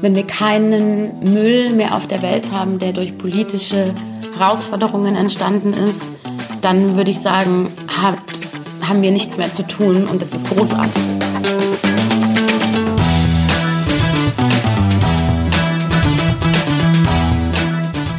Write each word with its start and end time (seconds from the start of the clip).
wenn 0.00 0.14
wir 0.14 0.24
keinen 0.24 1.32
Müll 1.32 1.72
mehr 1.72 1.94
auf 1.94 2.08
der 2.08 2.22
Welt 2.22 2.50
haben, 2.50 2.78
der 2.78 2.92
durch 2.92 3.16
politische 3.16 3.94
Herausforderungen 4.36 5.14
entstanden 5.14 5.72
ist, 5.72 6.12
dann 6.60 6.96
würde 6.96 7.10
ich 7.10 7.20
sagen, 7.20 7.68
hat, 7.88 8.18
haben 8.80 9.02
wir 9.02 9.10
nichts 9.10 9.36
mehr 9.36 9.52
zu 9.52 9.66
tun 9.66 10.06
und 10.06 10.20
das 10.20 10.32
ist 10.32 10.48
großartig. 10.50 11.02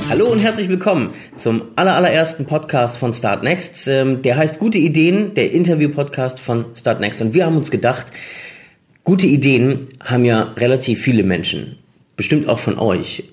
Hallo 0.09 0.27
und 0.27 0.39
herzlich 0.39 0.69
willkommen 0.69 1.09
zum 1.35 1.63
allerersten 1.75 2.45
Podcast 2.45 2.97
von 2.97 3.13
Start 3.15 3.43
Next. 3.43 3.87
Ähm, 3.87 4.21
der 4.21 4.37
heißt 4.37 4.59
Gute 4.59 4.77
Ideen, 4.77 5.33
der 5.33 5.51
Interview-Podcast 5.51 6.39
von 6.39 6.65
Start 6.75 6.99
Next. 6.99 7.19
Und 7.21 7.33
wir 7.33 7.47
haben 7.47 7.57
uns 7.57 7.71
gedacht, 7.71 8.07
gute 9.03 9.27
Ideen 9.27 9.87
haben 10.03 10.25
ja 10.25 10.53
relativ 10.57 11.01
viele 11.01 11.23
Menschen, 11.23 11.77
bestimmt 12.15 12.47
auch 12.49 12.59
von 12.59 12.77
euch. 12.77 13.23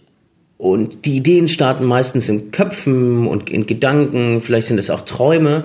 Und 0.58 1.06
die 1.06 1.16
Ideen 1.16 1.48
starten 1.48 1.84
meistens 1.84 2.28
in 2.28 2.50
Köpfen 2.50 3.26
und 3.26 3.50
in 3.50 3.66
Gedanken, 3.66 4.42
vielleicht 4.42 4.68
sind 4.68 4.78
es 4.78 4.90
auch 4.90 5.02
Träume. 5.02 5.64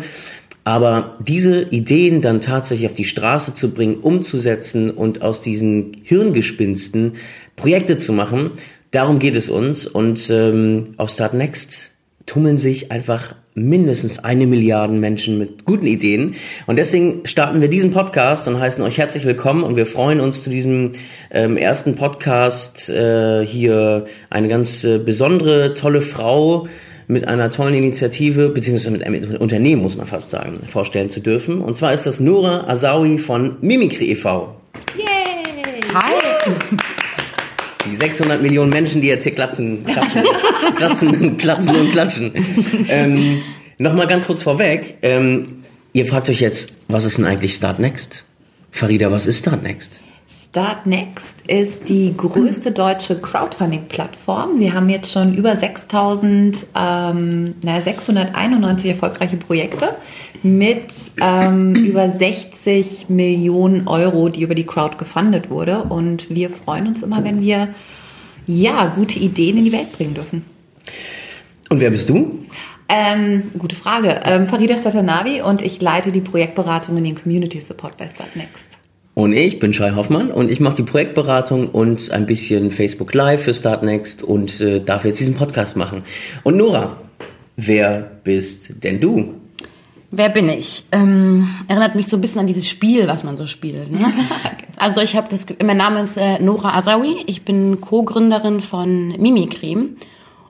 Aber 0.63 1.17
diese 1.19 1.63
Ideen 1.63 2.21
dann 2.21 2.41
tatsächlich 2.41 2.89
auf 2.89 2.95
die 2.95 3.05
Straße 3.05 3.53
zu 3.53 3.71
bringen, 3.71 3.97
umzusetzen 3.97 4.89
und 4.89 5.21
aus 5.21 5.41
diesen 5.41 5.97
Hirngespinsten 6.03 7.13
Projekte 7.55 7.97
zu 7.97 8.13
machen, 8.13 8.51
Darum 8.95 9.19
geht 9.19 9.35
es 9.35 9.49
uns 9.49 9.85
und 9.85 10.29
ähm, 10.29 10.93
auf 10.95 11.09
Start 11.09 11.33
Next 11.33 11.91
tummeln 12.25 12.57
sich 12.57 12.93
einfach 12.93 13.35
mindestens 13.55 14.19
eine 14.19 14.45
Milliarde 14.45 14.93
Menschen 14.93 15.37
mit 15.37 15.63
guten 15.63 15.87
Ideen. 15.87 16.35
Und 16.67 16.75
deswegen 16.75 17.25
starten 17.25 17.61
wir 17.61 17.69
diesen 17.69 17.91
Podcast 17.91 18.47
und 18.49 18.59
heißen 18.59 18.83
euch 18.83 18.97
herzlich 18.97 19.25
willkommen 19.25 19.63
und 19.63 19.77
wir 19.77 19.85
freuen 19.85 20.19
uns 20.19 20.43
zu 20.43 20.49
diesem 20.49 20.91
ähm, 21.31 21.55
ersten 21.55 21.95
Podcast 21.95 22.89
äh, 22.89 23.45
hier 23.45 24.05
eine 24.29 24.49
ganz 24.49 24.83
äh, 24.83 24.99
besondere, 24.99 25.73
tolle 25.73 26.01
Frau 26.01 26.67
mit 27.07 27.27
einer 27.27 27.49
tollen 27.49 27.75
Initiative, 27.75 28.49
beziehungsweise 28.49 28.91
mit 28.91 29.03
einem 29.03 29.37
Unternehmen, 29.37 29.81
muss 29.81 29.95
man 29.95 30.07
fast 30.07 30.31
sagen, 30.31 30.59
vorstellen 30.67 31.09
zu 31.09 31.21
dürfen. 31.21 31.61
Und 31.61 31.77
zwar 31.77 31.93
ist 31.93 32.05
das 32.05 32.19
Nora 32.19 32.67
Asawi 32.67 33.19
von 33.19 33.57
Mimikry 33.61 34.11
e.V. 34.11 34.55
Yay! 34.97 35.05
Hi! 35.93 36.11
Die 37.85 37.95
600 37.95 38.41
Millionen 38.41 38.71
Menschen, 38.71 39.01
die 39.01 39.07
jetzt 39.07 39.23
hier 39.23 39.33
klatschen, 39.33 39.85
klatschen, 39.85 40.23
klatschen, 40.75 41.37
klatschen 41.37 41.75
und 41.75 41.91
klatschen. 41.91 42.31
Ähm, 42.89 43.41
Nochmal 43.77 44.07
ganz 44.07 44.25
kurz 44.25 44.41
vorweg. 44.41 44.97
Ähm, 45.01 45.63
ihr 45.91 46.05
fragt 46.05 46.29
euch 46.29 46.39
jetzt, 46.39 46.73
was 46.87 47.03
ist 47.03 47.17
denn 47.17 47.25
eigentlich 47.25 47.55
Start 47.55 47.79
Next? 47.79 48.25
Farida, 48.71 49.11
was 49.11 49.27
ist 49.27 49.39
Start 49.39 49.63
Next? 49.63 49.99
Start 50.55 50.85
Next 50.85 51.41
ist 51.49 51.89
die 51.89 52.15
größte 52.15 52.71
deutsche 52.71 53.19
Crowdfunding-Plattform. 53.19 54.57
Wir 54.57 54.73
haben 54.73 54.87
jetzt 54.87 55.11
schon 55.11 55.35
über 55.35 55.53
6000, 55.53 56.67
ähm, 56.73 57.55
na, 57.61 57.81
691 57.81 58.91
erfolgreiche 58.91 59.35
Projekte 59.35 59.97
mit 60.43 60.93
ähm, 61.19 61.75
über 61.75 62.07
60 62.07 63.09
Millionen 63.09 63.89
Euro, 63.89 64.29
die 64.29 64.43
über 64.43 64.55
die 64.55 64.65
Crowd 64.65 64.95
gefundet 64.95 65.49
wurde. 65.49 65.83
Und 65.89 66.29
wir 66.29 66.49
freuen 66.49 66.87
uns 66.87 67.03
immer, 67.03 67.25
wenn 67.25 67.41
wir 67.41 67.67
ja 68.47 68.93
gute 68.95 69.19
Ideen 69.19 69.57
in 69.57 69.65
die 69.65 69.73
Welt 69.73 69.91
bringen 69.91 70.13
dürfen. 70.13 70.45
Und 71.69 71.81
wer 71.81 71.89
bist 71.89 72.07
du? 72.07 72.45
Ähm, 72.87 73.51
gute 73.59 73.75
Frage. 73.75 74.21
Ähm, 74.23 74.47
Farida 74.47 74.77
Statanavi 74.77 75.41
und 75.41 75.61
ich 75.61 75.81
leite 75.81 76.13
die 76.13 76.21
Projektberatung 76.21 76.95
in 76.95 77.03
den 77.03 77.15
Community 77.21 77.59
Support 77.59 77.97
bei 77.97 78.07
Start 78.07 78.37
Next. 78.37 78.74
Und 79.15 79.31
ich 79.31 79.59
bin 79.59 79.73
Shai 79.73 79.91
Hoffmann 79.91 80.29
und 80.29 80.51
ich 80.51 80.59
mache 80.59 80.75
die 80.75 80.83
Projektberatung 80.83 81.69
und 81.69 82.11
ein 82.11 82.25
bisschen 82.25 82.69
Facebook 82.69 83.13
Live 83.13 83.43
für 83.43 83.53
Startnext 83.53 84.23
und 84.23 84.59
äh, 84.59 84.81
darf 84.81 85.05
jetzt 85.05 85.21
diesen 85.21 85.35
Podcast 85.35 85.77
machen. 85.77 86.03
Und 86.43 86.57
Nora, 86.57 86.97
wer 87.55 88.11
bist 88.25 88.83
denn 88.83 88.99
du? 88.99 89.35
Wer 90.11 90.27
bin 90.27 90.49
ich? 90.49 90.83
Ähm, 90.91 91.47
erinnert 91.69 91.95
mich 91.95 92.07
so 92.07 92.17
ein 92.17 92.21
bisschen 92.21 92.41
an 92.41 92.47
dieses 92.47 92.67
Spiel, 92.67 93.07
was 93.07 93.23
man 93.23 93.37
so 93.37 93.47
spielt. 93.47 93.89
Ne? 93.89 93.99
also 94.75 94.99
ich 94.99 95.15
habe 95.15 95.29
das, 95.29 95.45
mein 95.63 95.77
Name 95.77 96.01
ist 96.03 96.17
äh, 96.17 96.37
Nora 96.39 96.77
Azawi, 96.77 97.23
ich 97.25 97.43
bin 97.43 97.79
Co-Gründerin 97.79 98.59
von 98.59 99.15
Mimikry. 99.17 99.77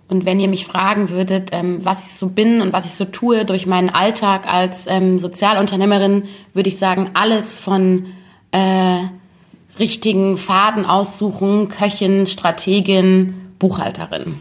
Und 0.07 0.25
wenn 0.25 0.39
ihr 0.39 0.49
mich 0.49 0.65
fragen 0.65 1.11
würdet, 1.11 1.49
ähm, 1.51 1.85
was 1.85 2.03
ich 2.03 2.13
so 2.13 2.29
bin 2.29 2.61
und 2.61 2.73
was 2.73 2.85
ich 2.85 2.93
so 2.93 3.05
tue 3.05 3.45
durch 3.45 3.67
meinen 3.67 3.91
Alltag 3.91 4.47
als 4.47 4.87
ähm, 4.87 5.19
Sozialunternehmerin, 5.19 6.23
würde 6.53 6.69
ich 6.69 6.79
sagen, 6.79 7.11
alles 7.13 7.59
von 7.59 8.07
äh, 8.55 9.09
richtigen 9.77 10.37
Faden 10.37 10.85
aussuchen, 10.85 11.67
Köchin, 11.67 12.25
Strategin, 12.25 13.51
Buchhalterin. 13.59 14.35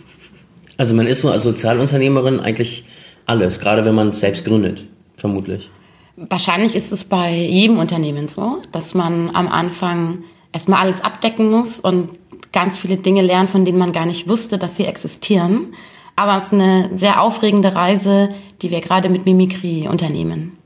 Also 0.76 0.94
man 0.94 1.06
ist 1.06 1.22
so 1.22 1.30
als 1.30 1.42
Sozialunternehmerin 1.42 2.40
eigentlich 2.40 2.84
alles, 3.26 3.58
gerade 3.58 3.84
wenn 3.84 3.94
man 3.94 4.10
es 4.10 4.20
selbst 4.20 4.44
gründet, 4.44 4.84
vermutlich. 5.16 5.68
Wahrscheinlich 6.16 6.76
ist 6.76 6.92
es 6.92 7.04
bei 7.04 7.32
jedem 7.32 7.78
Unternehmen 7.78 8.28
so, 8.28 8.62
dass 8.70 8.94
man 8.94 9.34
am 9.34 9.48
Anfang 9.48 10.18
erstmal 10.52 10.82
alles 10.82 11.02
abdecken 11.02 11.50
muss 11.50 11.80
und 11.80 12.10
ganz 12.52 12.76
viele 12.76 12.96
Dinge 12.96 13.22
lernt, 13.22 13.50
von 13.50 13.64
denen 13.64 13.78
man 13.78 13.92
gar 13.92 14.06
nicht 14.06 14.28
wusste, 14.28 14.58
dass 14.58 14.76
sie 14.76 14.84
existieren. 14.84 15.74
Aber 16.14 16.38
es 16.38 16.46
ist 16.46 16.52
eine 16.52 16.90
sehr 16.94 17.20
aufregende 17.20 17.74
Reise, 17.74 18.28
die 18.62 18.70
wir 18.70 18.80
gerade 18.80 19.08
mit 19.08 19.24
Mimikry 19.24 19.88
unternehmen. 19.88 20.56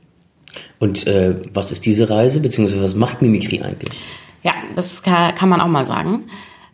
Und 0.79 1.07
äh, 1.07 1.35
was 1.53 1.71
ist 1.71 1.85
diese 1.85 2.09
Reise, 2.09 2.39
beziehungsweise 2.39 2.83
was 2.83 2.95
macht 2.95 3.21
Mimikry 3.21 3.61
eigentlich? 3.61 3.99
Ja, 4.43 4.53
das 4.75 5.03
kann, 5.03 5.35
kann 5.35 5.49
man 5.49 5.61
auch 5.61 5.67
mal 5.67 5.85
sagen. 5.85 6.25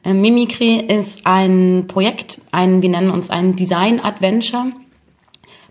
Äh, 0.04 0.14
Mimikry 0.14 0.78
ist 0.78 1.26
ein 1.26 1.86
Projekt, 1.88 2.42
ein, 2.52 2.82
wir 2.82 2.90
nennen 2.90 3.10
uns 3.10 3.30
ein 3.30 3.56
Design-Adventure, 3.56 4.68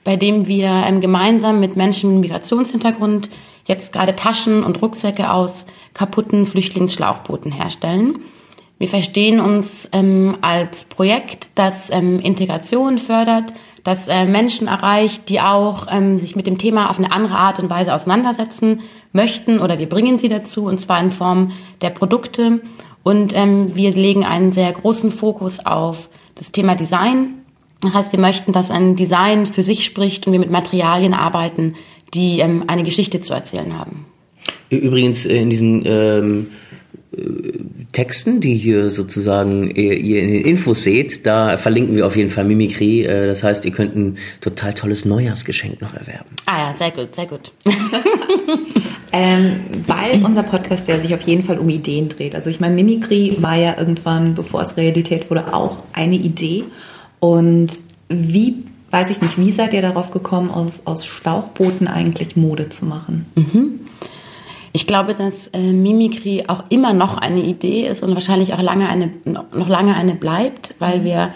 bei 0.03 0.17
dem 0.17 0.47
wir 0.49 0.69
ähm, 0.69 1.01
gemeinsam 1.01 1.61
mit 1.61 1.77
Menschen 1.77 2.15
mit 2.15 2.31
Migrationshintergrund 2.31 3.31
jetzt 3.67 3.93
gerade 3.93 4.15
Taschen 4.15 4.63
und 4.63 4.83
Rucksäcke 4.83 5.33
aus 5.33 5.67
kaputten 5.95 6.47
Flüchtlingsschlauchbooten 6.47 7.53
herstellen. 7.53 8.19
Wir 8.79 8.89
verstehen 8.89 9.41
uns 9.41 9.89
ähm, 9.93 10.37
als 10.41 10.85
Projekt, 10.85 11.53
das 11.55 11.91
ähm, 11.91 12.21
Integration 12.21 12.99
fördert, 12.99 13.55
das 13.85 14.09
äh, 14.09 14.25
Menschen 14.25 14.67
erreicht, 14.67 15.29
die 15.29 15.41
auch 15.41 15.87
ähm, 15.91 16.19
sich 16.19 16.35
mit 16.35 16.47
dem 16.47 16.59
Thema 16.59 16.91
auf 16.91 16.99
eine 16.99 17.13
andere 17.13 17.37
Art 17.37 17.61
und 17.61 17.71
Weise 17.71 17.95
auseinandersetzen 17.95 18.81
möchten 19.13 19.59
oder 19.59 19.79
wir 19.79 19.89
bringen 19.89 20.19
sie 20.19 20.29
dazu 20.29 20.65
und 20.65 20.81
zwar 20.81 21.01
in 21.01 21.13
Form 21.13 21.51
der 21.83 21.91
Produkte 21.91 22.61
und 23.03 23.37
ähm, 23.37 23.77
wir 23.77 23.93
legen 23.93 24.25
einen 24.25 24.53
sehr 24.53 24.73
großen 24.73 25.13
Fokus 25.13 25.65
auf 25.65 26.09
das 26.35 26.51
Thema 26.51 26.75
Design. 26.75 27.35
Das 27.83 27.93
heißt, 27.93 28.13
wir 28.13 28.19
möchten, 28.19 28.53
dass 28.53 28.71
ein 28.71 28.97
Design 28.97 29.47
für 29.47 29.63
sich 29.63 29.85
spricht 29.85 30.27
und 30.27 30.33
wir 30.33 30.41
mit 30.41 30.51
Materialien 30.51 31.13
arbeiten, 31.13 31.75
die 32.15 32.41
ähm, 32.41 32.65
eine 32.67 32.83
Geschichte 32.83 33.21
zu 33.21 33.35
erzählen 33.35 33.79
haben. 33.79 34.07
Übrigens 34.71 35.27
äh, 35.27 35.37
in 35.37 35.51
diesen 35.51 35.83
ähm 35.85 36.47
Texten, 37.95 38.41
die 38.41 38.57
hier 38.57 38.91
sozusagen 38.91 39.71
ihr 39.71 40.21
in 40.21 40.29
den 40.29 40.45
Infos 40.45 40.83
seht, 40.83 41.25
da 41.25 41.57
verlinken 41.57 41.97
wir 41.97 42.07
auf 42.07 42.17
jeden 42.17 42.29
Fall 42.29 42.45
Mimikry. 42.45 43.05
Äh, 43.05 43.27
das 43.27 43.43
heißt, 43.43 43.65
ihr 43.65 43.71
könnt 43.71 43.97
ein 43.97 44.19
total 44.41 44.75
tolles 44.75 45.05
Neujahrsgeschenk 45.05 45.81
noch 45.81 45.95
erwerben. 45.95 46.29
Ah 46.47 46.69
ja, 46.69 46.75
sehr 46.75 46.91
gut, 46.91 47.15
sehr 47.15 47.27
gut. 47.27 47.53
ähm, 49.13 49.61
weil 49.87 50.25
unser 50.25 50.43
Podcast 50.43 50.89
ja 50.89 50.99
sich 51.01 51.15
auf 51.15 51.23
jeden 51.23 51.45
Fall 51.45 51.59
um 51.59 51.69
Ideen 51.69 52.09
dreht. 52.09 52.35
Also 52.35 52.51
ich 52.51 52.61
meine, 52.61 52.75
Mimikry 52.75 53.37
war 53.39 53.57
ja 53.57 53.79
irgendwann, 53.79 54.35
bevor 54.35 54.63
es 54.63 54.77
Realität 54.77 55.31
wurde, 55.31 55.55
auch 55.55 55.79
eine 55.93 56.17
Idee. 56.17 56.65
Und 57.21 57.69
wie, 58.09 58.65
weiß 58.91 59.09
ich 59.11 59.23
nicht, 59.23 59.39
wie 59.39 59.53
seid 59.53 59.73
ihr 59.73 59.83
darauf 59.83 60.11
gekommen, 60.11 60.51
aus, 60.51 60.83
aus 60.85 61.07
Schlauchbooten 61.07 61.87
eigentlich 61.87 62.35
Mode 62.35 62.69
zu 62.71 62.87
machen? 62.87 63.27
Mhm. 63.37 63.84
Ich 64.77 64.89
glaube, 64.89 65.15
dass 65.15 65.47
äh, 65.55 65.73
Mimikry 65.73 66.47
auch 66.49 66.65
immer 66.69 66.93
noch 66.95 67.17
eine 67.17 67.41
Idee 67.41 67.87
ist 67.87 68.03
und 68.03 68.13
wahrscheinlich 68.13 68.55
auch 68.55 68.61
lange 68.61 68.89
eine, 68.89 69.09
noch 69.25 69.69
lange 69.69 69.95
eine 69.95 70.17
bleibt, 70.17 70.75
weil 70.81 71.05
wir 71.05 71.33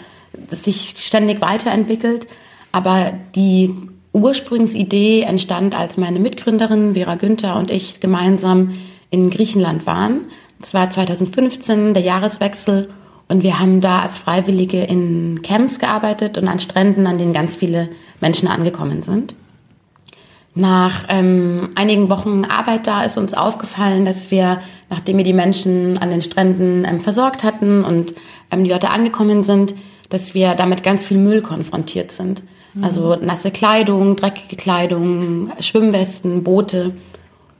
sich 0.48 0.96
ständig 0.98 1.40
weiterentwickelt. 1.40 2.26
Aber 2.72 3.12
die 3.36 3.72
Ursprungsidee 4.12 5.22
entstand, 5.22 5.78
als 5.78 5.96
meine 5.96 6.18
Mitgründerin 6.18 6.94
Vera 6.94 7.14
Günther 7.14 7.54
und 7.54 7.70
ich 7.70 8.00
gemeinsam 8.00 8.70
in 9.08 9.30
Griechenland 9.30 9.86
waren. 9.86 10.22
Das 10.58 10.74
war 10.74 10.90
2015, 10.90 11.94
der 11.94 12.02
Jahreswechsel. 12.02 12.88
Und 13.28 13.44
wir 13.44 13.60
haben 13.60 13.80
da 13.80 14.00
als 14.00 14.18
Freiwillige 14.18 14.82
in 14.82 15.42
Camps 15.42 15.78
gearbeitet 15.78 16.38
und 16.38 16.48
an 16.48 16.58
Stränden, 16.58 17.06
an 17.06 17.18
denen 17.18 17.32
ganz 17.32 17.54
viele 17.54 17.88
Menschen 18.20 18.48
angekommen 18.48 19.02
sind. 19.02 19.36
Nach 20.58 21.04
ähm, 21.08 21.70
einigen 21.74 22.10
Wochen 22.10 22.44
Arbeit 22.44 22.86
da 22.86 23.04
ist 23.04 23.16
uns 23.16 23.32
aufgefallen, 23.32 24.04
dass 24.04 24.30
wir, 24.30 24.60
nachdem 24.90 25.16
wir 25.16 25.24
die 25.24 25.32
Menschen 25.32 25.98
an 25.98 26.10
den 26.10 26.20
Stränden 26.20 26.84
ähm, 26.84 27.00
versorgt 27.00 27.44
hatten 27.44 27.84
und 27.84 28.14
ähm, 28.50 28.64
die 28.64 28.70
Leute 28.70 28.90
angekommen 28.90 29.42
sind, 29.42 29.74
dass 30.10 30.34
wir 30.34 30.54
damit 30.54 30.82
ganz 30.82 31.02
viel 31.02 31.18
Müll 31.18 31.42
konfrontiert 31.42 32.10
sind. 32.10 32.42
Mhm. 32.74 32.84
Also 32.84 33.16
nasse 33.16 33.50
Kleidung, 33.50 34.16
dreckige 34.16 34.56
Kleidung, 34.56 35.52
Schwimmwesten, 35.60 36.42
Boote. 36.42 36.94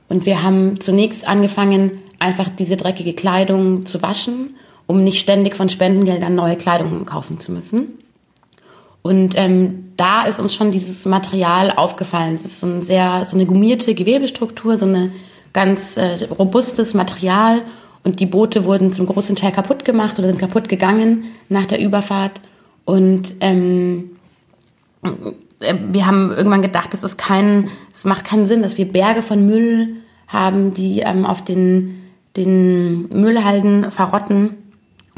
Und 0.09 0.25
wir 0.25 0.43
haben 0.43 0.79
zunächst 0.79 1.27
angefangen, 1.27 1.99
einfach 2.19 2.49
diese 2.49 2.75
dreckige 2.75 3.13
Kleidung 3.13 3.85
zu 3.85 4.01
waschen 4.01 4.55
um 4.89 5.03
nicht 5.03 5.19
ständig 5.19 5.55
von 5.55 5.69
Spendengeldern 5.69 6.33
neue 6.33 6.55
Kleidung 6.55 7.05
kaufen 7.05 7.39
zu 7.39 7.51
müssen. 7.51 7.99
Und 9.01 9.37
ähm, 9.37 9.93
da 9.97 10.25
ist 10.25 10.39
uns 10.39 10.53
schon 10.53 10.71
dieses 10.71 11.05
Material 11.05 11.71
aufgefallen. 11.71 12.35
Es 12.35 12.45
ist 12.45 12.59
so, 12.59 12.67
ein 12.67 12.81
sehr, 12.81 13.25
so 13.25 13.35
eine 13.35 13.45
gummierte 13.45 13.93
Gewebestruktur, 13.93 14.77
so 14.77 14.85
eine 14.85 15.11
ganz 15.53 15.97
äh, 15.97 16.25
robustes 16.37 16.93
Material. 16.93 17.61
Und 18.03 18.19
die 18.19 18.25
Boote 18.25 18.65
wurden 18.65 18.91
zum 18.91 19.05
großen 19.07 19.35
Teil 19.35 19.51
kaputt 19.51 19.83
gemacht 19.85 20.19
oder 20.19 20.27
sind 20.27 20.39
kaputt 20.39 20.69
gegangen 20.69 21.25
nach 21.49 21.65
der 21.65 21.81
Überfahrt. 21.81 22.41
Und 22.85 23.33
ähm, 23.39 24.11
äh, 25.03 25.75
wir 25.89 26.05
haben 26.05 26.31
irgendwann 26.31 26.61
gedacht, 26.61 26.93
es 26.93 27.03
ist 27.03 27.17
kein, 27.17 27.69
es 27.93 28.05
macht 28.05 28.25
keinen 28.25 28.45
Sinn, 28.45 28.61
dass 28.61 28.77
wir 28.77 28.91
Berge 28.91 29.21
von 29.21 29.45
Müll 29.45 29.95
haben, 30.27 30.73
die 30.73 30.99
ähm, 30.99 31.25
auf 31.25 31.43
den, 31.43 32.01
den 32.37 33.09
Müllhalden 33.09 33.91
verrotten 33.91 34.58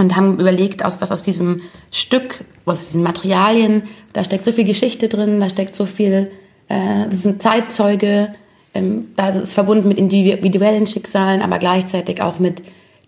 und 0.02 0.16
haben 0.16 0.40
überlegt, 0.40 0.84
aus, 0.84 0.98
dass 0.98 1.12
aus 1.12 1.22
diesem 1.22 1.62
Stück, 1.92 2.44
aus 2.66 2.88
diesen 2.88 3.04
Materialien, 3.04 3.84
da 4.14 4.24
steckt 4.24 4.44
so 4.44 4.52
viel 4.52 4.66
Geschichte 4.66 5.08
drin, 5.08 5.40
da 5.40 5.48
steckt 5.48 5.76
so 5.76 5.86
viel, 5.86 6.32
äh, 6.68 7.06
das 7.08 7.22
sind 7.22 7.42
Zeitzeuge, 7.42 8.34
ähm, 8.74 9.10
da 9.16 9.30
ist 9.30 9.36
es 9.36 9.54
verbunden 9.54 9.88
mit 9.88 10.00
individuellen 10.00 10.88
Schicksalen, 10.88 11.42
aber 11.42 11.60
gleichzeitig 11.60 12.22
auch 12.22 12.40
mit 12.40 12.64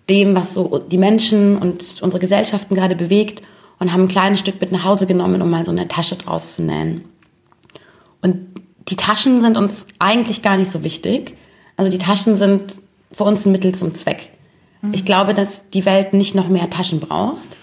dem, 0.10 0.36
was 0.36 0.54
so 0.54 0.78
die 0.78 0.98
Menschen 1.00 1.58
und 1.58 2.02
unsere 2.02 2.20
Gesellschaften 2.20 2.76
gerade 2.76 2.96
bewegt 2.96 3.42
und 3.80 3.92
haben 3.92 4.04
ein 4.04 4.08
kleines 4.08 4.40
Stück 4.40 4.62
mit 4.62 4.72
nach 4.72 4.84
Hause 4.84 5.08
genommen, 5.08 5.42
um 5.42 5.50
mal 5.50 5.66
so 5.66 5.72
eine 5.72 5.88
Tasche 5.88 6.16
draus 6.16 6.56
zu 6.56 6.62
nähen. 6.62 7.06
Und 8.22 8.38
die 8.90 8.98
Taschen 8.98 9.42
sind 9.42 9.58
uns 9.58 9.88
eigentlich 9.98 10.44
gar 10.44 10.58
nicht 10.58 10.70
so 10.70 10.84
wichtig. 10.84 11.36
Also 11.76 11.90
die 11.90 11.98
Taschen 11.98 12.36
sind 12.36 12.82
für 13.12 13.24
uns 13.24 13.46
ein 13.46 13.52
Mittel 13.52 13.74
zum 13.74 13.96
Zweck. 13.96 14.33
Ich 14.92 15.06
glaube, 15.06 15.34
dass 15.34 15.70
die 15.70 15.86
Welt 15.86 16.14
nicht 16.14 16.36
noch 16.36 16.50
mehr 16.50 16.70
Taschen 16.70 17.00
braucht. 17.00 17.58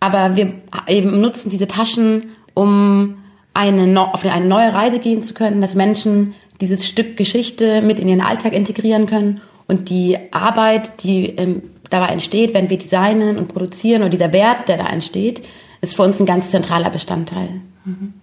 Aber 0.00 0.36
wir 0.36 0.52
eben 0.86 1.20
nutzen 1.20 1.50
diese 1.50 1.66
Taschen, 1.66 2.30
um 2.54 3.16
eine, 3.54 4.00
auf 4.00 4.24
eine 4.24 4.46
neue 4.46 4.72
Reise 4.72 4.98
gehen 4.98 5.22
zu 5.22 5.34
können, 5.34 5.60
dass 5.60 5.74
Menschen 5.74 6.34
dieses 6.60 6.86
Stück 6.86 7.16
Geschichte 7.16 7.82
mit 7.82 7.98
in 7.98 8.08
ihren 8.08 8.20
Alltag 8.20 8.52
integrieren 8.52 9.06
können 9.06 9.40
und 9.66 9.88
die 9.90 10.18
Arbeit, 10.30 11.02
die 11.02 11.26
ähm, 11.26 11.62
dabei 11.90 12.08
entsteht, 12.08 12.54
wenn 12.54 12.70
wir 12.70 12.78
designen 12.78 13.38
und 13.38 13.48
produzieren 13.48 14.02
und 14.02 14.12
dieser 14.12 14.32
Wert, 14.32 14.68
der 14.68 14.76
da 14.76 14.86
entsteht, 14.86 15.42
ist 15.80 15.96
für 15.96 16.02
uns 16.02 16.20
ein 16.20 16.26
ganz 16.26 16.50
zentraler 16.50 16.90
Bestandteil. 16.90 17.60
Mhm. 17.84 18.14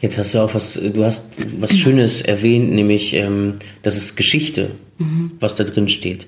Jetzt 0.00 0.18
hast 0.18 0.34
du 0.34 0.40
auch 0.40 0.54
was, 0.54 0.74
du 0.74 1.04
hast 1.04 1.30
was 1.58 1.76
Schönes 1.76 2.20
erwähnt, 2.20 2.72
nämlich 2.72 3.14
ähm, 3.14 3.54
das 3.82 3.96
ist 3.96 4.16
Geschichte, 4.16 4.72
mhm. 4.98 5.32
was 5.40 5.54
da 5.54 5.64
drin 5.64 5.88
steht 5.88 6.26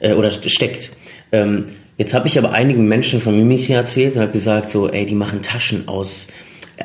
äh, 0.00 0.12
oder 0.12 0.30
steckt. 0.30 0.92
Ähm, 1.32 1.66
jetzt 1.96 2.14
habe 2.14 2.28
ich 2.28 2.38
aber 2.38 2.52
einigen 2.52 2.88
Menschen 2.88 3.20
von 3.20 3.36
Mimikry 3.36 3.74
erzählt 3.74 4.16
und 4.16 4.22
habe 4.22 4.32
gesagt, 4.32 4.70
so, 4.70 4.88
ey, 4.88 5.06
die 5.06 5.14
machen 5.14 5.42
Taschen 5.42 5.88
aus 5.88 6.28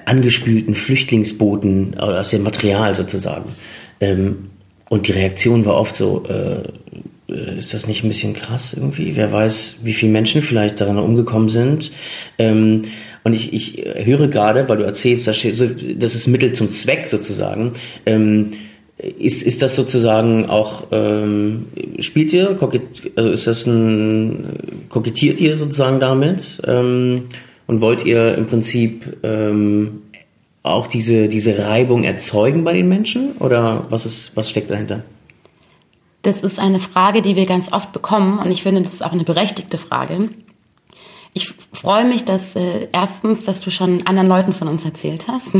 angespülten 0.05 0.75
Flüchtlingsbooten, 0.75 1.97
aus 1.99 2.31
dem 2.31 2.43
Material 2.43 2.95
sozusagen. 2.95 3.55
Ähm, 4.01 4.49
und 4.89 5.07
die 5.07 5.11
Reaktion 5.11 5.65
war 5.65 5.75
oft 5.75 5.95
so, 5.95 6.23
äh, 6.27 6.63
äh, 7.33 7.57
ist 7.57 7.73
das 7.73 7.87
nicht 7.87 8.03
ein 8.03 8.09
bisschen 8.09 8.33
krass 8.33 8.73
irgendwie? 8.73 9.15
Wer 9.15 9.31
weiß, 9.31 9.77
wie 9.83 9.93
viele 9.93 10.11
Menschen 10.11 10.41
vielleicht 10.41 10.81
daran 10.81 10.97
umgekommen 10.97 11.49
sind. 11.49 11.91
Ähm, 12.37 12.83
und 13.23 13.33
ich, 13.33 13.53
ich 13.53 13.85
höre 14.05 14.27
gerade, 14.27 14.67
weil 14.67 14.77
du 14.77 14.83
erzählst, 14.83 15.27
das 15.27 15.45
ist 16.15 16.27
Mittel 16.27 16.53
zum 16.53 16.71
Zweck 16.71 17.07
sozusagen. 17.07 17.73
Ähm, 18.05 18.51
ist, 18.97 19.43
ist 19.43 19.61
das 19.61 19.75
sozusagen 19.75 20.49
auch, 20.49 20.87
ähm, 20.91 21.67
spielt 21.99 22.31
ihr, 22.33 22.57
also 23.15 23.31
ist 23.31 23.47
das 23.47 23.65
ein, 23.65 24.87
kokettiert 24.89 25.39
ihr 25.39 25.57
sozusagen 25.57 25.99
damit? 25.99 26.61
Ähm, 26.65 27.23
und 27.65 27.81
wollt 27.81 28.05
ihr 28.05 28.35
im 28.35 28.47
Prinzip 28.47 29.17
ähm, 29.23 30.01
auch 30.63 30.87
diese, 30.87 31.27
diese 31.27 31.57
Reibung 31.59 32.03
erzeugen 32.03 32.63
bei 32.63 32.73
den 32.73 32.87
Menschen? 32.87 33.33
Oder 33.39 33.87
was 33.89 34.05
ist, 34.05 34.31
was 34.35 34.49
steckt 34.49 34.69
dahinter? 34.69 35.03
Das 36.21 36.43
ist 36.43 36.59
eine 36.59 36.79
Frage, 36.79 37.21
die 37.21 37.35
wir 37.35 37.45
ganz 37.45 37.71
oft 37.73 37.91
bekommen 37.91 38.39
und 38.39 38.51
ich 38.51 38.63
finde, 38.63 38.81
das 38.81 38.93
ist 38.93 39.05
auch 39.05 39.11
eine 39.11 39.25
berechtigte 39.25 39.77
Frage. 39.77 40.29
Ich 41.33 41.53
freue 41.73 42.05
mich, 42.05 42.25
dass 42.25 42.55
äh, 42.55 42.87
erstens, 42.91 43.43
dass 43.43 43.61
du 43.61 43.71
schon 43.71 44.05
anderen 44.05 44.27
Leuten 44.27 44.53
von 44.53 44.67
uns 44.67 44.85
erzählt 44.85 45.27
hast 45.27 45.51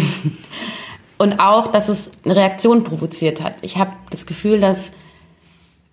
und 1.18 1.40
auch, 1.40 1.68
dass 1.68 1.90
es 1.90 2.12
eine 2.24 2.36
Reaktion 2.36 2.84
provoziert 2.84 3.42
hat. 3.42 3.56
Ich 3.62 3.78
habe 3.78 3.92
das 4.12 4.26
Gefühl, 4.26 4.60
dass 4.60 4.92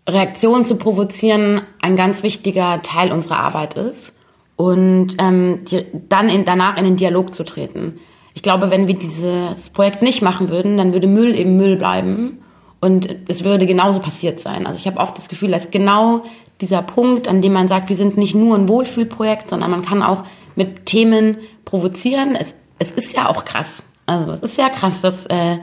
Reaktionen 0.08 0.64
zu 0.64 0.76
provozieren 0.76 1.62
ein 1.80 1.96
ganz 1.96 2.22
wichtiger 2.22 2.82
Teil 2.82 3.12
unserer 3.12 3.38
Arbeit 3.38 3.74
ist 3.74 4.16
und 4.56 5.16
ähm, 5.18 5.64
die, 5.70 5.86
dann 6.08 6.28
in, 6.28 6.44
danach 6.44 6.76
in 6.76 6.84
den 6.84 6.96
Dialog 6.96 7.34
zu 7.34 7.44
treten. 7.44 7.98
Ich 8.34 8.42
glaube, 8.42 8.70
wenn 8.70 8.86
wir 8.86 8.94
dieses 8.94 9.70
Projekt 9.70 10.02
nicht 10.02 10.20
machen 10.20 10.50
würden, 10.50 10.76
dann 10.76 10.92
würde 10.92 11.06
Müll 11.06 11.34
eben 11.34 11.56
Müll 11.56 11.76
bleiben 11.76 12.38
und 12.80 13.08
es 13.28 13.44
würde 13.44 13.66
genauso 13.66 14.00
passiert 14.00 14.40
sein. 14.40 14.66
Also 14.66 14.78
ich 14.78 14.86
habe 14.86 14.98
oft 14.98 15.16
das 15.16 15.28
Gefühl, 15.28 15.50
dass 15.50 15.70
genau 15.70 16.22
dieser 16.60 16.82
Punkt, 16.82 17.28
an 17.28 17.42
dem 17.42 17.52
man 17.52 17.68
sagt, 17.68 17.88
wir 17.88 17.96
sind 17.96 18.16
nicht 18.16 18.34
nur 18.34 18.56
ein 18.56 18.68
Wohlfühlprojekt, 18.68 19.50
sondern 19.50 19.70
man 19.70 19.82
kann 19.82 20.02
auch 20.02 20.24
mit 20.56 20.86
Themen 20.86 21.38
provozieren. 21.64 22.34
Es, 22.34 22.56
es 22.78 22.90
ist 22.90 23.14
ja 23.16 23.28
auch 23.28 23.44
krass. 23.44 23.82
Also 24.06 24.32
es 24.32 24.40
ist 24.40 24.58
ja 24.58 24.68
krass, 24.68 25.00
dass 25.00 25.26
äh, 25.26 25.58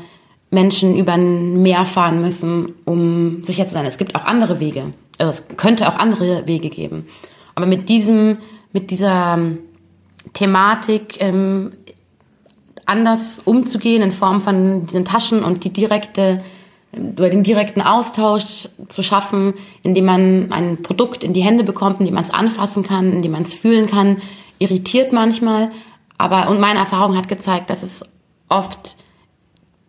Menschen 0.49 0.97
über 0.97 1.13
ein 1.13 1.61
Meer 1.61 1.85
fahren 1.85 2.21
müssen, 2.21 2.73
um 2.85 3.43
sicher 3.43 3.67
zu 3.67 3.73
sein. 3.73 3.85
Es 3.85 3.97
gibt 3.97 4.15
auch 4.15 4.25
andere 4.25 4.59
Wege. 4.59 4.93
Also 5.17 5.31
es 5.31 5.57
könnte 5.57 5.89
auch 5.89 5.97
andere 5.97 6.47
Wege 6.47 6.69
geben. 6.69 7.07
Aber 7.55 7.65
mit 7.65 7.89
diesem, 7.89 8.37
mit 8.71 8.91
dieser 8.91 9.33
ähm, 9.33 9.59
Thematik 10.33 11.17
ähm, 11.19 11.73
anders 12.85 13.41
umzugehen 13.43 14.01
in 14.01 14.11
Form 14.11 14.41
von 14.41 14.85
diesen 14.85 15.05
Taschen 15.05 15.43
und 15.43 15.63
die 15.63 15.71
direkte 15.71 16.41
über 16.97 17.29
den 17.29 17.43
direkten 17.43 17.81
Austausch 17.81 18.69
zu 18.87 19.03
schaffen, 19.03 19.53
indem 19.83 20.05
man 20.05 20.51
ein 20.51 20.81
Produkt 20.83 21.23
in 21.23 21.33
die 21.33 21.41
Hände 21.41 21.63
bekommt, 21.63 21.99
indem 21.99 22.15
man 22.15 22.23
es 22.23 22.33
anfassen 22.33 22.83
kann, 22.83 23.13
indem 23.13 23.31
man 23.31 23.43
es 23.43 23.53
fühlen 23.53 23.87
kann, 23.87 24.17
irritiert 24.59 25.13
manchmal. 25.13 25.71
Aber 26.17 26.49
und 26.49 26.59
meine 26.59 26.79
Erfahrung 26.79 27.15
hat 27.15 27.27
gezeigt, 27.27 27.69
dass 27.69 27.83
es 27.83 28.03
oft 28.49 28.97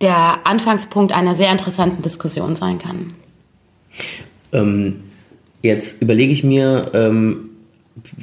der 0.01 0.47
Anfangspunkt 0.47 1.13
einer 1.13 1.35
sehr 1.35 1.51
interessanten 1.51 2.03
Diskussion 2.03 2.55
sein 2.57 2.79
kann. 2.79 3.15
Ähm, 4.53 5.05
jetzt 5.63 6.03
überlege 6.03 6.33
ich 6.33 6.45
mir, 6.45 6.91
ähm, 6.95 7.48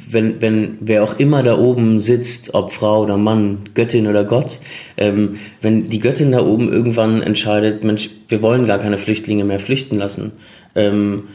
wenn, 0.10 0.42
wenn 0.42 0.77
wer 0.81 1.04
auch 1.04 1.19
immer 1.19 1.44
da 1.44 1.57
oben 1.57 2.00
sitzt, 2.00 2.54
ob 2.54 2.72
Frau 2.72 3.03
oder 3.03 3.17
Mann, 3.17 3.60
Göttin 3.74 4.08
oder 4.08 4.24
Gott, 4.24 4.60
ähm, 4.98 5.38
wenn 5.62 5.89
die 5.89 6.00
Göttin 6.00 6.32
da 6.32 6.46
oben 6.46 6.72
irgendwann 6.72 7.22
entscheidet, 7.22 7.84
Mensch, 7.84 8.10
wir 8.27 8.41
wollen 8.41 8.67
gar 8.67 8.79
keine 8.79 8.98
Flüchtlinge 8.98 9.44
mehr 9.44 9.60
flüchten 9.60 9.98
lassen, 9.98 10.32
ähm, 10.75 11.25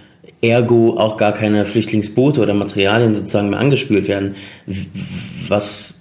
ergo 0.43 0.97
auch 0.97 1.17
gar 1.17 1.33
keine 1.33 1.65
Flüchtlingsboote 1.65 2.41
oder 2.41 2.55
Materialien 2.55 3.15
sozusagen 3.15 3.51
mehr 3.51 3.59
angespült 3.59 4.09
werden, 4.09 4.37
was, 5.49 5.95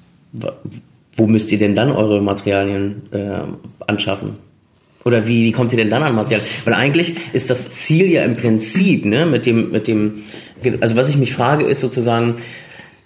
wo 1.15 1.27
müsst 1.27 1.51
ihr 1.51 1.59
denn 1.59 1.75
dann 1.75 1.91
eure 1.91 2.21
Materialien 2.21 3.03
äh, 3.11 3.41
anschaffen? 3.85 4.48
Oder 5.05 5.27
wie, 5.27 5.45
wie 5.45 5.51
kommt 5.51 5.71
ihr 5.71 5.77
denn 5.77 5.89
dann 5.89 6.03
an 6.03 6.15
Material? 6.15 6.41
Weil 6.65 6.73
eigentlich 6.73 7.15
ist 7.33 7.49
das 7.49 7.71
Ziel 7.71 8.09
ja 8.11 8.23
im 8.23 8.35
Prinzip, 8.35 9.05
ne, 9.05 9.25
mit 9.25 9.45
dem, 9.45 9.71
mit 9.71 9.87
dem, 9.87 10.23
also 10.81 10.95
was 10.95 11.09
ich 11.09 11.17
mich 11.17 11.33
frage, 11.33 11.65
ist 11.65 11.79
sozusagen, 11.81 12.35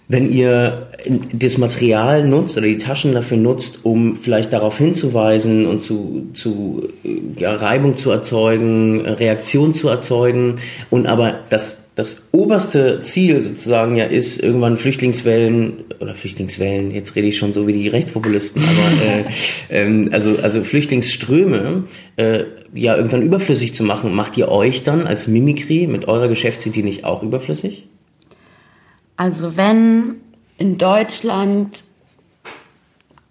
wenn 0.08 0.30
ihr 0.30 0.88
das 1.32 1.56
Material 1.56 2.26
nutzt 2.26 2.58
oder 2.58 2.66
die 2.66 2.78
Taschen 2.78 3.12
dafür 3.12 3.38
nutzt, 3.38 3.80
um 3.84 4.16
vielleicht 4.16 4.52
darauf 4.52 4.76
hinzuweisen 4.76 5.64
und 5.66 5.80
zu, 5.80 6.28
zu 6.34 6.88
ja, 7.36 7.54
Reibung 7.54 7.96
zu 7.96 8.10
erzeugen, 8.10 9.00
Reaktion 9.00 9.72
zu 9.72 9.88
erzeugen 9.88 10.56
und 10.90 11.06
aber 11.06 11.40
das 11.48 11.83
das 11.94 12.22
oberste 12.32 13.02
Ziel 13.02 13.40
sozusagen 13.40 13.96
ja 13.96 14.06
ist, 14.06 14.42
irgendwann 14.42 14.76
Flüchtlingswellen 14.76 15.84
oder 16.00 16.14
Flüchtlingswellen, 16.14 16.90
jetzt 16.90 17.14
rede 17.14 17.28
ich 17.28 17.38
schon 17.38 17.52
so 17.52 17.68
wie 17.68 17.72
die 17.72 17.86
Rechtspopulisten, 17.86 18.62
aber 18.62 19.02
äh, 19.06 19.24
ähm, 19.70 20.08
also, 20.12 20.36
also 20.42 20.64
Flüchtlingsströme 20.64 21.84
äh, 22.16 22.44
ja 22.74 22.96
irgendwann 22.96 23.22
überflüssig 23.22 23.74
zu 23.74 23.84
machen, 23.84 24.12
macht 24.12 24.36
ihr 24.36 24.48
euch 24.48 24.82
dann 24.82 25.06
als 25.06 25.28
Mimikry 25.28 25.86
mit 25.86 26.08
eurer 26.08 26.26
Geschäftsidee 26.26 26.82
nicht 26.82 27.04
auch 27.04 27.22
überflüssig? 27.22 27.86
Also 29.16 29.56
wenn 29.56 30.16
in 30.58 30.78
Deutschland 30.78 31.84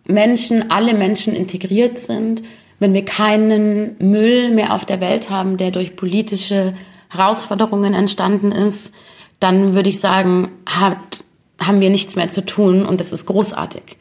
Menschen, 0.07 0.71
alle 0.71 0.93
Menschen 0.93 1.35
integriert 1.35 1.99
sind, 1.99 2.43
wenn 2.79 2.93
wir 2.93 3.03
keinen 3.03 3.95
Müll 3.99 4.51
mehr 4.51 4.73
auf 4.73 4.85
der 4.85 5.01
Welt 5.01 5.29
haben, 5.29 5.57
der 5.57 5.71
durch 5.71 5.95
politische 5.95 6.73
Herausforderungen 7.13 7.93
entstanden 7.93 8.51
ist, 8.51 8.93
dann 9.39 9.73
würde 9.73 9.89
ich 9.89 9.99
sagen, 9.99 10.51
hat, 10.65 11.23
haben 11.59 11.81
wir 11.81 11.89
nichts 11.89 12.15
mehr 12.15 12.27
zu 12.27 12.45
tun 12.45 12.85
und 12.85 12.99
das 12.99 13.11
ist 13.11 13.25
großartig. 13.25 13.97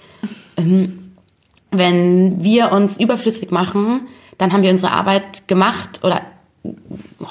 Ähm, 0.57 1.13
wenn 1.71 2.45
wir 2.45 2.73
uns 2.73 2.99
überflüssig 2.99 3.51
machen, 3.51 4.03
dann 4.39 4.53
haben 4.53 4.63
wir 4.63 4.71
unsere 4.71 4.93
Arbeit 4.93 5.49
gemacht 5.49 6.01
oder 6.03 6.23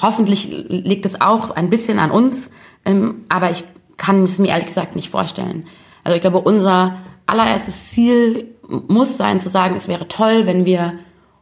hoffentlich 0.00 0.48
liegt 0.68 1.06
es 1.06 1.20
auch 1.20 1.50
ein 1.50 1.70
bisschen 1.70 1.98
an 1.98 2.10
uns. 2.10 2.50
Ähm, 2.84 3.24
aber 3.28 3.50
ich 3.50 3.64
kann 3.96 4.24
es 4.24 4.38
mir 4.38 4.48
ehrlich 4.48 4.66
gesagt 4.66 4.96
nicht 4.96 5.10
vorstellen. 5.10 5.64
Also 6.04 6.16
ich 6.16 6.20
glaube, 6.20 6.40
unser 6.40 6.96
allererstes 7.26 7.90
Ziel 7.90 8.48
muss 8.88 9.16
sein 9.16 9.40
zu 9.40 9.48
sagen, 9.48 9.76
es 9.76 9.88
wäre 9.88 10.08
toll, 10.08 10.46
wenn 10.46 10.66
wir 10.66 10.94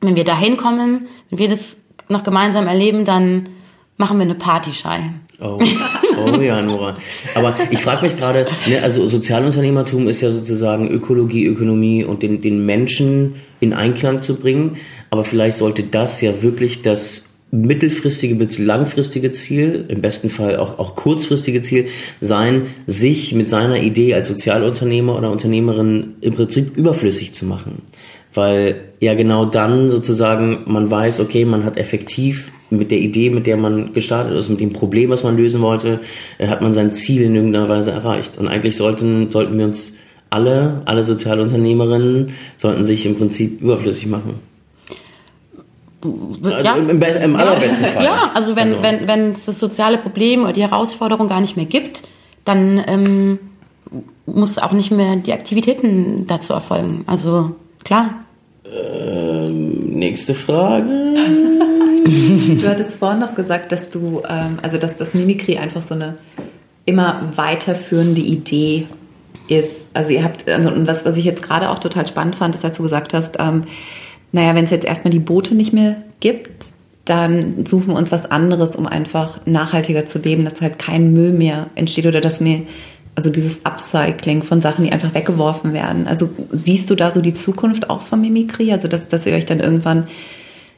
Wenn 0.00 0.16
wir 0.16 0.24
dahin 0.24 0.56
kommen, 0.56 1.06
wenn 1.30 1.38
wir 1.38 1.48
das 1.48 1.76
noch 2.08 2.24
gemeinsam 2.24 2.66
erleben, 2.66 3.04
dann 3.04 3.48
machen 3.96 4.18
wir 4.18 4.24
eine 4.24 4.34
Partyschei. 4.34 5.12
Oh, 5.40 5.58
oh 6.24 6.40
ja, 6.40 6.62
Nora. 6.62 6.96
Aber 7.34 7.56
ich 7.70 7.80
frage 7.80 8.02
mich 8.02 8.16
gerade, 8.16 8.46
ne, 8.66 8.80
also 8.82 9.06
Sozialunternehmertum 9.06 10.08
ist 10.08 10.20
ja 10.20 10.30
sozusagen 10.30 10.88
Ökologie, 10.88 11.46
Ökonomie 11.46 12.04
und 12.04 12.22
den, 12.22 12.40
den 12.40 12.64
Menschen 12.64 13.34
in 13.60 13.72
Einklang 13.72 14.22
zu 14.22 14.36
bringen. 14.36 14.76
Aber 15.10 15.24
vielleicht 15.24 15.58
sollte 15.58 15.82
das 15.82 16.20
ja 16.20 16.42
wirklich 16.42 16.82
das 16.82 17.26
mittelfristige 17.50 18.34
bis 18.34 18.58
langfristige 18.58 19.30
Ziel, 19.30 19.84
im 19.88 20.00
besten 20.00 20.30
Fall 20.30 20.56
auch, 20.56 20.78
auch 20.78 20.96
kurzfristige 20.96 21.60
Ziel 21.60 21.86
sein, 22.20 22.62
sich 22.86 23.34
mit 23.34 23.48
seiner 23.48 23.76
Idee 23.76 24.14
als 24.14 24.28
Sozialunternehmer 24.28 25.18
oder 25.18 25.30
Unternehmerin 25.30 26.14
im 26.22 26.34
Prinzip 26.34 26.76
überflüssig 26.76 27.34
zu 27.34 27.44
machen. 27.44 27.82
Weil 28.32 28.80
ja 29.00 29.12
genau 29.14 29.44
dann 29.44 29.90
sozusagen 29.90 30.60
man 30.66 30.90
weiß, 30.90 31.20
okay, 31.20 31.44
man 31.44 31.64
hat 31.64 31.76
effektiv 31.76 32.50
mit 32.78 32.90
der 32.90 32.98
Idee, 32.98 33.30
mit 33.30 33.46
der 33.46 33.56
man 33.56 33.92
gestartet 33.92 34.36
ist, 34.36 34.48
mit 34.48 34.60
dem 34.60 34.72
Problem, 34.72 35.10
was 35.10 35.24
man 35.24 35.36
lösen 35.36 35.60
wollte, 35.60 36.00
äh, 36.38 36.48
hat 36.48 36.62
man 36.62 36.72
sein 36.72 36.92
Ziel 36.92 37.22
in 37.22 37.34
irgendeiner 37.34 37.68
Weise 37.68 37.92
erreicht. 37.92 38.38
Und 38.38 38.48
eigentlich 38.48 38.76
sollten, 38.76 39.30
sollten 39.30 39.58
wir 39.58 39.66
uns 39.66 39.94
alle, 40.30 40.82
alle 40.86 41.04
Sozialunternehmerinnen, 41.04 42.32
sollten 42.56 42.84
sich 42.84 43.04
im 43.06 43.16
Prinzip 43.16 43.60
überflüssig 43.60 44.06
machen. 44.06 44.40
Also 46.04 46.50
ja. 46.50 46.74
im, 46.74 46.90
im, 46.90 47.36
allerbesten 47.36 47.84
Fall. 47.86 48.04
Ja, 48.04 48.30
also 48.34 48.56
wenn, 48.56 48.68
also. 48.68 48.82
wenn, 48.82 49.06
wenn 49.06 49.32
es 49.32 49.44
das 49.44 49.60
soziale 49.60 49.98
Problem 49.98 50.42
oder 50.42 50.52
die 50.52 50.62
Herausforderung 50.62 51.28
gar 51.28 51.40
nicht 51.40 51.56
mehr 51.56 51.66
gibt, 51.66 52.02
dann 52.44 52.82
ähm, 52.86 53.38
muss 54.26 54.58
auch 54.58 54.72
nicht 54.72 54.90
mehr 54.90 55.16
die 55.16 55.32
Aktivitäten 55.32 56.26
dazu 56.26 56.54
erfolgen. 56.54 57.04
Also 57.06 57.54
klar. 57.84 58.24
Ähm, 58.64 59.98
nächste 59.98 60.34
Frage. 60.34 60.88
Du 62.04 62.68
hattest 62.68 62.96
vorhin 62.96 63.20
noch 63.20 63.34
gesagt, 63.34 63.72
dass 63.72 63.90
du, 63.90 64.22
ähm, 64.28 64.58
also 64.62 64.78
dass 64.78 64.96
das 64.96 65.14
Mimikry 65.14 65.58
einfach 65.58 65.82
so 65.82 65.94
eine 65.94 66.16
immer 66.84 67.32
weiterführende 67.36 68.20
Idee 68.20 68.86
ist. 69.48 69.90
Also 69.94 70.10
ihr 70.10 70.24
habt, 70.24 70.48
also, 70.48 70.70
und 70.70 70.86
was, 70.86 71.04
was 71.04 71.16
ich 71.16 71.24
jetzt 71.24 71.42
gerade 71.42 71.70
auch 71.70 71.78
total 71.78 72.06
spannend 72.06 72.36
fand, 72.36 72.54
ist, 72.54 72.64
als 72.64 72.76
du 72.76 72.82
gesagt 72.82 73.14
hast, 73.14 73.36
ähm, 73.38 73.64
naja, 74.32 74.54
wenn 74.54 74.64
es 74.64 74.70
jetzt 74.70 74.86
erstmal 74.86 75.12
die 75.12 75.18
Boote 75.18 75.54
nicht 75.54 75.72
mehr 75.72 75.96
gibt, 76.20 76.70
dann 77.04 77.66
suchen 77.66 77.88
wir 77.88 77.96
uns 77.96 78.12
was 78.12 78.30
anderes, 78.30 78.76
um 78.76 78.86
einfach 78.86 79.40
nachhaltiger 79.44 80.06
zu 80.06 80.18
leben, 80.18 80.44
dass 80.44 80.60
halt 80.60 80.78
kein 80.78 81.12
Müll 81.12 81.32
mehr 81.32 81.66
entsteht 81.74 82.06
oder 82.06 82.20
dass 82.20 82.40
mir, 82.40 82.62
also 83.14 83.28
dieses 83.28 83.66
Upcycling 83.66 84.42
von 84.42 84.60
Sachen, 84.60 84.84
die 84.84 84.92
einfach 84.92 85.14
weggeworfen 85.14 85.72
werden. 85.72 86.06
Also 86.06 86.30
siehst 86.52 86.88
du 86.90 86.94
da 86.94 87.10
so 87.10 87.20
die 87.20 87.34
Zukunft 87.34 87.90
auch 87.90 88.02
von 88.02 88.20
Mimikry? 88.20 88.72
Also 88.72 88.88
dass, 88.88 89.08
dass 89.08 89.26
ihr 89.26 89.34
euch 89.34 89.46
dann 89.46 89.60
irgendwann 89.60 90.06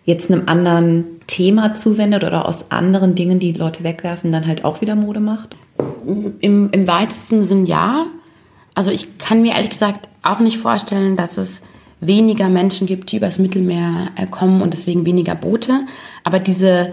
jetzt 0.05 0.31
einem 0.31 0.45
anderen 0.47 1.21
Thema 1.27 1.75
zuwendet 1.75 2.25
oder 2.25 2.47
aus 2.47 2.71
anderen 2.71 3.15
Dingen, 3.15 3.39
die 3.39 3.53
Leute 3.53 3.85
wegwerfen, 3.85 4.33
dann 4.33 4.47
halt 4.47 4.65
auch 4.65 4.81
wieder 4.81 4.95
Mode 4.95 5.21
macht? 5.21 5.57
Im, 6.41 6.71
im 6.71 6.87
weitesten 6.87 7.43
Sinn 7.43 7.67
ja. 7.67 8.05
Also 8.75 8.91
ich 8.91 9.19
kann 9.19 9.43
mir 9.43 9.55
ehrlich 9.55 9.71
gesagt 9.71 10.09
auch 10.23 10.41
nicht 10.41 10.59
vorstellen, 10.59 11.17
dass 11.17 11.39
es 11.39 11.63
weniger 12.01 12.49
Menschen 12.49 12.87
gibt, 12.87 13.13
die 13.13 13.17
übers 13.17 13.39
Mittelmeer 13.39 14.11
äh, 14.17 14.27
kommen 14.27 14.61
und 14.61 14.75
deswegen 14.75 15.07
weniger 15.07 15.35
Boote. 15.35 15.87
Aber 16.23 16.39
diese, 16.39 16.93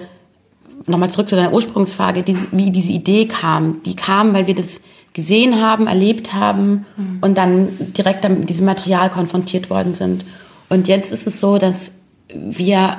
nochmal 0.88 1.10
zurück 1.10 1.27
zu 1.27 1.36
deiner 1.36 1.53
Ursprungsfrage, 1.53 2.22
diese, 2.22 2.48
wie 2.51 2.72
diese 2.72 2.91
Idee 2.91 3.25
kam, 3.25 3.82
die 3.84 3.96
kam, 3.96 4.34
weil 4.34 4.48
wir 4.48 4.56
das 4.56 4.82
gesehen 5.13 5.62
haben, 5.62 5.88
erlebt 5.88 6.34
haben 6.34 6.86
mhm. 6.96 7.18
und 7.22 7.38
dann 7.38 7.70
direkt 7.98 8.27
mit 8.30 8.50
diesem 8.50 8.65
Material 8.65 9.10
konfrontiert 9.10 9.70
worden 9.70 9.94
sind. 9.94 10.24
Und 10.70 10.88
jetzt 10.88 11.12
ist 11.12 11.27
es 11.27 11.41
so, 11.41 11.58
dass 11.58 11.96
wir 12.33 12.97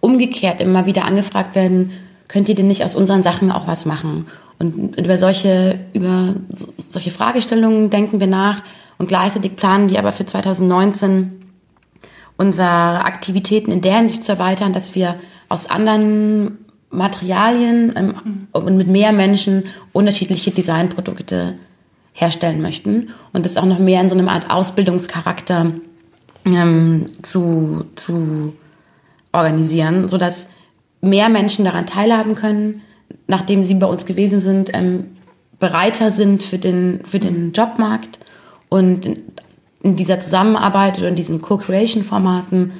umgekehrt 0.00 0.60
immer 0.60 0.86
wieder 0.86 1.04
angefragt 1.04 1.54
werden, 1.54 1.92
könnt 2.28 2.48
ihr 2.48 2.54
denn 2.54 2.66
nicht 2.66 2.84
aus 2.84 2.94
unseren 2.94 3.22
Sachen 3.22 3.50
auch 3.50 3.66
was 3.66 3.86
machen? 3.86 4.26
Und 4.58 4.98
über 4.98 5.16
solche, 5.18 5.80
über 5.94 6.34
solche 6.90 7.10
Fragestellungen 7.10 7.90
denken 7.90 8.20
wir 8.20 8.26
nach 8.26 8.62
und 8.98 9.08
gleichzeitig 9.08 9.56
planen 9.56 9.90
wir 9.90 9.98
aber 9.98 10.12
für 10.12 10.26
2019 10.26 11.32
unsere 12.36 13.04
Aktivitäten 13.04 13.70
in 13.70 13.80
der 13.80 13.98
Hinsicht 13.98 14.24
zu 14.24 14.32
erweitern, 14.32 14.72
dass 14.72 14.94
wir 14.94 15.16
aus 15.48 15.68
anderen 15.68 16.58
Materialien 16.90 17.92
ähm, 17.96 18.48
und 18.52 18.76
mit 18.76 18.88
mehr 18.88 19.12
Menschen 19.12 19.64
unterschiedliche 19.92 20.50
Designprodukte 20.50 21.56
herstellen 22.12 22.60
möchten 22.60 23.08
und 23.32 23.46
das 23.46 23.56
auch 23.56 23.64
noch 23.64 23.78
mehr 23.78 24.00
in 24.00 24.08
so 24.08 24.16
einer 24.16 24.30
Art 24.30 24.50
Ausbildungscharakter 24.50 25.72
ähm, 26.44 27.06
zu, 27.22 27.84
zu 27.96 28.54
organisieren, 29.32 30.08
sodass 30.08 30.48
mehr 31.00 31.28
Menschen 31.28 31.64
daran 31.64 31.86
teilhaben 31.86 32.34
können, 32.34 32.82
nachdem 33.26 33.62
sie 33.62 33.74
bei 33.74 33.86
uns 33.86 34.06
gewesen 34.06 34.40
sind, 34.40 34.70
ähm, 34.74 35.16
bereiter 35.58 36.10
sind 36.10 36.42
für 36.42 36.58
den, 36.58 37.00
für 37.04 37.18
den 37.18 37.52
Jobmarkt 37.52 38.18
und 38.68 39.18
in 39.82 39.96
dieser 39.96 40.20
Zusammenarbeit 40.20 40.98
oder 40.98 41.08
in 41.08 41.16
diesen 41.16 41.40
Co-Creation-Formaten 41.40 42.72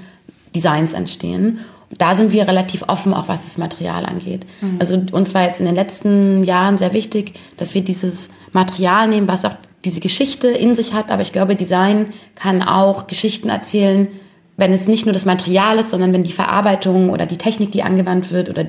Designs 0.55 0.93
entstehen. 0.93 1.61
Da 1.97 2.15
sind 2.15 2.33
wir 2.33 2.47
relativ 2.47 2.85
offen, 2.89 3.13
auch 3.15 3.29
was 3.29 3.45
das 3.45 3.59
Material 3.59 4.07
angeht. 4.07 4.47
Mhm. 4.61 4.77
Also 4.79 5.03
uns 5.13 5.35
war 5.35 5.43
jetzt 5.43 5.61
in 5.61 5.67
den 5.67 5.75
letzten 5.75 6.45
Jahren 6.45 6.79
sehr 6.79 6.93
wichtig, 6.93 7.35
dass 7.57 7.75
wir 7.75 7.83
dieses 7.83 8.29
Material 8.53 9.09
nehmen, 9.09 9.29
was 9.29 9.45
auch 9.45 9.57
diese 9.85 10.01
Geschichte 10.01 10.49
in 10.49 10.75
sich 10.75 10.93
hat. 10.93 11.11
Aber 11.11 11.23
ich 11.23 11.33
glaube, 11.33 11.57
Design 11.57 12.07
kann 12.35 12.63
auch 12.63 13.07
Geschichten 13.07 13.49
erzählen, 13.49 14.09
wenn 14.57 14.73
es 14.73 14.89
nicht 14.89 15.07
nur 15.07 15.13
das 15.13 15.25
Material 15.25 15.79
ist, 15.79 15.91
sondern 15.91 16.13
wenn 16.13 16.23
die 16.23 16.33
Verarbeitung 16.33 17.11
oder 17.11 17.27
die 17.27 17.39
Technik, 17.39 17.73
die 17.73 17.83
angewandt 17.83 18.31
wird 18.31 18.51
oder 18.51 18.67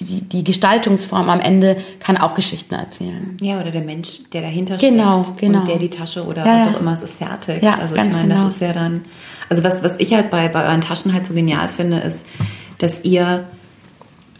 die, 0.00 0.22
die 0.22 0.44
Gestaltungsform 0.44 1.28
am 1.28 1.40
Ende 1.40 1.76
kann 2.00 2.16
auch 2.16 2.34
Geschichten 2.34 2.74
erzählen. 2.74 3.36
Ja, 3.40 3.60
oder 3.60 3.70
der 3.70 3.82
Mensch, 3.82 4.20
der 4.32 4.42
dahinter 4.42 4.78
genau, 4.78 5.24
steckt 5.24 5.40
genau. 5.40 5.60
und 5.60 5.68
der 5.68 5.78
die 5.78 5.90
Tasche 5.90 6.24
oder 6.24 6.46
ja, 6.46 6.66
was 6.66 6.74
auch 6.74 6.80
immer 6.80 6.94
es 6.94 7.02
ist 7.02 7.14
fertig. 7.16 7.62
Ja, 7.62 7.78
also 7.78 7.94
ganz 7.94 8.14
ich 8.14 8.20
meine, 8.20 8.34
genau. 8.34 8.44
das 8.44 8.54
ist 8.54 8.60
ja 8.62 8.72
dann. 8.72 9.04
Also 9.48 9.64
was, 9.64 9.84
was 9.84 9.96
ich 9.98 10.14
halt 10.14 10.30
bei, 10.30 10.48
bei 10.48 10.64
euren 10.64 10.80
Taschen 10.80 11.12
halt 11.12 11.26
so 11.26 11.34
genial 11.34 11.68
finde, 11.68 11.98
ist, 11.98 12.24
dass 12.78 13.04
ihr, 13.04 13.46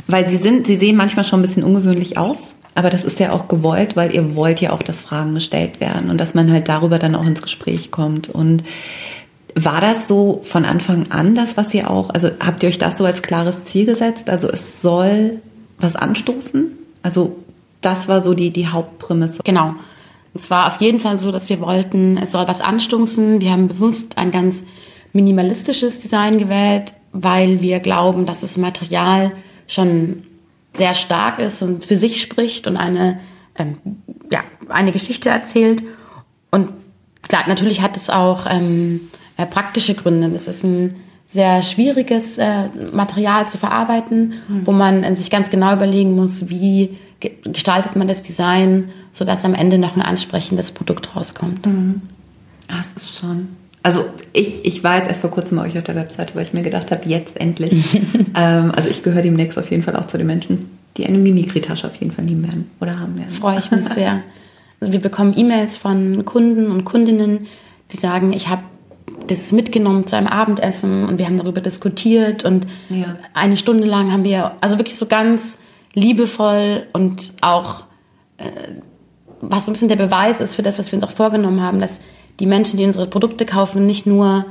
weil 0.06 0.26
sie 0.26 0.38
sind, 0.38 0.66
sie 0.66 0.76
sehen 0.76 0.96
manchmal 0.96 1.24
schon 1.24 1.40
ein 1.40 1.42
bisschen 1.42 1.64
ungewöhnlich 1.64 2.16
aus, 2.16 2.54
aber 2.74 2.90
das 2.90 3.04
ist 3.04 3.20
ja 3.20 3.32
auch 3.32 3.48
gewollt, 3.48 3.96
weil 3.96 4.14
ihr 4.14 4.34
wollt 4.34 4.60
ja 4.60 4.72
auch, 4.72 4.82
dass 4.82 5.00
Fragen 5.00 5.34
gestellt 5.34 5.80
werden 5.80 6.10
und 6.10 6.18
dass 6.18 6.34
man 6.34 6.50
halt 6.50 6.68
darüber 6.68 6.98
dann 6.98 7.14
auch 7.14 7.26
ins 7.26 7.42
Gespräch 7.42 7.90
kommt. 7.90 8.28
Und 8.28 8.64
war 9.54 9.80
das 9.80 10.08
so 10.08 10.40
von 10.42 10.64
Anfang 10.64 11.10
an 11.10 11.34
das, 11.34 11.56
was 11.56 11.74
ihr 11.74 11.90
auch, 11.90 12.10
also 12.10 12.30
habt 12.40 12.62
ihr 12.62 12.68
euch 12.68 12.78
das 12.78 12.96
so 12.96 13.04
als 13.04 13.22
klares 13.22 13.64
Ziel 13.64 13.84
gesetzt? 13.84 14.30
Also 14.30 14.48
es 14.48 14.80
soll 14.80 15.40
was 15.78 15.96
anstoßen? 15.96 16.72
Also 17.02 17.36
das 17.82 18.08
war 18.08 18.22
so 18.22 18.32
die, 18.32 18.50
die 18.50 18.68
Hauptprämisse. 18.68 19.42
Genau. 19.44 19.74
Es 20.34 20.50
war 20.50 20.66
auf 20.66 20.80
jeden 20.80 21.00
Fall 21.00 21.18
so, 21.18 21.30
dass 21.30 21.50
wir 21.50 21.60
wollten, 21.60 22.16
es 22.16 22.32
soll 22.32 22.48
was 22.48 22.62
anstoßen. 22.62 23.40
Wir 23.42 23.52
haben 23.52 23.68
bewusst 23.68 24.16
ein 24.16 24.30
ganz 24.30 24.64
minimalistisches 25.12 26.00
Design 26.00 26.38
gewählt, 26.38 26.94
weil 27.12 27.60
wir 27.60 27.80
glauben, 27.80 28.24
dass 28.24 28.40
das 28.40 28.56
Material 28.56 29.32
schon 29.66 30.22
sehr 30.72 30.94
stark 30.94 31.38
ist 31.38 31.62
und 31.62 31.84
für 31.84 31.96
sich 31.96 32.22
spricht 32.22 32.66
und 32.66 32.76
eine, 32.76 33.20
ähm, 33.56 33.78
ja, 34.30 34.40
eine 34.68 34.92
Geschichte 34.92 35.28
erzählt. 35.28 35.82
Und 36.50 36.70
klar, 37.22 37.44
natürlich 37.46 37.82
hat 37.82 37.96
es 37.96 38.10
auch 38.10 38.46
ähm, 38.48 39.00
äh, 39.36 39.46
praktische 39.46 39.94
Gründe. 39.94 40.30
Es 40.34 40.48
ist 40.48 40.64
ein 40.64 40.96
sehr 41.26 41.62
schwieriges 41.62 42.38
äh, 42.38 42.68
Material 42.92 43.48
zu 43.48 43.58
verarbeiten, 43.58 44.34
mhm. 44.48 44.66
wo 44.66 44.72
man 44.72 45.04
äh, 45.04 45.16
sich 45.16 45.30
ganz 45.30 45.50
genau 45.50 45.72
überlegen 45.72 46.14
muss, 46.14 46.48
wie 46.48 46.98
ge 47.20 47.32
gestaltet 47.44 47.96
man 47.96 48.08
das 48.08 48.22
Design, 48.22 48.90
sodass 49.12 49.44
am 49.44 49.54
Ende 49.54 49.78
noch 49.78 49.96
ein 49.96 50.02
ansprechendes 50.02 50.72
Produkt 50.72 51.14
rauskommt. 51.14 51.66
Mhm. 51.66 52.02
Das 52.68 52.86
ist 52.96 53.18
schon. 53.18 53.48
Also 53.82 54.04
ich, 54.32 54.64
ich 54.64 54.84
war 54.84 54.96
jetzt 54.96 55.08
erst 55.08 55.20
vor 55.22 55.30
kurzem 55.30 55.58
bei 55.58 55.64
euch 55.64 55.76
auf 55.76 55.84
der 55.84 55.96
Webseite, 55.96 56.34
weil 56.34 56.44
ich 56.44 56.52
mir 56.52 56.62
gedacht 56.62 56.90
habe, 56.92 57.08
jetzt 57.08 57.40
endlich. 57.40 57.94
ähm, 58.36 58.72
also 58.74 58.88
ich 58.88 59.02
gehöre 59.02 59.22
demnächst 59.22 59.58
auf 59.58 59.70
jeden 59.70 59.82
Fall 59.82 59.96
auch 59.96 60.06
zu 60.06 60.18
den 60.18 60.26
Menschen, 60.26 60.78
die 60.96 61.06
eine 61.06 61.18
Mimikry-Tasche 61.18 61.86
auf 61.86 61.96
jeden 61.96 62.12
Fall 62.12 62.24
nehmen 62.24 62.44
werden 62.44 62.70
oder 62.80 62.98
haben 63.00 63.16
werden. 63.18 63.30
Freue 63.30 63.58
ich 63.58 63.70
mich 63.70 63.88
sehr. 63.88 64.22
Also 64.80 64.92
wir 64.92 65.00
bekommen 65.00 65.34
E-Mails 65.36 65.76
von 65.76 66.24
Kunden 66.24 66.70
und 66.70 66.84
Kundinnen, 66.84 67.46
die 67.92 67.96
sagen, 67.96 68.32
ich 68.32 68.48
habe 68.48 68.62
das 69.28 69.52
mitgenommen 69.52 70.06
zu 70.06 70.16
einem 70.16 70.26
Abendessen 70.26 71.04
und 71.04 71.18
wir 71.18 71.26
haben 71.26 71.38
darüber 71.38 71.60
diskutiert 71.60 72.44
und 72.44 72.66
Ja. 72.88 73.16
eine 73.34 73.56
Stunde 73.56 73.86
lang 73.86 74.12
haben 74.12 74.24
wir, 74.24 74.52
also 74.60 74.78
wirklich 74.78 74.96
so 74.96 75.06
ganz 75.06 75.58
liebevoll 75.94 76.84
und 76.92 77.32
auch, 77.40 77.84
äh, 78.38 78.44
was 79.40 79.66
so 79.66 79.70
ein 79.70 79.74
bisschen 79.74 79.88
der 79.88 79.96
Beweis 79.96 80.40
ist 80.40 80.54
für 80.54 80.62
das, 80.62 80.78
was 80.78 80.90
wir 80.90 80.96
uns 80.96 81.04
auch 81.04 81.10
vorgenommen 81.10 81.62
haben, 81.62 81.78
dass 81.80 82.00
die 82.40 82.46
Menschen, 82.46 82.78
die 82.78 82.84
unsere 82.84 83.06
Produkte 83.06 83.44
kaufen, 83.46 83.86
nicht 83.86 84.06
nur 84.06 84.46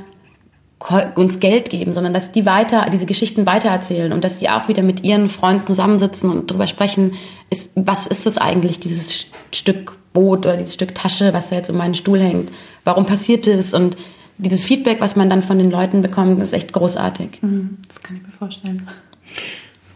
uns 1.14 1.38
Geld 1.38 1.70
geben, 1.70 1.92
sondern 1.92 2.12
dass 2.12 2.32
die 2.32 2.44
weiter, 2.44 2.86
diese 2.92 3.06
Geschichten 3.06 3.46
weitererzählen 3.46 4.12
und 4.12 4.24
dass 4.24 4.40
die 4.40 4.48
auch 4.48 4.66
wieder 4.68 4.82
mit 4.82 5.04
ihren 5.04 5.28
Freunden 5.28 5.66
zusammensitzen 5.66 6.28
und 6.30 6.50
darüber 6.50 6.66
sprechen, 6.66 7.12
ist, 7.50 7.70
was 7.76 8.06
ist 8.06 8.26
das 8.26 8.38
eigentlich, 8.38 8.80
dieses 8.80 9.26
Stück 9.52 9.96
Brot 10.12 10.44
oder 10.44 10.56
dieses 10.56 10.74
Stück 10.74 10.94
Tasche, 10.94 11.32
was 11.32 11.50
da 11.50 11.56
jetzt 11.56 11.70
um 11.70 11.76
meinen 11.76 11.94
Stuhl 11.94 12.20
hängt? 12.20 12.50
Warum 12.84 13.06
passiert 13.06 13.46
es? 13.46 13.74
Und 13.74 13.96
dieses 14.38 14.64
Feedback, 14.64 15.00
was 15.00 15.14
man 15.16 15.30
dann 15.30 15.42
von 15.42 15.58
den 15.58 15.70
Leuten 15.70 16.02
bekommt, 16.02 16.42
ist 16.42 16.52
echt 16.52 16.72
großartig. 16.72 17.40
Das 17.88 18.02
kann 18.02 18.16
ich 18.16 18.22
mir 18.22 18.32
vorstellen. 18.36 18.86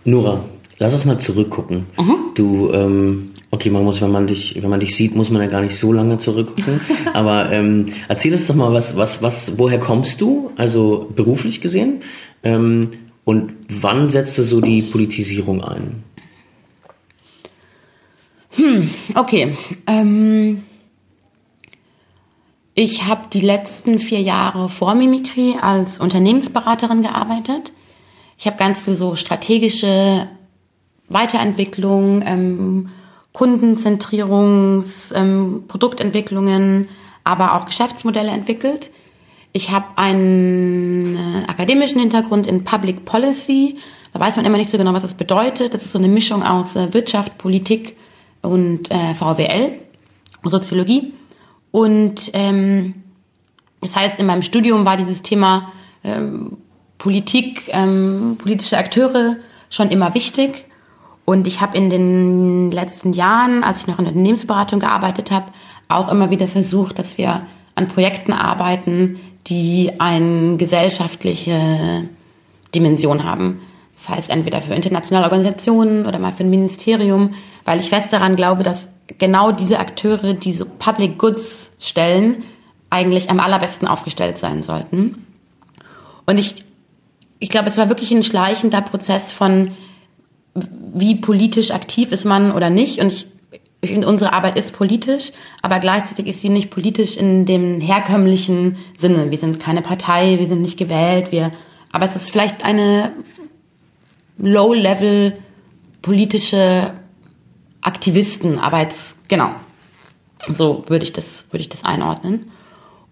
Nora, 0.05 0.45
lass 0.79 0.95
uns 0.95 1.05
mal 1.05 1.19
zurückgucken. 1.19 1.87
Du, 2.35 2.73
ähm, 2.73 3.33
okay, 3.51 3.71
man 3.71 3.85
muss, 3.85 4.01
wenn 4.01 4.11
man 4.11 4.27
dich, 4.27 4.61
wenn 4.61 4.71
man 4.71 4.81
dich 4.81 4.95
sieht, 4.95 5.15
muss 5.15 5.31
man 5.31 5.43
ja 5.43 5.49
gar 5.49 5.61
nicht 5.61 5.77
so 5.77 5.93
lange 5.93 6.19
zurückgucken. 6.19 6.81
Aber 7.15 7.51
ähm, 7.53 7.87
erzähl 8.09 8.33
uns 8.33 8.47
doch 8.47 8.55
mal, 8.55 8.73
was, 8.73 8.97
was, 8.97 9.23
was, 9.23 9.59
woher 9.59 9.79
kommst 9.79 10.21
du? 10.21 10.51
Also 10.57 11.11
beruflich 11.15 11.61
gesehen. 11.61 12.01
Ähm, 12.43 12.91
und 13.25 13.55
wann 13.69 14.09
setzte 14.09 14.43
so 14.43 14.61
die 14.61 14.83
Politisierung 14.83 15.63
ein? 15.65 16.05
Okay. 19.15 19.57
Ähm, 19.87 20.63
ich 22.75 23.05
habe 23.05 23.29
die 23.33 23.41
letzten 23.41 23.99
vier 23.99 24.21
Jahre 24.21 24.69
vor 24.69 24.95
Mimikry 24.95 25.57
als 25.61 25.99
Unternehmensberaterin 25.99 27.03
gearbeitet. 27.03 27.73
Ich 28.39 28.47
habe 28.47 28.57
ganz 28.57 28.81
viel 28.81 28.97
so 28.97 29.17
strategische 29.17 30.29
Weiterentwicklung, 31.09 32.23
ähm, 32.25 32.89
Kundenzentrierungs, 33.37 35.13
ähm, 35.15 35.65
Produktentwicklungen, 35.69 36.89
aber 37.23 37.53
auch 37.53 37.67
Geschäftsmodelle 37.67 38.31
entwickelt. 38.31 38.91
Ich 39.53 39.71
habe 39.71 39.85
einen 39.97 41.17
äh, 41.17 41.45
akademischen 41.47 42.01
Hintergrund 42.01 42.47
in 42.47 42.65
Public 42.65 43.05
Policy. 43.05 43.77
Da 44.15 44.21
weiß 44.21 44.37
man 44.37 44.47
immer 44.47 44.57
nicht 44.57 44.71
so 44.71 44.79
genau, 44.79 44.95
was 44.95 45.03
das 45.03 45.13
bedeutet. 45.13 45.75
Das 45.75 45.85
ist 45.85 45.93
so 45.93 45.99
eine 45.99 46.09
Mischung 46.09 46.43
aus 46.43 46.77
äh, 46.77 46.95
Wirtschaft, 46.95 47.37
Politik 47.37 47.99
und 48.41 48.91
äh, 48.91 49.13
VWL, 49.13 49.81
Soziologie. 50.43 51.13
Und 51.73 52.31
ähm, 52.33 52.95
das 53.83 53.97
heißt, 53.97 54.19
in 54.19 54.25
meinem 54.25 54.41
Studium 54.41 54.87
war 54.87 54.97
dieses 54.97 55.21
Thema 55.21 55.73
ähm, 56.05 56.57
Politik, 56.97 57.65
ähm, 57.69 58.39
politische 58.39 58.79
Akteure 58.79 59.37
schon 59.69 59.91
immer 59.91 60.15
wichtig. 60.15 60.65
Und 61.27 61.47
ich 61.47 61.61
habe 61.61 61.77
in 61.77 61.91
den 61.91 62.71
letzten 62.71 63.13
Jahren, 63.13 63.65
als 63.65 63.79
ich 63.79 63.87
noch 63.89 63.99
in 63.99 64.05
der 64.05 64.13
Unternehmensberatung 64.13 64.81
gearbeitet 64.81 65.31
habe, 65.31 65.47
auch 65.89 66.09
immer 66.09 66.31
wieder 66.31 66.49
versucht, 66.49 66.99
dass 66.99 67.19
wir 67.19 67.43
an 67.75 67.89
Projekten 67.89 68.33
arbeiten, 68.33 69.21
die 69.49 69.93
eine 69.99 70.57
gesellschaftliche 70.57 72.09
Dimension 72.75 73.25
haben. 73.25 73.61
Das 73.97 74.09
heißt, 74.09 74.31
entweder 74.31 74.61
für 74.61 74.75
internationale 74.75 75.25
Organisationen 75.25 76.07
oder 76.07 76.19
mal 76.19 76.33
für 76.33 76.45
ein 76.45 76.51
Ministerium, 76.51 77.35
weil 77.65 77.81
ich 77.81 77.89
fest 77.89 78.13
daran 78.13 78.37
glaube, 78.37 78.63
dass 78.63 78.91
genau 79.19 79.51
diese 79.51 79.81
Akteure, 79.81 80.33
die 80.33 80.53
so 80.53 80.65
Public 80.65 81.19
Goods 81.19 81.73
stellen, 81.81 82.45
eigentlich 82.89 83.31
am 83.31 83.41
allerbesten 83.41 83.89
aufgestellt 83.89 84.39
sein 84.39 84.63
sollten. 84.63 85.27
Und 86.25 86.39
ich, 86.39 86.65
ich 87.41 87.49
glaube, 87.49 87.69
es 87.69 87.79
war 87.79 87.89
wirklich 87.89 88.13
ein 88.13 88.23
schleichender 88.23 88.81
Prozess 88.81 89.33
von, 89.33 89.73
wie 90.97 91.15
politisch 91.17 91.71
aktiv 91.71 92.11
ist 92.11 92.25
man 92.25 92.51
oder 92.51 92.71
nicht. 92.71 93.01
Und 93.01 93.13
ich, 93.13 93.27
ich 93.83 94.07
unsere 94.07 94.33
Arbeit 94.33 94.57
ist 94.57 94.73
politisch, 94.73 95.33
aber 95.63 95.79
gleichzeitig 95.79 96.27
ist 96.27 96.41
sie 96.41 96.49
nicht 96.49 96.71
politisch 96.71 97.17
in 97.17 97.45
dem 97.45 97.81
herkömmlichen 97.81 98.77
Sinne. 98.97 99.31
Wir 99.31 99.39
sind 99.39 99.61
keine 99.61 99.83
Partei, 99.83 100.39
wir 100.39 100.49
sind 100.49 100.63
nicht 100.63 100.79
gewählt, 100.79 101.33
wir, 101.33 101.53
aber 101.93 102.07
es 102.07 102.17
ist 102.17 102.31
vielleicht 102.31 102.65
eine 102.65 103.13
Low-Level 104.39 105.37
politische 106.03 106.95
Aktivisten, 107.83 108.59
Arbeits, 108.59 109.23
genau. 109.29 109.51
So 110.49 110.85
würde 110.89 111.05
ich 111.05 111.13
das, 111.13 111.47
würde 111.51 111.61
ich 111.61 111.69
das 111.69 111.85
einordnen. 111.85 112.51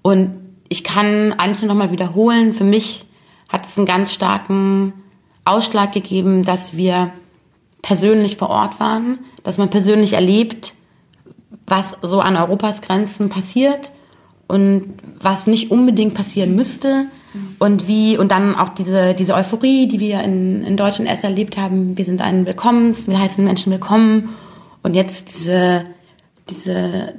Und 0.02 0.36
ich 0.68 0.84
kann 0.84 1.32
eigentlich 1.32 1.60
nur 1.60 1.68
noch 1.68 1.78
mal 1.78 1.92
wiederholen, 1.92 2.54
für 2.54 2.64
mich 2.64 3.04
hat 3.48 3.66
es 3.66 3.76
einen 3.76 3.86
ganz 3.86 4.12
starken 4.12 4.94
Ausschlag 5.44 5.92
gegeben, 5.92 6.44
dass 6.44 6.76
wir 6.76 7.12
persönlich 7.84 8.38
vor 8.38 8.48
Ort 8.48 8.80
waren, 8.80 9.18
dass 9.42 9.58
man 9.58 9.68
persönlich 9.68 10.14
erlebt, 10.14 10.72
was 11.66 11.98
so 12.00 12.20
an 12.20 12.34
Europas 12.34 12.80
Grenzen 12.80 13.28
passiert 13.28 13.92
und 14.48 14.94
was 15.20 15.46
nicht 15.46 15.70
unbedingt 15.70 16.14
passieren 16.14 16.54
müsste 16.54 17.06
und 17.58 17.86
wie 17.86 18.16
und 18.16 18.30
dann 18.32 18.54
auch 18.54 18.70
diese 18.70 19.12
diese 19.12 19.34
Euphorie, 19.34 19.86
die 19.86 20.00
wir 20.00 20.22
in, 20.22 20.64
in 20.64 20.78
Deutschland 20.78 21.10
erst 21.10 21.24
erlebt 21.24 21.58
haben. 21.58 21.98
Wir 21.98 22.06
sind 22.06 22.22
ein 22.22 22.46
Willkommens, 22.46 23.06
wir 23.06 23.18
heißen 23.18 23.44
Menschen 23.44 23.70
willkommen 23.70 24.30
und 24.82 24.94
jetzt 24.94 25.34
diese 25.34 25.84
diese 26.48 27.16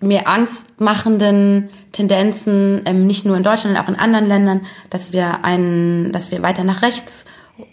mir 0.00 0.26
angstmachenden 0.26 1.68
Tendenzen, 1.92 2.80
ähm, 2.86 3.06
nicht 3.06 3.26
nur 3.26 3.36
in 3.36 3.42
Deutschland, 3.42 3.78
auch 3.78 3.88
in 3.88 3.96
anderen 3.96 4.26
Ländern, 4.26 4.62
dass 4.88 5.12
wir 5.12 5.44
einen, 5.44 6.12
dass 6.12 6.30
wir 6.30 6.42
weiter 6.42 6.64
nach 6.64 6.80
rechts 6.80 7.26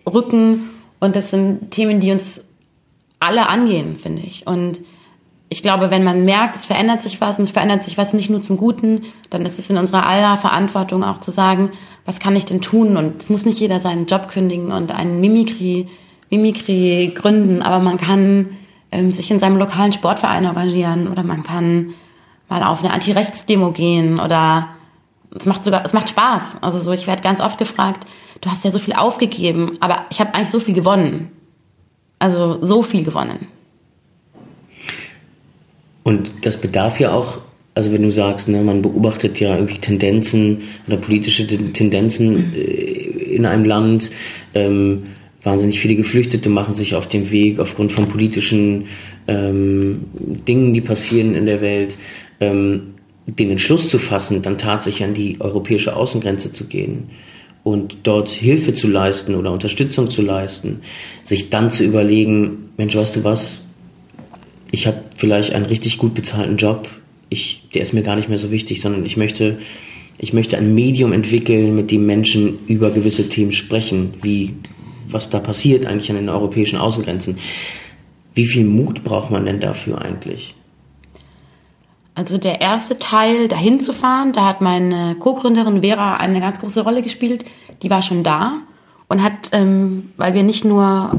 rücken. 0.05 0.69
Und 0.99 1.15
das 1.15 1.31
sind 1.31 1.71
Themen, 1.71 1.99
die 1.99 2.11
uns 2.11 2.45
alle 3.19 3.47
angehen, 3.47 3.97
finde 3.97 4.21
ich. 4.21 4.47
Und 4.47 4.81
ich 5.49 5.63
glaube, 5.63 5.89
wenn 5.89 6.03
man 6.03 6.25
merkt, 6.25 6.55
es 6.55 6.65
verändert 6.65 7.01
sich 7.01 7.19
was 7.21 7.39
und 7.39 7.43
es 7.43 7.51
verändert 7.51 7.83
sich 7.83 7.97
was 7.97 8.13
nicht 8.13 8.29
nur 8.29 8.41
zum 8.41 8.57
Guten, 8.57 9.01
dann 9.31 9.45
ist 9.45 9.57
es 9.57 9.69
in 9.69 9.77
unserer 9.77 10.05
aller 10.05 10.37
Verantwortung 10.37 11.03
auch 11.03 11.17
zu 11.17 11.31
sagen, 11.31 11.71
was 12.05 12.19
kann 12.19 12.35
ich 12.35 12.45
denn 12.45 12.61
tun? 12.61 12.97
Und 12.97 13.21
es 13.21 13.29
muss 13.29 13.45
nicht 13.45 13.59
jeder 13.59 13.79
seinen 13.79 14.05
Job 14.05 14.29
kündigen 14.29 14.71
und 14.71 14.91
einen 14.91 15.19
Mimikry, 15.19 15.87
Mimikry 16.29 17.11
gründen, 17.15 17.63
aber 17.63 17.79
man 17.79 17.97
kann 17.97 18.57
ähm, 18.91 19.11
sich 19.11 19.31
in 19.31 19.39
seinem 19.39 19.57
lokalen 19.57 19.91
Sportverein 19.91 20.45
engagieren 20.45 21.07
oder 21.07 21.23
man 21.23 21.41
kann 21.41 21.93
mal 22.47 22.63
auf 22.63 22.83
eine 22.83 22.93
Anti-Rechts-Demo 22.93 23.71
gehen 23.71 24.19
oder 24.19 24.69
es 25.35 25.45
macht 25.45 25.63
sogar, 25.63 25.83
es 25.83 25.93
macht 25.93 26.09
Spaß. 26.09 26.57
Also 26.61 26.79
so, 26.79 26.91
ich 26.91 27.07
werde 27.07 27.23
ganz 27.23 27.39
oft 27.39 27.57
gefragt, 27.57 28.05
du 28.41 28.49
hast 28.49 28.65
ja 28.65 28.71
so 28.71 28.79
viel 28.79 28.93
aufgegeben, 28.93 29.77
aber 29.79 30.05
ich 30.09 30.19
habe 30.19 30.33
eigentlich 30.33 30.49
so 30.49 30.59
viel 30.59 30.73
gewonnen. 30.73 31.29
Also 32.19 32.59
so 32.61 32.83
viel 32.83 33.03
gewonnen. 33.03 33.47
Und 36.03 36.31
das 36.41 36.59
bedarf 36.59 36.99
ja 36.99 37.11
auch, 37.11 37.39
also 37.75 37.93
wenn 37.93 38.01
du 38.01 38.11
sagst, 38.11 38.49
ne, 38.49 38.61
man 38.61 38.81
beobachtet 38.81 39.39
ja 39.39 39.55
irgendwie 39.55 39.77
Tendenzen 39.77 40.61
oder 40.87 40.97
politische 40.97 41.47
Ten- 41.47 41.73
Tendenzen 41.73 42.53
äh, 42.53 42.59
in 42.59 43.45
einem 43.45 43.63
Land, 43.63 44.11
ähm, 44.53 45.03
wahnsinnig 45.43 45.79
viele 45.79 45.95
Geflüchtete 45.95 46.49
machen 46.49 46.73
sich 46.73 46.95
auf 46.95 47.07
den 47.07 47.31
Weg 47.31 47.59
aufgrund 47.59 47.91
von 47.91 48.07
politischen 48.07 48.85
ähm, 49.27 50.01
Dingen, 50.47 50.73
die 50.73 50.81
passieren 50.81 51.35
in 51.35 51.45
der 51.45 51.61
Welt, 51.61 51.97
ähm, 52.41 52.95
den 53.25 53.51
Entschluss 53.51 53.89
zu 53.89 53.99
fassen, 53.99 54.41
dann 54.41 54.57
tatsächlich 54.57 55.07
an 55.07 55.13
die 55.13 55.39
europäische 55.39 55.95
Außengrenze 55.95 56.51
zu 56.51 56.67
gehen 56.67 57.09
und 57.63 57.97
dort 58.03 58.29
Hilfe 58.29 58.73
zu 58.73 58.87
leisten 58.87 59.35
oder 59.35 59.51
Unterstützung 59.51 60.09
zu 60.09 60.21
leisten, 60.21 60.81
sich 61.23 61.49
dann 61.49 61.71
zu 61.71 61.83
überlegen, 61.83 62.69
Mensch, 62.77 62.95
weißt 62.95 63.17
du 63.17 63.23
was, 63.23 63.61
ich 64.71 64.87
habe 64.87 65.03
vielleicht 65.17 65.53
einen 65.53 65.65
richtig 65.65 65.97
gut 65.97 66.13
bezahlten 66.13 66.57
Job, 66.57 66.87
ich, 67.29 67.67
der 67.73 67.81
ist 67.81 67.93
mir 67.93 68.01
gar 68.01 68.15
nicht 68.15 68.29
mehr 68.29 68.37
so 68.37 68.51
wichtig, 68.51 68.81
sondern 68.81 69.05
ich 69.05 69.17
möchte, 69.17 69.59
ich 70.17 70.33
möchte 70.33 70.57
ein 70.57 70.73
Medium 70.73 71.13
entwickeln, 71.13 71.75
mit 71.75 71.91
dem 71.91 72.05
Menschen 72.05 72.59
über 72.67 72.91
gewisse 72.91 73.29
Themen 73.29 73.53
sprechen, 73.53 74.13
wie 74.21 74.53
was 75.11 75.29
da 75.29 75.39
passiert 75.39 75.85
eigentlich 75.85 76.09
an 76.09 76.17
den 76.17 76.29
europäischen 76.29 76.77
Außengrenzen. 76.77 77.37
Wie 78.35 78.45
viel 78.45 78.65
Mut 78.65 79.03
braucht 79.03 79.31
man 79.31 79.45
denn 79.45 79.59
dafür 79.59 80.01
eigentlich? 80.01 80.55
Also 82.19 82.37
der 82.37 82.59
erste 82.59 82.99
Teil, 82.99 83.47
dahin 83.47 83.79
zu 83.79 83.93
fahren, 83.93 84.33
da 84.33 84.45
hat 84.45 84.59
meine 84.59 85.15
Co-Gründerin 85.15 85.83
Vera 85.83 86.17
eine 86.17 86.41
ganz 86.41 86.59
große 86.59 86.81
Rolle 86.81 87.01
gespielt. 87.01 87.45
Die 87.81 87.89
war 87.89 88.01
schon 88.01 88.23
da 88.23 88.57
und 89.07 89.23
hat, 89.23 89.51
ähm, 89.53 90.11
weil 90.17 90.33
wir 90.33 90.43
nicht 90.43 90.65
nur 90.65 91.17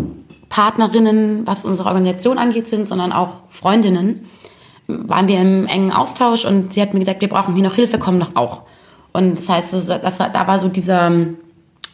Partnerinnen, 0.51 1.47
was 1.47 1.65
unsere 1.65 1.89
Organisation 1.89 2.37
angeht, 2.37 2.67
sind, 2.67 2.87
sondern 2.87 3.13
auch 3.13 3.37
Freundinnen, 3.49 4.27
waren 4.89 5.27
wir 5.27 5.41
im 5.41 5.67
engen 5.67 5.91
Austausch 5.91 6.45
und 6.45 6.75
sie 6.75 6.83
hat 6.83 6.93
mir 6.93 7.01
gesagt, 7.01 7.23
wir 7.23 7.31
brauchen 7.31 7.55
hier 7.55 7.65
noch 7.65 7.77
Hilfe, 7.77 7.99
komm 7.99 8.21
doch 8.21 8.37
auch. 8.37 8.65
Und 9.13 9.39
das 9.39 9.49
heißt, 9.49 9.73
das, 9.73 9.87
das, 9.87 10.19
da 10.19 10.47
war 10.47 10.59
so 10.59 10.69
dieser, 10.69 11.11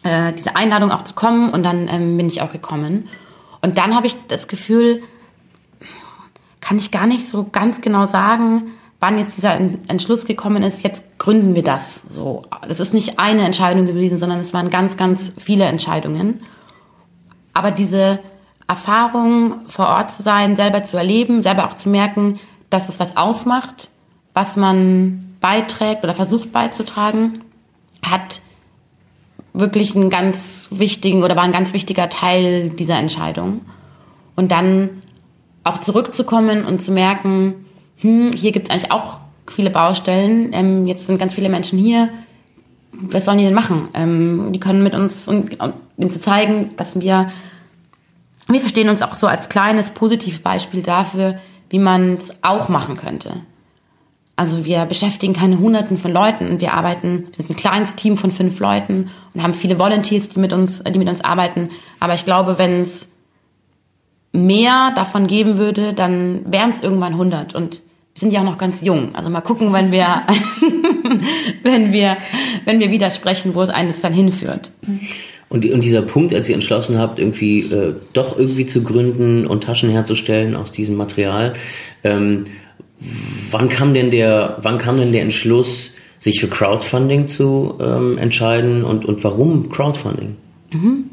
äh, 0.02 0.32
diese 0.32 0.56
Einladung 0.56 0.90
auch 0.90 1.04
zu 1.04 1.14
kommen 1.14 1.50
und 1.50 1.62
dann 1.62 1.86
ähm, 1.86 2.16
bin 2.16 2.26
ich 2.26 2.42
auch 2.42 2.50
gekommen. 2.50 3.08
Und 3.62 3.78
dann 3.78 3.94
habe 3.94 4.08
ich 4.08 4.16
das 4.26 4.48
Gefühl, 4.48 5.00
kann 6.60 6.78
ich 6.78 6.90
gar 6.90 7.06
nicht 7.06 7.28
so 7.28 7.46
ganz 7.52 7.80
genau 7.80 8.06
sagen, 8.06 8.72
wann 9.00 9.18
jetzt 9.18 9.36
dieser 9.36 9.54
Entschluss 9.54 10.24
gekommen 10.24 10.62
ist, 10.62 10.82
jetzt 10.82 11.18
gründen 11.18 11.54
wir 11.54 11.62
das. 11.62 12.02
So, 12.10 12.42
das 12.66 12.80
ist 12.80 12.94
nicht 12.94 13.18
eine 13.18 13.44
Entscheidung 13.44 13.86
gewesen, 13.86 14.18
sondern 14.18 14.38
es 14.38 14.54
waren 14.54 14.70
ganz, 14.70 14.96
ganz 14.96 15.32
viele 15.38 15.64
Entscheidungen. 15.64 16.40
Aber 17.52 17.70
diese 17.70 18.20
Erfahrung, 18.68 19.60
vor 19.66 19.88
Ort 19.88 20.10
zu 20.10 20.22
sein, 20.22 20.56
selber 20.56 20.82
zu 20.82 20.96
erleben, 20.96 21.42
selber 21.42 21.66
auch 21.66 21.74
zu 21.74 21.88
merken, 21.88 22.38
dass 22.70 22.88
es 22.88 22.98
was 22.98 23.16
ausmacht, 23.16 23.90
was 24.34 24.56
man 24.56 25.36
beiträgt 25.40 26.02
oder 26.02 26.14
versucht 26.14 26.52
beizutragen, 26.52 27.42
hat 28.04 28.40
wirklich 29.52 29.94
einen 29.94 30.10
ganz 30.10 30.68
wichtigen 30.70 31.22
oder 31.22 31.36
war 31.36 31.44
ein 31.44 31.52
ganz 31.52 31.72
wichtiger 31.72 32.08
Teil 32.08 32.70
dieser 32.70 32.98
Entscheidung. 32.98 33.62
Und 34.34 34.52
dann 34.52 35.02
auch 35.64 35.78
zurückzukommen 35.78 36.64
und 36.64 36.82
zu 36.82 36.92
merken, 36.92 37.65
hm, 38.00 38.32
hier 38.32 38.52
gibt 38.52 38.68
es 38.68 38.70
eigentlich 38.70 38.92
auch 38.92 39.20
viele 39.46 39.70
Baustellen, 39.70 40.52
ähm, 40.52 40.86
jetzt 40.86 41.06
sind 41.06 41.18
ganz 41.18 41.34
viele 41.34 41.48
Menschen 41.48 41.78
hier, 41.78 42.10
was 42.92 43.24
sollen 43.24 43.38
die 43.38 43.44
denn 43.44 43.54
machen? 43.54 43.88
Ähm, 43.94 44.52
die 44.52 44.60
können 44.60 44.82
mit 44.82 44.94
uns 44.94 45.28
und, 45.28 45.60
und 45.60 45.74
ihm 45.96 46.10
zu 46.10 46.18
zeigen, 46.18 46.70
dass 46.76 46.98
wir, 46.98 47.28
wir 48.48 48.60
verstehen 48.60 48.88
uns 48.88 49.02
auch 49.02 49.14
so 49.14 49.26
als 49.26 49.48
kleines 49.48 49.90
positives 49.90 50.40
Beispiel 50.40 50.82
dafür, 50.82 51.36
wie 51.70 51.78
man 51.78 52.14
es 52.14 52.42
auch 52.42 52.68
machen 52.68 52.96
könnte. 52.96 53.42
Also 54.36 54.66
wir 54.66 54.84
beschäftigen 54.84 55.32
keine 55.32 55.58
Hunderten 55.58 55.96
von 55.96 56.12
Leuten. 56.12 56.60
Wir 56.60 56.74
arbeiten, 56.74 57.26
wir 57.28 57.34
sind 57.34 57.50
ein 57.50 57.56
kleines 57.56 57.96
Team 57.96 58.18
von 58.18 58.30
fünf 58.30 58.60
Leuten 58.60 59.10
und 59.32 59.42
haben 59.42 59.54
viele 59.54 59.78
Volunteers, 59.78 60.28
die 60.28 60.38
mit 60.38 60.52
uns, 60.52 60.82
die 60.84 60.98
mit 60.98 61.08
uns 61.08 61.22
arbeiten. 61.22 61.70
Aber 62.00 62.14
ich 62.14 62.26
glaube, 62.26 62.58
wenn 62.58 62.80
es 62.80 63.15
mehr 64.36 64.92
davon 64.94 65.26
geben 65.26 65.58
würde, 65.58 65.92
dann 65.92 66.40
wären 66.50 66.70
es 66.70 66.82
irgendwann 66.82 67.12
100. 67.12 67.54
Und 67.54 67.82
wir 68.14 68.20
sind 68.20 68.32
ja 68.32 68.40
auch 68.40 68.44
noch 68.44 68.58
ganz 68.58 68.82
jung. 68.82 69.14
Also 69.14 69.30
mal 69.30 69.40
gucken, 69.40 69.72
wenn 69.72 69.90
wir, 69.92 70.22
wenn 71.62 71.92
wir, 71.92 72.16
wenn 72.64 72.80
wir 72.80 72.90
widersprechen, 72.90 73.54
wo 73.54 73.62
es 73.62 73.70
eines 73.70 74.00
dann 74.00 74.12
hinführt. 74.12 74.70
Und, 75.48 75.64
und 75.70 75.80
dieser 75.82 76.02
Punkt, 76.02 76.34
als 76.34 76.48
ihr 76.48 76.54
entschlossen 76.54 76.98
habt, 76.98 77.18
irgendwie 77.18 77.60
äh, 77.60 77.94
doch 78.12 78.38
irgendwie 78.38 78.66
zu 78.66 78.82
gründen 78.82 79.46
und 79.46 79.64
Taschen 79.64 79.90
herzustellen 79.90 80.56
aus 80.56 80.72
diesem 80.72 80.96
Material, 80.96 81.54
ähm, 82.02 82.46
wann 83.50 83.68
kam 83.68 83.94
denn 83.94 84.10
der, 84.10 84.58
wann 84.62 84.78
kam 84.78 84.98
denn 84.98 85.12
der 85.12 85.22
Entschluss, 85.22 85.92
sich 86.18 86.40
für 86.40 86.48
Crowdfunding 86.48 87.28
zu 87.28 87.74
ähm, 87.80 88.18
entscheiden 88.18 88.84
und, 88.84 89.04
und 89.04 89.22
warum 89.22 89.68
Crowdfunding? 89.68 90.36
Mhm. 90.72 91.04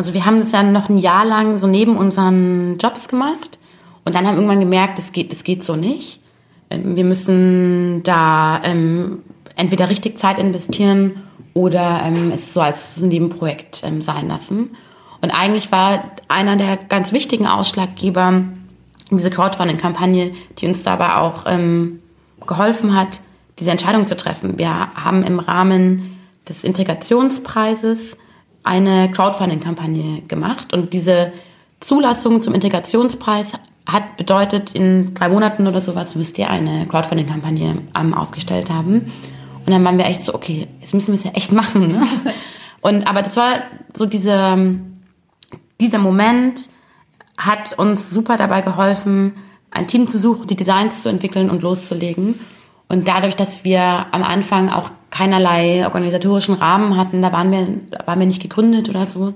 Also 0.00 0.14
wir 0.14 0.24
haben 0.24 0.38
das 0.38 0.52
ja 0.52 0.62
noch 0.62 0.88
ein 0.88 0.96
Jahr 0.96 1.26
lang 1.26 1.58
so 1.58 1.66
neben 1.66 1.98
unseren 1.98 2.78
Jobs 2.78 3.06
gemacht 3.06 3.58
und 4.06 4.14
dann 4.14 4.26
haben 4.26 4.36
irgendwann 4.36 4.58
gemerkt, 4.58 4.96
das 4.96 5.12
geht, 5.12 5.30
das 5.30 5.44
geht 5.44 5.62
so 5.62 5.76
nicht. 5.76 6.22
Ähm, 6.70 6.96
wir 6.96 7.04
müssen 7.04 8.02
da 8.02 8.62
ähm, 8.64 9.18
entweder 9.56 9.90
richtig 9.90 10.16
Zeit 10.16 10.38
investieren 10.38 11.20
oder 11.52 12.00
ähm, 12.02 12.32
es 12.34 12.54
so 12.54 12.62
als 12.62 12.96
Nebenprojekt 12.96 13.82
ähm, 13.84 14.00
sein 14.00 14.28
lassen. 14.28 14.70
Und 15.20 15.32
eigentlich 15.32 15.70
war 15.70 16.12
einer 16.28 16.56
der 16.56 16.78
ganz 16.78 17.12
wichtigen 17.12 17.46
Ausschlaggeber 17.46 18.44
diese 19.10 19.28
Crowdfunding-Kampagne, 19.28 20.32
die 20.56 20.66
uns 20.66 20.82
dabei 20.82 21.16
auch 21.16 21.44
ähm, 21.44 22.00
geholfen 22.46 22.96
hat, 22.96 23.20
diese 23.58 23.70
Entscheidung 23.70 24.06
zu 24.06 24.16
treffen. 24.16 24.58
Wir 24.58 24.94
haben 24.94 25.24
im 25.24 25.40
Rahmen 25.40 26.16
des 26.48 26.64
Integrationspreises 26.64 28.16
eine 28.62 29.10
Crowdfunding-Kampagne 29.10 30.22
gemacht 30.22 30.72
und 30.72 30.92
diese 30.92 31.32
Zulassung 31.80 32.42
zum 32.42 32.54
Integrationspreis 32.54 33.54
hat 33.86 34.16
bedeutet, 34.16 34.74
in 34.74 35.14
drei 35.14 35.28
Monaten 35.28 35.66
oder 35.66 35.80
sowas 35.80 36.14
müsst 36.14 36.38
ihr 36.38 36.50
eine 36.50 36.86
Crowdfunding-Kampagne 36.86 37.78
ähm, 37.98 38.14
aufgestellt 38.14 38.70
haben. 38.70 39.10
Und 39.66 39.70
dann 39.72 39.84
waren 39.84 39.98
wir 39.98 40.06
echt 40.06 40.20
so, 40.20 40.34
okay, 40.34 40.68
jetzt 40.80 40.94
müssen 40.94 41.08
wir 41.08 41.14
es 41.14 41.24
ja 41.24 41.32
echt 41.32 41.52
machen. 41.52 41.88
Ne? 41.88 42.06
Und 42.80 43.08
aber 43.08 43.22
das 43.22 43.36
war 43.36 43.60
so 43.94 44.06
dieser, 44.06 44.58
dieser 45.80 45.98
Moment 45.98 46.68
hat 47.36 47.78
uns 47.78 48.10
super 48.10 48.36
dabei 48.36 48.62
geholfen, 48.62 49.34
ein 49.70 49.86
Team 49.86 50.08
zu 50.08 50.18
suchen, 50.18 50.46
die 50.46 50.56
Designs 50.56 51.02
zu 51.02 51.08
entwickeln 51.08 51.50
und 51.50 51.62
loszulegen. 51.62 52.38
Und 52.90 53.06
dadurch, 53.06 53.36
dass 53.36 53.62
wir 53.62 54.06
am 54.10 54.24
Anfang 54.24 54.68
auch 54.68 54.90
keinerlei 55.10 55.86
organisatorischen 55.86 56.56
Rahmen 56.56 56.96
hatten, 56.96 57.22
da 57.22 57.32
waren 57.32 57.52
wir, 57.52 57.68
waren 58.04 58.18
wir 58.18 58.26
nicht 58.26 58.42
gegründet 58.42 58.88
oder 58.88 59.06
so, 59.06 59.28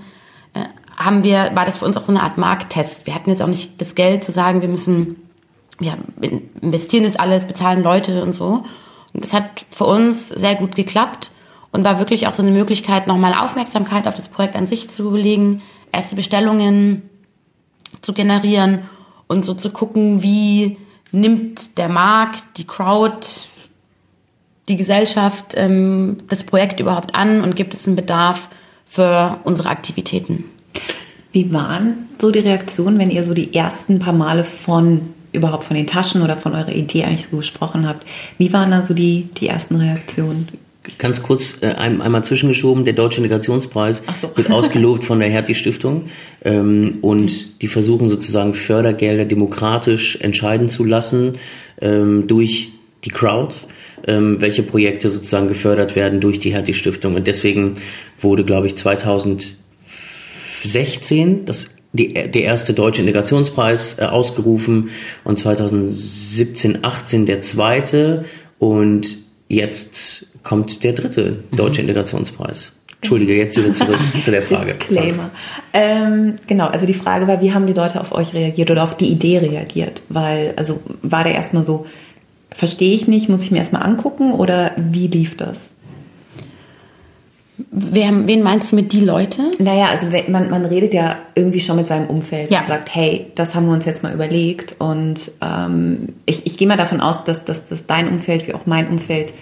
äh, 0.54 0.64
haben 0.96 1.22
wir, 1.22 1.52
war 1.54 1.64
das 1.64 1.78
für 1.78 1.84
uns 1.84 1.96
auch 1.96 2.02
so 2.02 2.10
eine 2.10 2.24
Art 2.24 2.36
Markttest. 2.36 3.06
Wir 3.06 3.14
hatten 3.14 3.30
jetzt 3.30 3.42
auch 3.42 3.46
nicht 3.46 3.80
das 3.80 3.94
Geld 3.94 4.24
zu 4.24 4.32
sagen, 4.32 4.60
wir 4.60 4.68
müssen, 4.68 5.30
wir 5.78 5.98
investieren 6.62 7.04
das 7.04 7.14
alles, 7.14 7.46
bezahlen 7.46 7.84
Leute 7.84 8.24
und 8.24 8.32
so. 8.32 8.64
Und 9.12 9.22
das 9.24 9.32
hat 9.32 9.64
für 9.70 9.84
uns 9.84 10.30
sehr 10.30 10.56
gut 10.56 10.74
geklappt 10.74 11.30
und 11.70 11.84
war 11.84 12.00
wirklich 12.00 12.26
auch 12.26 12.32
so 12.32 12.42
eine 12.42 12.50
Möglichkeit, 12.50 13.06
nochmal 13.06 13.34
Aufmerksamkeit 13.34 14.08
auf 14.08 14.16
das 14.16 14.26
Projekt 14.26 14.56
an 14.56 14.66
sich 14.66 14.90
zu 14.90 15.14
legen, 15.14 15.62
erste 15.92 16.16
Bestellungen 16.16 17.08
zu 18.00 18.14
generieren 18.14 18.82
und 19.28 19.44
so 19.44 19.54
zu 19.54 19.70
gucken, 19.70 20.24
wie 20.24 20.76
nimmt 21.14 21.78
der 21.78 21.88
Markt, 21.88 22.58
die 22.58 22.66
Crowd, 22.66 23.26
die 24.68 24.76
Gesellschaft 24.76 25.54
ähm, 25.54 26.18
das 26.28 26.42
Projekt 26.42 26.80
überhaupt 26.80 27.14
an 27.14 27.40
und 27.42 27.56
gibt 27.56 27.74
es 27.74 27.86
einen 27.86 27.96
Bedarf 27.96 28.48
für 28.86 29.38
unsere 29.44 29.68
Aktivitäten. 29.68 30.44
Wie 31.32 31.52
waren 31.52 32.08
so 32.18 32.30
die 32.30 32.38
Reaktionen, 32.40 32.98
wenn 32.98 33.10
ihr 33.10 33.24
so 33.24 33.34
die 33.34 33.54
ersten 33.54 33.98
paar 33.98 34.12
Male 34.12 34.44
von 34.44 35.14
überhaupt 35.32 35.64
von 35.64 35.76
den 35.76 35.88
Taschen 35.88 36.22
oder 36.22 36.36
von 36.36 36.54
eurer 36.54 36.72
Idee 36.72 37.04
eigentlich 37.04 37.28
so 37.28 37.36
gesprochen 37.38 37.88
habt? 37.88 38.06
Wie 38.38 38.52
waren 38.52 38.70
da 38.70 38.82
so 38.82 38.94
die, 38.94 39.28
die 39.36 39.48
ersten 39.48 39.76
Reaktionen? 39.76 40.48
Ganz 40.98 41.22
kurz 41.22 41.62
äh, 41.62 41.68
ein, 41.68 42.02
einmal 42.02 42.22
zwischengeschoben, 42.24 42.84
der 42.84 42.92
Deutsche 42.92 43.16
Integrationspreis 43.18 44.02
so. 44.20 44.36
wird 44.36 44.50
ausgelobt 44.50 45.04
von 45.04 45.18
der 45.18 45.30
Hertie 45.30 45.54
Stiftung 45.54 46.10
ähm, 46.44 46.98
und 47.00 47.62
die 47.62 47.68
versuchen 47.68 48.10
sozusagen 48.10 48.52
Fördergelder 48.52 49.24
demokratisch 49.24 50.18
entscheiden 50.20 50.68
zu 50.68 50.84
lassen 50.84 51.38
ähm, 51.80 52.26
durch 52.26 52.72
die 53.04 53.10
Crowds, 53.10 53.66
ähm, 54.06 54.38
welche 54.40 54.62
Projekte 54.62 55.08
sozusagen 55.08 55.48
gefördert 55.48 55.96
werden 55.96 56.20
durch 56.20 56.38
die 56.38 56.52
Hertie 56.52 56.74
Stiftung 56.74 57.14
und 57.14 57.26
deswegen 57.26 57.74
wurde, 58.20 58.44
glaube 58.44 58.66
ich, 58.66 58.76
2016 58.76 61.46
das 61.46 61.70
die, 61.94 62.12
der 62.12 62.42
erste 62.42 62.74
deutsche 62.74 63.00
Integrationspreis 63.00 64.00
äh, 64.00 64.04
ausgerufen 64.04 64.90
und 65.22 65.38
2017, 65.38 66.84
18 66.84 67.24
der 67.24 67.40
zweite 67.40 68.26
und 68.58 69.16
jetzt 69.48 70.26
kommt 70.44 70.84
der 70.84 70.92
dritte 70.92 71.42
Deutsche 71.50 71.82
mhm. 71.82 71.88
Integrationspreis. 71.88 72.72
Entschuldige, 73.00 73.36
jetzt 73.36 73.56
wieder 73.56 73.72
zurück 73.72 73.98
zu 74.22 74.30
der 74.30 74.42
Frage. 74.42 74.74
Disclaimer. 74.74 75.30
Ähm, 75.72 76.36
genau, 76.46 76.68
also 76.68 76.86
die 76.86 76.94
Frage 76.94 77.26
war, 77.26 77.42
wie 77.42 77.52
haben 77.52 77.66
die 77.66 77.72
Leute 77.72 78.00
auf 78.00 78.12
euch 78.12 78.32
reagiert 78.32 78.70
oder 78.70 78.82
auf 78.84 78.96
die 78.96 79.08
Idee 79.08 79.38
reagiert? 79.38 80.02
Weil, 80.08 80.54
also 80.56 80.80
war 81.02 81.24
der 81.24 81.34
erstmal 81.34 81.66
so, 81.66 81.86
verstehe 82.50 82.94
ich 82.94 83.06
nicht, 83.06 83.28
muss 83.28 83.42
ich 83.42 83.50
mir 83.50 83.58
erstmal 83.58 83.82
angucken 83.82 84.32
oder 84.32 84.72
wie 84.76 85.08
lief 85.08 85.36
das? 85.36 85.72
Wer, 87.70 88.26
wen 88.26 88.42
meinst 88.42 88.72
du 88.72 88.76
mit 88.76 88.92
die 88.92 89.04
Leute? 89.04 89.42
Naja, 89.58 89.88
also 89.88 90.06
man, 90.28 90.50
man 90.50 90.64
redet 90.64 90.94
ja 90.94 91.18
irgendwie 91.34 91.60
schon 91.60 91.76
mit 91.76 91.86
seinem 91.86 92.08
Umfeld 92.08 92.50
ja. 92.50 92.60
und 92.60 92.66
sagt, 92.66 92.94
hey, 92.94 93.26
das 93.34 93.54
haben 93.54 93.66
wir 93.66 93.74
uns 93.74 93.84
jetzt 93.84 94.02
mal 94.02 94.14
überlegt. 94.14 94.76
Und 94.78 95.30
ähm, 95.40 96.14
ich, 96.26 96.46
ich 96.46 96.56
gehe 96.56 96.66
mal 96.66 96.76
davon 96.76 97.00
aus, 97.00 97.22
dass, 97.24 97.44
dass, 97.44 97.68
dass 97.68 97.86
dein 97.86 98.08
Umfeld 98.08 98.48
wie 98.48 98.54
auch 98.54 98.66
mein 98.66 98.88
Umfeld 98.88 99.34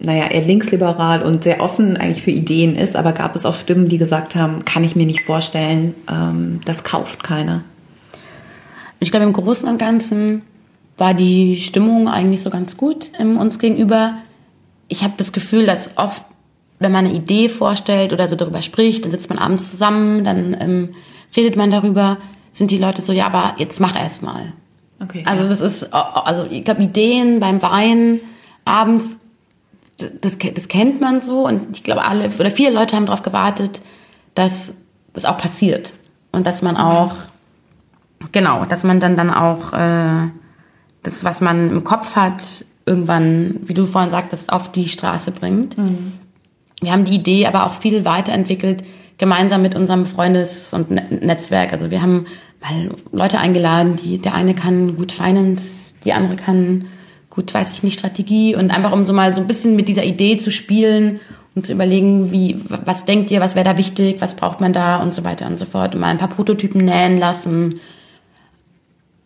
naja, 0.00 0.28
eher 0.28 0.42
linksliberal 0.42 1.22
und 1.22 1.42
sehr 1.42 1.60
offen 1.60 1.96
eigentlich 1.96 2.22
für 2.22 2.30
Ideen 2.30 2.76
ist, 2.76 2.94
aber 2.94 3.12
gab 3.12 3.34
es 3.34 3.44
auch 3.44 3.54
Stimmen, 3.54 3.88
die 3.88 3.98
gesagt 3.98 4.36
haben, 4.36 4.64
kann 4.64 4.84
ich 4.84 4.94
mir 4.94 5.06
nicht 5.06 5.22
vorstellen, 5.22 5.94
ähm, 6.08 6.60
das 6.64 6.84
kauft 6.84 7.24
keiner. 7.24 7.64
Ich 9.00 9.10
glaube, 9.10 9.26
im 9.26 9.32
Großen 9.32 9.68
und 9.68 9.78
Ganzen 9.78 10.42
war 10.96 11.14
die 11.14 11.56
Stimmung 11.56 12.08
eigentlich 12.08 12.42
so 12.42 12.50
ganz 12.50 12.76
gut 12.76 13.10
ähm, 13.18 13.38
uns 13.38 13.58
gegenüber. 13.58 14.14
Ich 14.88 15.02
habe 15.02 15.14
das 15.16 15.32
Gefühl, 15.32 15.66
dass 15.66 15.96
oft, 15.96 16.24
wenn 16.78 16.92
man 16.92 17.06
eine 17.06 17.14
Idee 17.14 17.48
vorstellt 17.48 18.12
oder 18.12 18.28
so 18.28 18.36
darüber 18.36 18.62
spricht, 18.62 19.04
dann 19.04 19.10
sitzt 19.10 19.28
man 19.30 19.38
abends 19.38 19.70
zusammen, 19.70 20.22
dann 20.22 20.56
ähm, 20.60 20.94
redet 21.36 21.56
man 21.56 21.70
darüber, 21.70 22.18
sind 22.52 22.70
die 22.70 22.78
Leute 22.78 23.02
so, 23.02 23.12
ja, 23.12 23.26
aber 23.26 23.56
jetzt 23.58 23.80
mach 23.80 23.96
erst 23.96 24.22
mal. 24.22 24.52
Okay. 25.00 25.22
Also 25.26 25.48
das 25.48 25.60
ist, 25.60 25.92
also 25.92 26.46
ich 26.50 26.64
glaube, 26.64 26.82
Ideen 26.82 27.38
beim 27.40 27.62
Wein 27.62 28.20
abends 28.64 29.20
das, 29.98 30.38
das 30.38 30.68
kennt 30.68 31.00
man 31.00 31.20
so 31.20 31.46
und 31.46 31.76
ich 31.76 31.84
glaube 31.84 32.04
alle 32.04 32.30
oder 32.38 32.50
viele 32.50 32.70
Leute 32.70 32.96
haben 32.96 33.06
darauf 33.06 33.22
gewartet, 33.22 33.82
dass 34.34 34.76
das 35.12 35.24
auch 35.24 35.38
passiert 35.38 35.94
und 36.30 36.46
dass 36.46 36.62
man 36.62 36.76
auch 36.76 37.14
genau, 38.32 38.64
dass 38.64 38.84
man 38.84 39.00
dann 39.00 39.16
dann 39.16 39.30
auch 39.30 39.72
äh, 39.72 40.28
das, 41.02 41.24
was 41.24 41.40
man 41.40 41.70
im 41.70 41.84
Kopf 41.84 42.16
hat, 42.16 42.64
irgendwann, 42.86 43.60
wie 43.62 43.74
du 43.74 43.84
vorhin 43.84 44.10
sagtest, 44.10 44.52
auf 44.52 44.72
die 44.72 44.88
Straße 44.88 45.32
bringt. 45.32 45.76
Mhm. 45.76 46.12
Wir 46.80 46.92
haben 46.92 47.04
die 47.04 47.14
Idee 47.14 47.46
aber 47.46 47.66
auch 47.66 47.74
viel 47.74 48.04
weiterentwickelt, 48.04 48.84
gemeinsam 49.18 49.62
mit 49.62 49.74
unserem 49.74 50.04
Freundes- 50.04 50.72
und 50.72 50.90
Netzwerk. 50.90 51.72
Also 51.72 51.90
wir 51.90 52.02
haben 52.02 52.26
mal 52.60 52.90
Leute 53.10 53.38
eingeladen, 53.38 53.96
die 53.96 54.18
der 54.18 54.34
eine 54.34 54.54
kann 54.54 54.96
gut 54.96 55.10
Finance, 55.12 55.96
die 56.04 56.12
andere 56.12 56.36
kann 56.36 56.86
gut, 57.38 57.54
weiß 57.54 57.70
ich 57.72 57.84
nicht, 57.84 58.00
Strategie 58.00 58.56
und 58.56 58.72
einfach 58.72 58.90
um 58.90 59.04
so 59.04 59.12
mal 59.12 59.32
so 59.32 59.40
ein 59.40 59.46
bisschen 59.46 59.76
mit 59.76 59.86
dieser 59.86 60.02
Idee 60.02 60.38
zu 60.38 60.50
spielen 60.50 61.20
und 61.54 61.64
zu 61.64 61.72
überlegen, 61.72 62.32
wie, 62.32 62.56
was 62.68 63.04
denkt 63.04 63.30
ihr, 63.30 63.40
was 63.40 63.54
wäre 63.54 63.64
da 63.64 63.78
wichtig, 63.78 64.16
was 64.18 64.34
braucht 64.34 64.60
man 64.60 64.72
da 64.72 64.96
und 64.96 65.14
so 65.14 65.22
weiter 65.22 65.46
und 65.46 65.56
so 65.56 65.64
fort. 65.64 65.94
Und 65.94 66.00
mal 66.00 66.08
ein 66.08 66.18
paar 66.18 66.30
Prototypen 66.30 66.84
nähen 66.84 67.16
lassen. 67.16 67.78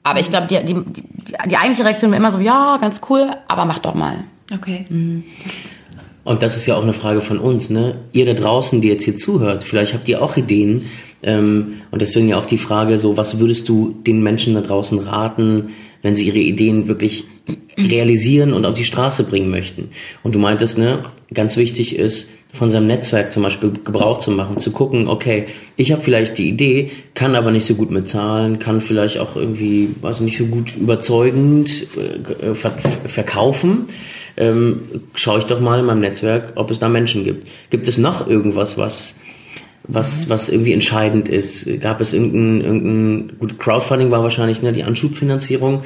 Aber 0.02 0.20
ich 0.20 0.28
glaube, 0.28 0.46
die, 0.46 0.62
die, 0.62 0.74
die, 0.74 1.04
die 1.46 1.56
eigentliche 1.56 1.86
Reaktion 1.86 2.10
war 2.10 2.18
immer 2.18 2.32
so, 2.32 2.38
ja, 2.38 2.76
ganz 2.78 3.00
cool, 3.08 3.30
aber 3.48 3.64
mach 3.64 3.78
doch 3.78 3.94
mal. 3.94 4.24
Okay. 4.52 4.84
Und 6.24 6.42
das 6.42 6.58
ist 6.58 6.66
ja 6.66 6.76
auch 6.76 6.82
eine 6.82 6.92
Frage 6.92 7.22
von 7.22 7.38
uns, 7.38 7.70
ne? 7.70 7.96
Ihr 8.12 8.26
da 8.26 8.34
draußen, 8.34 8.82
die 8.82 8.88
jetzt 8.88 9.04
hier 9.04 9.16
zuhört, 9.16 9.64
vielleicht 9.64 9.94
habt 9.94 10.06
ihr 10.06 10.22
auch 10.22 10.36
Ideen. 10.36 10.84
Ähm, 11.22 11.80
und 11.90 12.02
deswegen 12.02 12.28
ja 12.28 12.38
auch 12.38 12.46
die 12.46 12.58
Frage, 12.58 12.98
so, 12.98 13.16
was 13.16 13.38
würdest 13.38 13.70
du 13.70 13.96
den 14.06 14.22
Menschen 14.22 14.52
da 14.52 14.60
draußen 14.60 14.98
raten, 14.98 15.70
wenn 16.02 16.14
sie 16.14 16.26
ihre 16.26 16.38
Ideen 16.38 16.88
wirklich 16.88 17.24
realisieren 17.76 18.52
und 18.52 18.66
auf 18.66 18.74
die 18.74 18.84
Straße 18.84 19.24
bringen 19.24 19.50
möchten? 19.50 19.88
Und 20.22 20.34
du 20.34 20.38
meintest, 20.38 20.78
ne, 20.78 21.04
ganz 21.32 21.56
wichtig 21.56 21.96
ist, 21.96 22.28
von 22.52 22.70
seinem 22.70 22.86
Netzwerk 22.86 23.32
zum 23.32 23.42
Beispiel 23.42 23.72
Gebrauch 23.82 24.18
zu 24.18 24.30
machen, 24.30 24.58
zu 24.58 24.72
gucken, 24.72 25.08
okay, 25.08 25.46
ich 25.76 25.90
habe 25.90 26.02
vielleicht 26.02 26.36
die 26.36 26.50
Idee, 26.50 26.90
kann 27.14 27.34
aber 27.34 27.50
nicht 27.50 27.66
so 27.66 27.74
gut 27.74 27.90
mit 27.90 28.06
Zahlen, 28.06 28.58
kann 28.58 28.82
vielleicht 28.82 29.18
auch 29.18 29.36
irgendwie, 29.36 29.88
weiß 30.02 30.20
nicht 30.20 30.36
so 30.36 30.44
gut 30.46 30.76
überzeugend 30.76 31.70
äh, 31.96 32.54
ver 32.54 32.72
verkaufen. 33.06 33.86
Ähm, 34.36 34.82
schaue 35.14 35.38
ich 35.38 35.44
doch 35.44 35.60
mal 35.60 35.80
in 35.80 35.86
meinem 35.86 36.00
Netzwerk, 36.00 36.52
ob 36.56 36.70
es 36.70 36.78
da 36.78 36.88
Menschen 36.88 37.24
gibt. 37.24 37.48
Gibt 37.70 37.88
es 37.88 37.98
noch 37.98 38.26
irgendwas, 38.26 38.76
was 38.76 39.14
was, 39.84 40.28
was 40.28 40.48
irgendwie 40.48 40.72
entscheidend 40.72 41.28
ist? 41.28 41.80
Gab 41.80 42.00
es 42.00 42.12
irgendein, 42.12 42.60
irgendein, 42.60 43.38
gut, 43.38 43.58
Crowdfunding 43.58 44.10
war 44.10 44.22
wahrscheinlich 44.22 44.62
ne, 44.62 44.72
die 44.72 44.84
Anschubfinanzierung. 44.84 45.82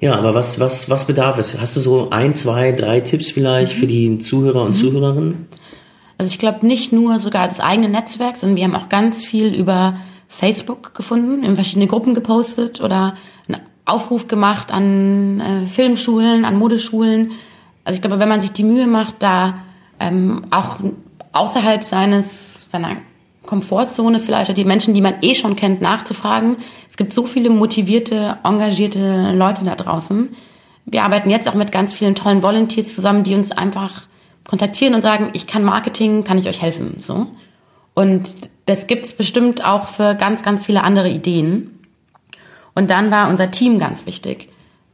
Ja, 0.00 0.16
aber 0.16 0.34
was, 0.34 0.60
was, 0.60 0.90
was 0.90 1.06
bedarf 1.06 1.38
es? 1.38 1.58
Hast 1.58 1.76
du 1.76 1.80
so 1.80 2.10
ein, 2.10 2.34
zwei, 2.34 2.72
drei 2.72 3.00
Tipps 3.00 3.30
vielleicht 3.30 3.72
für 3.72 3.86
die 3.86 4.18
Zuhörer 4.18 4.62
und 4.62 4.74
Zuhörerinnen? 4.74 5.46
Also 6.18 6.30
ich 6.30 6.38
glaube 6.38 6.66
nicht 6.66 6.92
nur 6.92 7.18
sogar 7.18 7.48
das 7.48 7.60
eigene 7.60 7.88
Netzwerk, 7.88 8.36
sondern 8.36 8.56
wir 8.56 8.64
haben 8.64 8.76
auch 8.76 8.88
ganz 8.88 9.24
viel 9.24 9.54
über 9.54 9.94
Facebook 10.28 10.94
gefunden, 10.94 11.44
in 11.44 11.54
verschiedene 11.54 11.86
Gruppen 11.86 12.14
gepostet 12.14 12.80
oder 12.82 13.14
einen 13.48 13.60
Aufruf 13.84 14.26
gemacht 14.28 14.72
an 14.72 15.40
äh, 15.40 15.66
Filmschulen, 15.66 16.44
an 16.44 16.56
Modeschulen. 16.56 17.32
Also 17.84 17.96
ich 17.96 18.02
glaube, 18.02 18.18
wenn 18.18 18.28
man 18.28 18.40
sich 18.40 18.52
die 18.52 18.64
Mühe 18.64 18.86
macht, 18.86 19.22
da 19.22 19.58
ähm, 20.00 20.42
auch 20.50 20.80
außerhalb 21.34 21.86
seines 21.86 22.70
seiner 22.70 22.96
Komfortzone 23.44 24.18
vielleicht 24.18 24.48
oder 24.48 24.56
die 24.56 24.64
Menschen, 24.64 24.94
die 24.94 25.00
man 25.00 25.16
eh 25.22 25.34
schon 25.34 25.56
kennt, 25.56 25.80
nachzufragen. 25.80 26.56
Es 26.90 26.96
gibt 26.96 27.12
so 27.12 27.26
viele 27.26 27.50
motivierte, 27.50 28.38
engagierte 28.42 29.32
Leute 29.32 29.64
da 29.64 29.74
draußen. 29.74 30.30
Wir 30.86 31.04
arbeiten 31.04 31.30
jetzt 31.30 31.48
auch 31.48 31.54
mit 31.54 31.72
ganz 31.72 31.92
vielen 31.92 32.14
tollen 32.14 32.42
Volunteers 32.42 32.94
zusammen, 32.94 33.22
die 33.22 33.34
uns 33.34 33.52
einfach 33.52 34.02
kontaktieren 34.48 34.94
und 34.94 35.02
sagen, 35.02 35.30
ich 35.32 35.46
kann 35.46 35.64
Marketing, 35.64 36.24
kann 36.24 36.38
ich 36.38 36.48
euch 36.48 36.60
helfen, 36.60 36.96
so. 36.98 37.28
Und 37.94 38.28
das 38.66 38.86
gibt's 38.86 39.12
bestimmt 39.12 39.64
auch 39.64 39.86
für 39.86 40.14
ganz, 40.14 40.42
ganz 40.42 40.66
viele 40.66 40.82
andere 40.82 41.08
Ideen. 41.08 41.78
Und 42.74 42.90
dann 42.90 43.10
war 43.10 43.28
unser 43.28 43.50
Team 43.50 43.78
ganz 43.78 44.04
wichtig. 44.04 44.48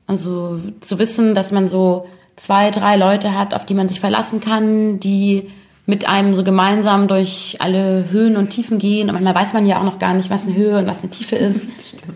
Also 0.07 0.61
zu 0.81 0.99
wissen, 0.99 1.35
dass 1.35 1.51
man 1.51 1.67
so 1.67 2.07
zwei, 2.37 2.71
drei 2.71 2.97
Leute 2.97 3.35
hat, 3.35 3.55
auf 3.55 3.65
die 3.65 3.75
man 3.75 3.89
sich 3.89 4.01
verlassen 4.01 4.41
kann, 4.41 5.01
die 5.01 5.51
mit 5.91 6.09
einem 6.09 6.35
so 6.35 6.45
gemeinsam 6.45 7.09
durch 7.09 7.57
alle 7.59 8.05
Höhen 8.11 8.37
und 8.37 8.51
Tiefen 8.51 8.79
gehen. 8.79 9.09
Und 9.09 9.15
manchmal 9.15 9.35
weiß 9.35 9.53
man 9.53 9.67
ja 9.67 9.81
auch 9.81 9.85
noch 9.85 9.99
gar 9.99 10.15
nicht, 10.15 10.31
was 10.31 10.47
eine 10.47 10.55
Höhe 10.55 10.79
und 10.79 10.87
was 10.87 11.01
eine 11.03 11.11
Tiefe 11.11 11.35
ist. 11.35 11.69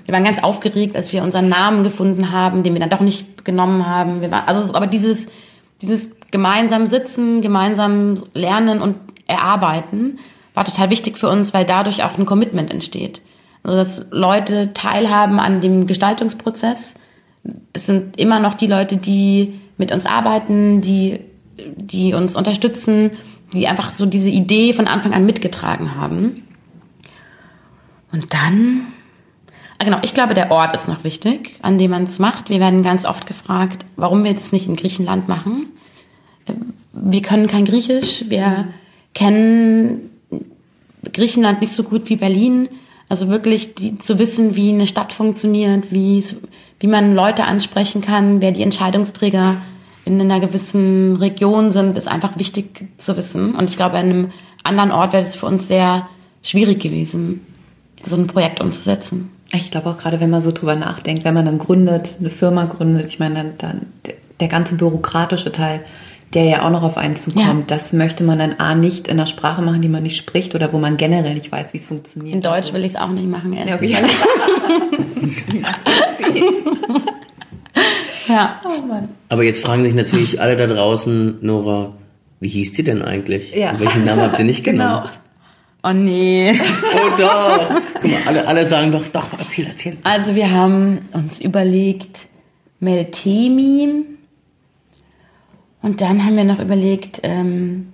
Wir 0.07 0.15
waren 0.15 0.23
ganz 0.23 0.41
aufgeregt, 0.43 0.95
als 0.95 1.13
wir 1.13 1.25
unseren 1.25 1.49
Namen 1.49 1.83
gefunden 1.83 2.31
haben, 2.31 2.63
den 2.63 2.73
wir 2.73 2.81
dann 2.81 2.89
doch 2.89 3.01
nicht 3.01 3.45
genommen 3.45 3.85
haben. 3.85 4.21
Wir 4.21 4.31
waren, 4.31 4.47
also, 4.47 4.75
aber 4.75 4.87
dieses, 4.87 5.27
dieses 5.83 6.17
gemeinsam 6.31 6.87
sitzen, 6.87 7.43
gemeinsam 7.43 8.15
lernen 8.33 8.81
und 8.81 8.95
erarbeiten 9.27 10.21
war 10.55 10.65
total 10.65 10.91
wichtig 10.91 11.19
für 11.19 11.29
uns, 11.29 11.53
weil 11.53 11.65
dadurch 11.65 12.05
auch 12.05 12.17
ein 12.17 12.27
Commitment 12.27 12.71
entsteht. 12.71 13.23
Also, 13.65 13.77
dass 13.77 14.07
Leute 14.13 14.73
teilhaben 14.73 15.41
an 15.41 15.61
dem 15.61 15.89
Gestaltungsprozess. 15.89 16.95
Es 17.73 17.87
sind 17.87 18.21
immer 18.21 18.39
noch 18.39 18.55
die 18.55 18.69
Leute, 18.69 18.99
die 18.99 19.59
mit 19.79 19.91
uns 19.91 20.07
arbeiten, 20.07 20.81
die, 20.81 21.19
die 21.57 22.15
uns 22.15 22.37
unterstützen 22.37 23.11
die 23.55 23.69
einfach 23.69 23.93
so 23.93 24.07
diese 24.07 24.29
Idee 24.29 24.73
von 24.73 24.87
Anfang 24.87 25.14
an 25.14 25.25
mitgetragen 25.25 25.95
haben. 25.95 26.43
Und 28.12 28.35
dann, 28.35 28.87
ah 29.79 29.85
genau, 29.85 29.99
ich 30.03 30.14
glaube, 30.14 30.35
der 30.35 30.51
Ort 30.51 30.75
ist 30.75 30.88
noch 30.88 31.05
wichtig, 31.05 31.59
an 31.62 31.79
dem 31.79 31.90
man 31.90 32.05
es 32.05 32.19
macht. 32.19 32.51
Wir 32.51 32.61
werden 32.61 32.83
ganz 32.83 33.05
oft 33.05 33.27
gefragt, 33.27 33.87
warum 33.97 34.25
wir 34.25 34.35
das 34.35 34.53
nicht 34.53 34.69
in 34.69 34.77
Griechenland 34.77 35.29
machen. 35.29 35.67
Wir 36.93 37.23
können 37.23 37.47
kein 37.47 37.64
Griechisch, 37.64 38.25
wir 38.29 38.69
kennen 39.14 40.11
Griechenland 41.12 41.61
nicht 41.61 41.73
so 41.73 41.83
gut 41.83 42.09
wie 42.09 42.17
Berlin. 42.17 42.69
Also 43.09 43.29
wirklich 43.29 43.75
die, 43.75 43.99
zu 43.99 44.19
wissen, 44.19 44.57
wie 44.57 44.71
eine 44.71 44.87
Stadt 44.87 45.12
funktioniert, 45.12 45.93
wie, 45.93 46.25
wie 46.81 46.87
man 46.87 47.14
Leute 47.14 47.45
ansprechen 47.45 48.01
kann, 48.01 48.40
wer 48.40 48.53
die 48.53 48.62
Entscheidungsträger 48.62 49.57
in 50.05 50.21
einer 50.21 50.40
gewissen 50.40 51.17
Region 51.17 51.71
sind, 51.71 51.97
ist 51.97 52.09
einfach 52.09 52.38
wichtig 52.38 52.88
zu 52.99 53.17
wissen. 53.17 53.55
Und 53.55 53.71
ich 53.71 53.77
glaube, 53.77 53.97
an 53.97 54.05
einem 54.05 54.29
anderen 54.62 54.93
Ort 54.93 55.12
wäre 55.12 55.25
es 55.25 55.35
für 55.35 55.47
uns 55.47 55.69
sehr 55.69 56.09
schwierig 56.43 56.81
gewesen, 56.81 57.40
so 58.03 58.17
ein 58.17 58.27
Projekt 58.27 58.61
umzusetzen. 58.61 59.31
Ich 59.53 59.71
glaube 59.71 59.90
auch 59.90 59.99
gerade, 59.99 60.21
wenn 60.21 60.31
man 60.31 60.43
so 60.43 60.53
drüber 60.53 60.77
nachdenkt, 60.77 61.25
wenn 61.25 61.35
man 61.35 61.47
dann 61.47 61.59
gründet, 61.59 62.17
eine 62.19 62.31
Firma 62.31 62.64
gründet, 62.64 63.07
ich 63.07 63.19
meine, 63.19 63.35
dann, 63.35 63.53
dann 63.59 63.87
der 64.40 64.49
ganze 64.49 64.75
bürokratische 64.75 65.53
Teil, 65.53 65.85
der 66.35 66.45
ja 66.45 66.67
auch 66.67 66.71
noch 66.71 66.83
auf 66.83 66.97
einen 66.97 67.17
zukommt, 67.17 67.71
ja. 67.71 67.77
das 67.77 67.93
möchte 67.93 68.25
man 68.25 68.38
dann 68.38 68.55
A 68.59 68.75
nicht 68.75 69.07
in 69.07 69.14
einer 69.14 69.27
Sprache 69.27 69.62
machen, 69.62 69.81
die 69.81 69.88
man 69.88 70.03
nicht 70.03 70.17
spricht 70.17 70.55
oder 70.55 70.73
wo 70.73 70.79
man 70.79 70.97
generell 70.97 71.35
nicht 71.35 71.53
weiß, 71.53 71.73
wie 71.73 71.79
es 71.79 71.87
funktioniert. 71.87 72.35
In 72.35 72.40
Deutsch 72.40 72.57
also. 72.57 72.75
will 72.75 72.85
ich 72.85 72.95
es 72.95 72.97
auch 72.97 73.11
nicht 73.11 73.29
machen, 73.29 73.53
ehrlich 73.53 73.90
ja, 73.90 74.01
okay. 74.01 74.11
Ja. 78.29 78.61
Oh 78.65 78.87
Mann. 78.87 79.09
Aber 79.29 79.43
jetzt 79.43 79.63
fragen 79.63 79.85
sich 79.85 79.95
natürlich 79.95 80.41
alle 80.41 80.57
da 80.57 80.67
draußen, 80.67 81.39
Nora, 81.41 81.93
wie 82.41 82.49
hieß 82.49 82.75
sie 82.75 82.85
denn 82.85 83.03
eigentlich? 83.03 83.55
Ja. 83.55 83.73
Und 83.73 83.81
welchen 83.81 84.05
Namen 84.05 84.23
habt 84.23 84.39
ihr 84.39 84.45
nicht 84.45 84.65
genau. 84.65 85.03
genommen? 85.03 85.11
Oh 85.83 85.93
nee. 85.93 86.59
Oh 86.95 87.11
doch. 87.19 87.81
Guck 88.01 88.11
mal, 88.11 88.21
alle, 88.27 88.47
alle 88.47 88.65
sagen 88.65 88.91
doch, 88.91 89.07
doch, 89.09 89.29
erzähl, 89.39 89.67
erzähl. 89.67 89.99
Also 90.03 90.35
wir 90.35 90.51
haben 90.51 91.01
uns 91.13 91.41
überlegt, 91.41 92.29
Meltemi. 92.81 94.05
Und 95.83 96.01
dann 96.01 96.25
haben 96.25 96.37
wir 96.37 96.45
noch 96.45 96.61
überlegt, 96.61 97.21
ähm, 97.23 97.89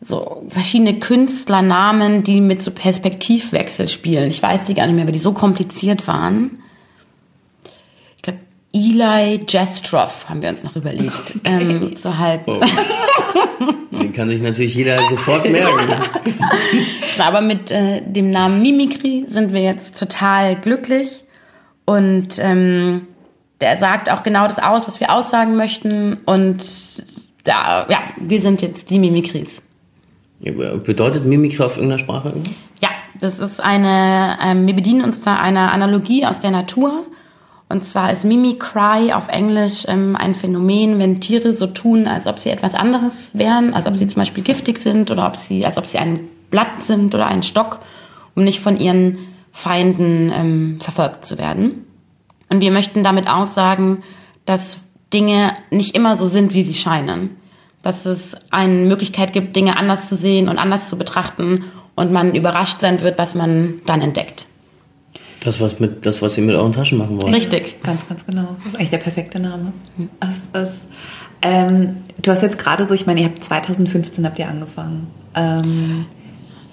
so 0.00 0.46
verschiedene 0.48 0.98
Künstlernamen, 0.98 2.22
die 2.22 2.40
mit 2.40 2.62
so 2.62 2.70
Perspektivwechsel 2.70 3.88
spielen. 3.88 4.30
Ich 4.30 4.42
weiß 4.42 4.66
sie 4.66 4.74
gar 4.74 4.86
nicht 4.86 4.94
mehr, 4.94 5.04
weil 5.04 5.12
die 5.12 5.18
so 5.18 5.32
kompliziert 5.32 6.06
waren. 6.06 6.60
Eli 8.72 9.40
Jastroff 9.48 10.28
haben 10.28 10.42
wir 10.42 10.50
uns 10.50 10.62
noch 10.62 10.76
überlegt 10.76 11.36
ähm, 11.44 11.96
zu 11.96 12.18
halten. 12.18 12.50
Oh. 12.50 12.60
Den 13.90 14.12
kann 14.12 14.28
sich 14.28 14.42
natürlich 14.42 14.74
jeder 14.74 15.00
sofort 15.10 15.48
merken. 15.50 16.02
Aber 17.18 17.40
mit 17.40 17.70
äh, 17.70 18.02
dem 18.02 18.30
Namen 18.30 18.62
Mimikry 18.62 19.24
sind 19.28 19.52
wir 19.52 19.62
jetzt 19.62 19.98
total 19.98 20.56
glücklich 20.56 21.24
und 21.84 22.38
ähm, 22.38 23.06
der 23.60 23.76
sagt 23.76 24.10
auch 24.10 24.22
genau 24.22 24.46
das 24.46 24.58
aus, 24.58 24.86
was 24.86 25.00
wir 25.00 25.12
aussagen 25.12 25.56
möchten 25.56 26.18
und 26.26 26.62
ja, 27.46 27.86
ja 27.88 27.98
wir 28.20 28.40
sind 28.40 28.62
jetzt 28.62 28.90
die 28.90 28.98
Mimikries. 28.98 29.62
Bedeutet 30.40 31.24
Mimikry 31.24 31.64
auf 31.64 31.76
irgendeiner 31.76 31.98
Sprache? 31.98 32.34
Ja, 32.80 32.90
das 33.18 33.40
ist 33.40 33.60
eine, 33.60 34.38
ähm, 34.40 34.66
wir 34.66 34.74
bedienen 34.74 35.02
uns 35.02 35.22
da 35.22 35.36
einer 35.36 35.72
Analogie 35.72 36.24
aus 36.26 36.40
der 36.40 36.52
Natur 36.52 37.04
und 37.68 37.84
zwar 37.84 38.10
ist 38.10 38.24
Mimicry 38.24 39.12
auf 39.12 39.28
Englisch 39.28 39.84
ähm, 39.88 40.16
ein 40.16 40.34
Phänomen, 40.34 40.98
wenn 40.98 41.20
Tiere 41.20 41.52
so 41.52 41.66
tun, 41.66 42.06
als 42.06 42.26
ob 42.26 42.38
sie 42.38 42.48
etwas 42.48 42.74
anderes 42.74 43.32
wären, 43.34 43.74
als 43.74 43.86
ob 43.86 43.96
sie 43.96 44.06
zum 44.06 44.20
Beispiel 44.20 44.42
giftig 44.42 44.78
sind 44.78 45.10
oder 45.10 45.26
ob 45.26 45.36
sie, 45.36 45.66
als 45.66 45.76
ob 45.76 45.86
sie 45.86 45.98
ein 45.98 46.20
Blatt 46.50 46.82
sind 46.82 47.14
oder 47.14 47.26
ein 47.26 47.42
Stock, 47.42 47.80
um 48.34 48.44
nicht 48.44 48.60
von 48.60 48.78
ihren 48.78 49.18
Feinden 49.52 50.32
ähm, 50.34 50.80
verfolgt 50.80 51.26
zu 51.26 51.36
werden. 51.36 51.84
Und 52.48 52.62
wir 52.62 52.70
möchten 52.70 53.04
damit 53.04 53.28
aussagen, 53.28 54.02
dass 54.46 54.78
Dinge 55.12 55.54
nicht 55.70 55.94
immer 55.94 56.16
so 56.16 56.26
sind, 56.26 56.54
wie 56.54 56.62
sie 56.62 56.74
scheinen. 56.74 57.36
Dass 57.82 58.06
es 58.06 58.36
eine 58.50 58.86
Möglichkeit 58.86 59.34
gibt, 59.34 59.54
Dinge 59.54 59.76
anders 59.76 60.08
zu 60.08 60.16
sehen 60.16 60.48
und 60.48 60.58
anders 60.58 60.88
zu 60.88 60.96
betrachten 60.96 61.64
und 61.94 62.12
man 62.12 62.34
überrascht 62.34 62.80
sein 62.80 63.02
wird, 63.02 63.18
was 63.18 63.34
man 63.34 63.82
dann 63.84 64.00
entdeckt. 64.00 64.47
Das, 65.40 65.60
was, 65.60 65.78
mit, 65.78 66.04
das, 66.04 66.20
was 66.20 66.36
ihr 66.36 66.44
mit 66.44 66.56
euren 66.56 66.72
Taschen 66.72 66.98
machen 66.98 67.20
wollt. 67.20 67.34
Richtig. 67.34 67.82
Ganz, 67.82 68.06
ganz 68.08 68.26
genau. 68.26 68.56
Das 68.64 68.72
ist 68.72 68.78
eigentlich 68.78 68.90
der 68.90 68.98
perfekte 68.98 69.38
Name. 69.38 69.72
Das, 70.20 70.34
das, 70.52 70.70
ähm, 71.42 71.96
du 72.20 72.30
hast 72.30 72.42
jetzt 72.42 72.58
gerade 72.58 72.84
so, 72.84 72.94
ich 72.94 73.06
meine, 73.06 73.20
ihr 73.20 73.26
habt 73.26 73.44
2015 73.44 74.24
habt 74.26 74.38
ihr 74.38 74.48
angefangen. 74.48 75.06
Ähm, 75.34 76.06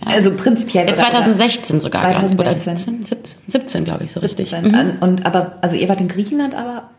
also 0.03 0.31
prinzipiell. 0.31 0.87
Ja, 0.87 0.95
2016 0.95 1.79
sogar. 1.79 2.01
2016. 2.01 2.39
Oder 2.39 2.55
17, 2.55 3.05
17, 3.05 3.37
17 3.47 3.85
glaube 3.85 4.03
ich, 4.03 4.11
so 4.11 4.19
17. 4.19 4.55
richtig. 4.55 4.71
Mhm. 4.71 4.97
Und 4.99 5.25
aber, 5.25 5.57
also 5.61 5.75
ihr 5.75 5.87
wart 5.89 6.01
in 6.01 6.07
Griechenland, 6.07 6.55
aber? 6.55 6.89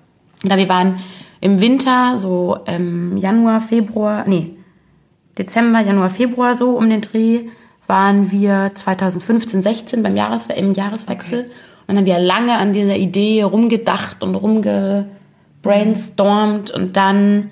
Na, 0.43 0.57
wir 0.57 0.69
waren 0.69 0.99
im 1.41 1.61
Winter, 1.61 2.17
so 2.17 2.59
ähm, 2.67 3.17
Januar, 3.17 3.61
Februar, 3.61 4.25
nee, 4.27 4.57
Dezember, 5.39 5.81
Januar, 5.81 6.09
Februar 6.09 6.55
so 6.55 6.77
um 6.77 6.89
den 6.89 7.03
Dreh, 7.03 7.45
waren 7.89 8.31
wir 8.31 8.71
2015, 8.75 9.63
16 9.63 10.03
beim 10.03 10.17
Jahres, 10.17 10.47
im 10.47 10.73
Jahreswechsel. 10.73 11.41
Okay. 11.41 11.51
Und 11.87 11.89
dann 11.89 11.99
haben 11.99 12.07
wir 12.07 12.19
lange 12.19 12.57
an 12.59 12.73
dieser 12.73 12.97
Idee 12.97 13.43
rumgedacht 13.43 14.23
und 14.23 14.35
rumgebrainstormt. 14.35 16.71
Und 16.71 16.97
dann 16.97 17.51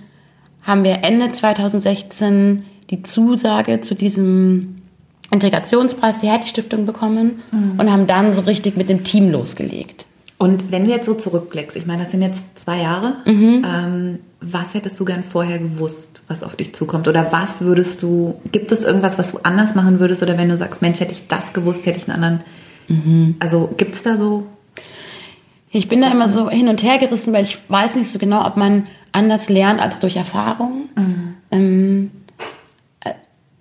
haben 0.62 0.82
wir 0.84 1.04
Ende 1.04 1.30
2016 1.30 2.64
die 2.90 3.02
Zusage 3.02 3.80
zu 3.80 3.94
diesem 3.94 4.82
Integrationspreis 5.30 6.20
der 6.20 6.32
Hertie 6.32 6.48
Stiftung 6.48 6.86
bekommen 6.86 7.42
mhm. 7.50 7.78
und 7.78 7.90
haben 7.90 8.06
dann 8.06 8.32
so 8.32 8.42
richtig 8.42 8.76
mit 8.76 8.88
dem 8.88 9.02
Team 9.04 9.30
losgelegt. 9.30 10.06
Und 10.36 10.72
wenn 10.72 10.84
du 10.84 10.90
jetzt 10.90 11.06
so 11.06 11.14
zurückblickst, 11.14 11.76
ich 11.76 11.86
meine, 11.86 12.02
das 12.02 12.10
sind 12.10 12.22
jetzt 12.22 12.58
zwei 12.58 12.80
Jahre, 12.80 13.16
mhm. 13.24 13.64
ähm, 13.64 14.18
was 14.40 14.74
hättest 14.74 14.98
du 14.98 15.04
gern 15.04 15.22
vorher 15.22 15.58
gewusst, 15.58 16.22
was 16.28 16.42
auf 16.42 16.56
dich 16.56 16.74
zukommt? 16.74 17.08
Oder 17.08 17.32
was 17.32 17.62
würdest 17.62 18.02
du, 18.02 18.40
gibt 18.52 18.72
es 18.72 18.82
irgendwas, 18.82 19.18
was 19.18 19.32
du 19.32 19.38
anders 19.42 19.74
machen 19.74 20.00
würdest? 20.00 20.22
Oder 20.22 20.36
wenn 20.36 20.48
du 20.48 20.56
sagst, 20.56 20.82
Mensch, 20.82 21.00
hätte 21.00 21.12
ich 21.12 21.28
das 21.28 21.52
gewusst, 21.52 21.86
hätte 21.86 21.98
ich 21.98 22.08
einen 22.08 22.22
anderen, 22.22 22.40
mhm. 22.88 23.36
also 23.38 23.72
gibt 23.76 23.94
es 23.94 24.02
da 24.02 24.16
so? 24.16 24.46
Ich 25.70 25.88
bin 25.88 26.00
da 26.00 26.10
immer 26.10 26.28
so 26.28 26.50
hin 26.50 26.68
und 26.68 26.82
her 26.82 26.98
gerissen, 26.98 27.32
weil 27.32 27.44
ich 27.44 27.58
weiß 27.68 27.96
nicht 27.96 28.10
so 28.10 28.18
genau, 28.18 28.46
ob 28.46 28.56
man 28.56 28.86
anders 29.12 29.48
lernt 29.48 29.80
als 29.80 30.00
durch 30.00 30.16
Erfahrung. 30.16 30.88
Mhm. 30.96 31.34
Ähm, 31.50 32.10
äh, 33.00 33.10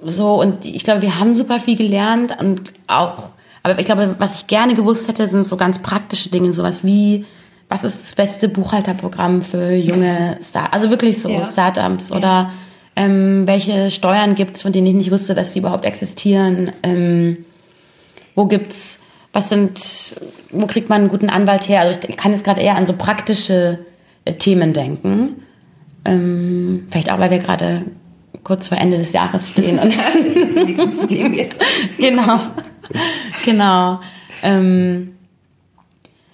so, 0.04 0.40
und 0.42 0.66
ich 0.66 0.84
glaube, 0.84 1.02
wir 1.02 1.20
haben 1.20 1.36
super 1.36 1.60
viel 1.60 1.78
gelernt 1.78 2.36
und 2.40 2.62
auch 2.88 3.30
aber 3.64 3.80
ich 3.80 3.86
glaube, 3.86 4.16
was 4.20 4.36
ich 4.36 4.48
gerne 4.48 4.76
gewusst 4.76 5.08
hätte, 5.08 5.28
sind 5.28 5.46
so 5.46 5.56
ganz 5.58 5.80
praktische 5.80 6.30
Dinge, 6.30 6.52
sowas 6.52 6.84
wie, 6.84 7.26
was 7.70 7.84
ist 7.84 8.04
das 8.04 8.16
beste 8.16 8.50
Buchhalterprogramm 8.50 9.42
für 9.42 9.72
junge 9.72 10.38
Start, 10.44 10.74
also 10.74 10.90
wirklich 10.90 11.22
so 11.22 11.30
ja. 11.30 11.46
Startups 11.46 12.10
ja. 12.10 12.18
oder 12.18 12.52
ähm, 12.96 13.48
welche 13.48 13.90
Steuern 13.90 14.36
gibt's, 14.36 14.62
von 14.62 14.72
denen 14.72 14.88
ich 14.88 14.94
nicht 14.94 15.12
wusste, 15.12 15.34
dass 15.34 15.54
sie 15.54 15.60
überhaupt 15.60 15.86
existieren. 15.86 16.72
Ähm, 16.84 17.46
wo 18.36 18.46
gibt's, 18.46 19.00
was 19.32 19.50
sind, 19.50 19.80
wo 20.52 20.68
kriegt 20.68 20.90
man 20.90 21.02
einen 21.02 21.10
guten 21.10 21.30
Anwalt 21.30 21.68
her? 21.68 21.82
Also 21.82 22.00
ich 22.08 22.18
kann 22.18 22.32
jetzt 22.32 22.44
gerade 22.44 22.62
eher 22.62 22.76
an 22.76 22.86
so 22.86 22.94
praktische 22.94 23.80
äh, 24.26 24.34
Themen 24.34 24.74
denken. 24.74 25.44
Ähm, 26.06 26.88
vielleicht 26.92 27.12
auch, 27.12 27.20
weil 27.20 27.32
wir 27.32 27.40
gerade 27.40 27.86
kurz 28.44 28.68
vor 28.68 28.78
Ende 28.78 28.98
des 28.98 29.14
Jahres 29.14 29.50
stehen. 29.50 29.80
Und 29.80 29.94
genau. 31.98 32.40
genau. 33.46 34.00
Ähm, 34.42 35.16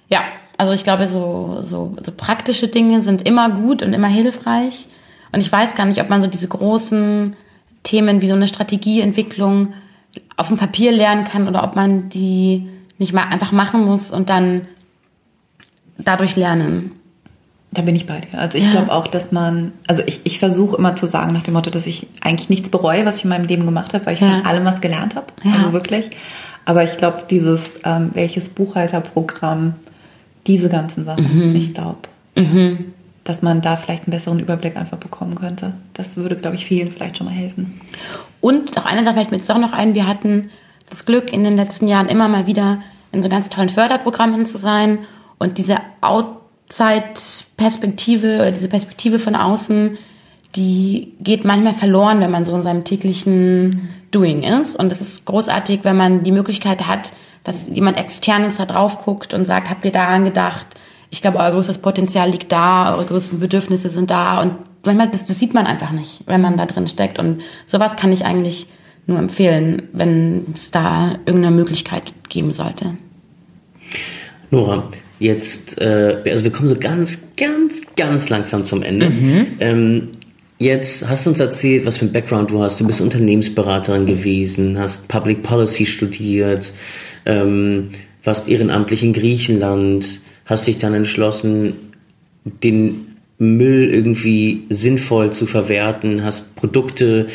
ja, 0.10 0.22
also 0.58 0.74
ich 0.74 0.84
glaube, 0.84 1.08
so, 1.08 1.60
so, 1.62 1.96
so 2.04 2.12
praktische 2.12 2.68
Dinge 2.68 3.02
sind 3.02 3.28
immer 3.28 3.50
gut 3.50 3.84
und 3.84 3.94
immer 3.94 4.08
hilfreich. 4.08 4.88
Und 5.32 5.42
ich 5.42 5.52
weiß 5.52 5.76
gar 5.76 5.86
nicht, 5.86 6.02
ob 6.02 6.10
man 6.10 6.22
so 6.22 6.28
diese 6.28 6.48
großen 6.48 7.36
Themen 7.84 8.22
wie 8.22 8.28
so 8.28 8.34
eine 8.34 8.48
Strategieentwicklung 8.48 9.74
auf 10.36 10.48
dem 10.48 10.58
Papier 10.58 10.92
lernen 10.92 11.26
kann 11.26 11.48
oder 11.48 11.64
ob 11.64 11.76
man 11.76 12.10
die 12.10 12.68
nicht 12.98 13.14
mal 13.14 13.24
einfach 13.24 13.52
machen 13.52 13.86
muss 13.86 14.12
und 14.12 14.30
dann 14.30 14.68
dadurch 15.98 16.36
lernen. 16.36 16.99
Da 17.72 17.84
bin 17.84 17.96
ich 17.96 18.08
bei 18.08 18.18
dir. 18.20 18.40
Also 18.40 18.58
ich 18.58 18.66
ja. 18.66 18.72
glaube 18.72 18.92
auch, 18.92 19.06
dass 19.06 19.32
man, 19.32 19.74
also 19.86 20.02
ich, 20.08 20.22
ich 20.24 20.40
versuche 20.40 20.78
immer 20.78 20.96
zu 20.96 21.06
sagen 21.06 21.34
nach 21.34 21.44
dem 21.44 21.54
Motto, 21.54 21.70
dass 21.70 21.86
ich 21.86 22.08
eigentlich 22.22 22.50
nichts 22.50 22.70
bereue, 22.70 23.06
was 23.06 23.18
ich 23.18 23.26
in 23.26 23.30
meinem 23.30 23.46
Leben 23.46 23.66
gemacht 23.66 23.94
habe, 23.94 24.06
weil 24.08 24.16
ich 24.16 24.22
ja. 24.22 24.30
von 24.30 24.46
allem 24.46 24.66
was 24.66 24.82
gelernt 24.82 25.16
habe. 25.16 25.28
Ja. 25.44 25.54
Also 25.54 25.74
wirklich. 25.74 26.10
Aber 26.66 26.84
ich 26.84 26.98
glaube, 26.98 27.24
dieses, 27.30 27.76
ähm, 27.84 28.10
welches 28.14 28.50
Buchhalterprogramm, 28.50 29.76
diese 30.48 30.70
ganzen 30.70 31.06
Sachen, 31.06 31.50
mhm. 31.50 31.56
ich 31.56 31.76
glaube, 31.76 32.00
mhm. 32.36 32.94
dass 33.24 33.44
man 33.44 33.62
da 33.62 33.78
vielleicht 33.78 34.08
einen 34.08 34.14
besseren 34.14 34.40
Überblick 34.40 34.76
einfach 34.76 34.98
bekommen 34.98 35.36
könnte. 35.36 35.74
Das 35.94 36.18
würde, 36.18 36.36
glaube 36.36 36.56
ich, 36.56 36.66
vielen 36.66 36.92
vielleicht 36.92 37.18
schon 37.18 37.28
mal 37.28 37.34
helfen. 37.34 37.82
Und 38.42 38.76
noch 38.76 38.86
eine 38.86 39.04
Sache 39.04 39.16
fällt 39.16 39.32
mir 39.32 39.38
jetzt 39.38 39.52
auch 39.52 39.60
noch 39.60 39.74
ein, 39.74 39.94
wir 39.94 40.08
hatten 40.08 40.50
das 40.90 41.06
Glück, 41.06 41.32
in 41.32 41.44
den 41.44 41.56
letzten 41.56 41.88
Jahren 41.88 42.08
immer 42.08 42.28
mal 42.28 42.48
wieder 42.48 42.80
in 43.12 43.22
so 43.22 43.30
ganz 43.30 43.50
tollen 43.50 43.70
Förderprogrammen 43.70 44.46
zu 44.46 44.58
sein 44.58 45.00
und 45.38 45.58
diese 45.58 45.78
Out 46.02 46.39
Zeitperspektive 46.70 48.38
oder 48.38 48.52
diese 48.52 48.70
Perspektive 48.70 49.20
von 49.20 49.36
außen, 49.36 49.98
die 50.56 51.14
geht 51.20 51.44
manchmal 51.44 51.74
verloren, 51.74 52.22
wenn 52.22 52.32
man 52.32 52.46
so 52.46 52.56
in 52.56 52.62
seinem 52.62 52.84
täglichen 52.84 53.90
Doing 54.12 54.44
ist. 54.44 54.76
Und 54.76 54.92
es 54.92 55.02
ist 55.02 55.26
großartig, 55.26 55.82
wenn 55.84 55.98
man 55.98 56.24
die 56.24 56.32
Möglichkeit 56.32 56.88
hat, 56.88 57.12
dass 57.44 57.68
jemand 57.70 57.98
externes 57.98 58.58
da 58.58 58.66
drauf 58.66 59.04
guckt 59.04 59.34
und 59.34 59.46
sagt, 59.46 59.70
habt 59.70 59.86
ihr 59.86 59.92
daran 59.92 60.26
gedacht? 60.26 60.68
Ich 61.10 61.22
glaube, 61.22 61.40
euer 61.40 61.52
größtes 61.52 61.80
Potenzial 61.80 62.30
liegt 62.30 62.52
da, 62.52 62.94
eure 62.94 63.06
größten 63.06 63.40
Bedürfnisse 63.40 63.90
sind 63.90 64.12
da 64.12 64.42
und 64.42 64.54
manchmal, 64.86 65.10
das, 65.10 65.26
das 65.26 65.40
sieht 65.40 65.54
man 65.54 65.66
einfach 65.66 65.92
nicht, 65.92 66.22
wenn 66.28 66.42
man 66.42 66.58
da 66.58 66.66
drin 66.66 66.88
steckt. 66.88 67.18
Und 67.18 67.42
sowas 67.66 67.98
kann 67.98 68.12
ich 68.12 68.26
eigentlich 68.26 68.68
nur 69.08 69.18
empfehlen, 69.18 69.90
wenn 69.92 70.46
es 70.54 70.70
da 70.70 71.14
irgendeine 71.26 71.56
Möglichkeit 71.56 72.14
geben 72.30 72.54
sollte. 72.54 72.96
Nora, 74.52 74.88
Jetzt, 75.20 75.82
äh, 75.82 76.18
also 76.26 76.44
wir 76.46 76.52
kommen 76.52 76.70
so 76.70 76.76
ganz, 76.76 77.20
ganz, 77.36 77.82
ganz 77.96 78.30
langsam 78.30 78.64
zum 78.64 78.82
Ende. 78.84 79.10
Mhm. 79.10 79.48
Ähm, 79.60 80.08
jetzt 80.58 81.08
hast 81.08 81.26
du 81.26 81.32
uns 81.32 81.40
erzählt, 81.40 81.86
was 81.86 81.98
für 81.98 82.06
ein 82.06 82.14
Background 82.14 82.52
du 82.52 82.62
hast. 82.62 82.80
Du 82.80 82.88
bist 82.88 83.02
Unternehmensberaterin 83.02 84.06
gewesen, 84.06 84.80
hast 84.80 85.10
Public 85.10 85.44
Policy 85.44 85.86
studiert, 85.86 86.72
ähm, 87.26 87.90
warst 88.24 88.48
ehrenamtlich 88.48 89.04
in 89.04 89.14
Griechenland, 89.14 90.22
hast 90.46 90.68
dich 90.68 90.78
dann 90.78 90.94
entschlossen, 90.94 91.74
den 92.64 93.06
Müll 93.38 93.90
irgendwie 93.94 94.64
sinnvoll 94.70 95.32
zu 95.32 95.46
verwerten, 95.46 96.24
hast 96.24 96.56
Produkte 96.56 97.28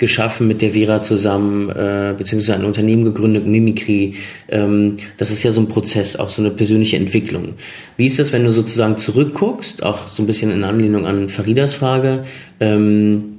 geschaffen 0.00 0.48
mit 0.48 0.62
der 0.62 0.70
Vera 0.70 1.02
zusammen, 1.02 1.68
äh, 1.68 2.14
beziehungsweise 2.16 2.54
ein 2.54 2.64
Unternehmen 2.64 3.04
gegründet, 3.04 3.46
Mimikry. 3.46 4.14
Ähm, 4.48 4.96
das 5.18 5.30
ist 5.30 5.42
ja 5.42 5.52
so 5.52 5.60
ein 5.60 5.68
Prozess, 5.68 6.16
auch 6.16 6.30
so 6.30 6.42
eine 6.42 6.50
persönliche 6.50 6.96
Entwicklung. 6.96 7.54
Wie 7.96 8.06
ist 8.06 8.18
das, 8.18 8.32
wenn 8.32 8.44
du 8.44 8.50
sozusagen 8.50 8.96
zurückguckst, 8.96 9.84
auch 9.84 10.08
so 10.08 10.22
ein 10.22 10.26
bisschen 10.26 10.50
in 10.50 10.64
Anlehnung 10.64 11.06
an 11.06 11.28
Faridas 11.28 11.74
Frage, 11.74 12.22
ähm, 12.58 13.36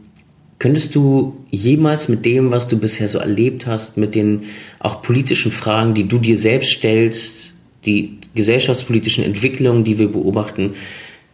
Könntest 0.59 0.93
du 0.93 1.37
jemals 1.49 2.07
mit 2.07 2.23
dem, 2.23 2.51
was 2.51 2.67
du 2.67 2.77
bisher 2.77 3.09
so 3.09 3.17
erlebt 3.17 3.65
hast, 3.65 3.97
mit 3.97 4.13
den 4.13 4.43
auch 4.77 5.01
politischen 5.01 5.51
Fragen, 5.51 5.95
die 5.95 6.07
du 6.07 6.19
dir 6.19 6.37
selbst 6.37 6.73
stellst, 6.73 7.53
die 7.87 8.19
gesellschaftspolitischen 8.35 9.23
Entwicklungen, 9.23 9.83
die 9.83 9.97
wir 9.97 10.11
beobachten, 10.11 10.75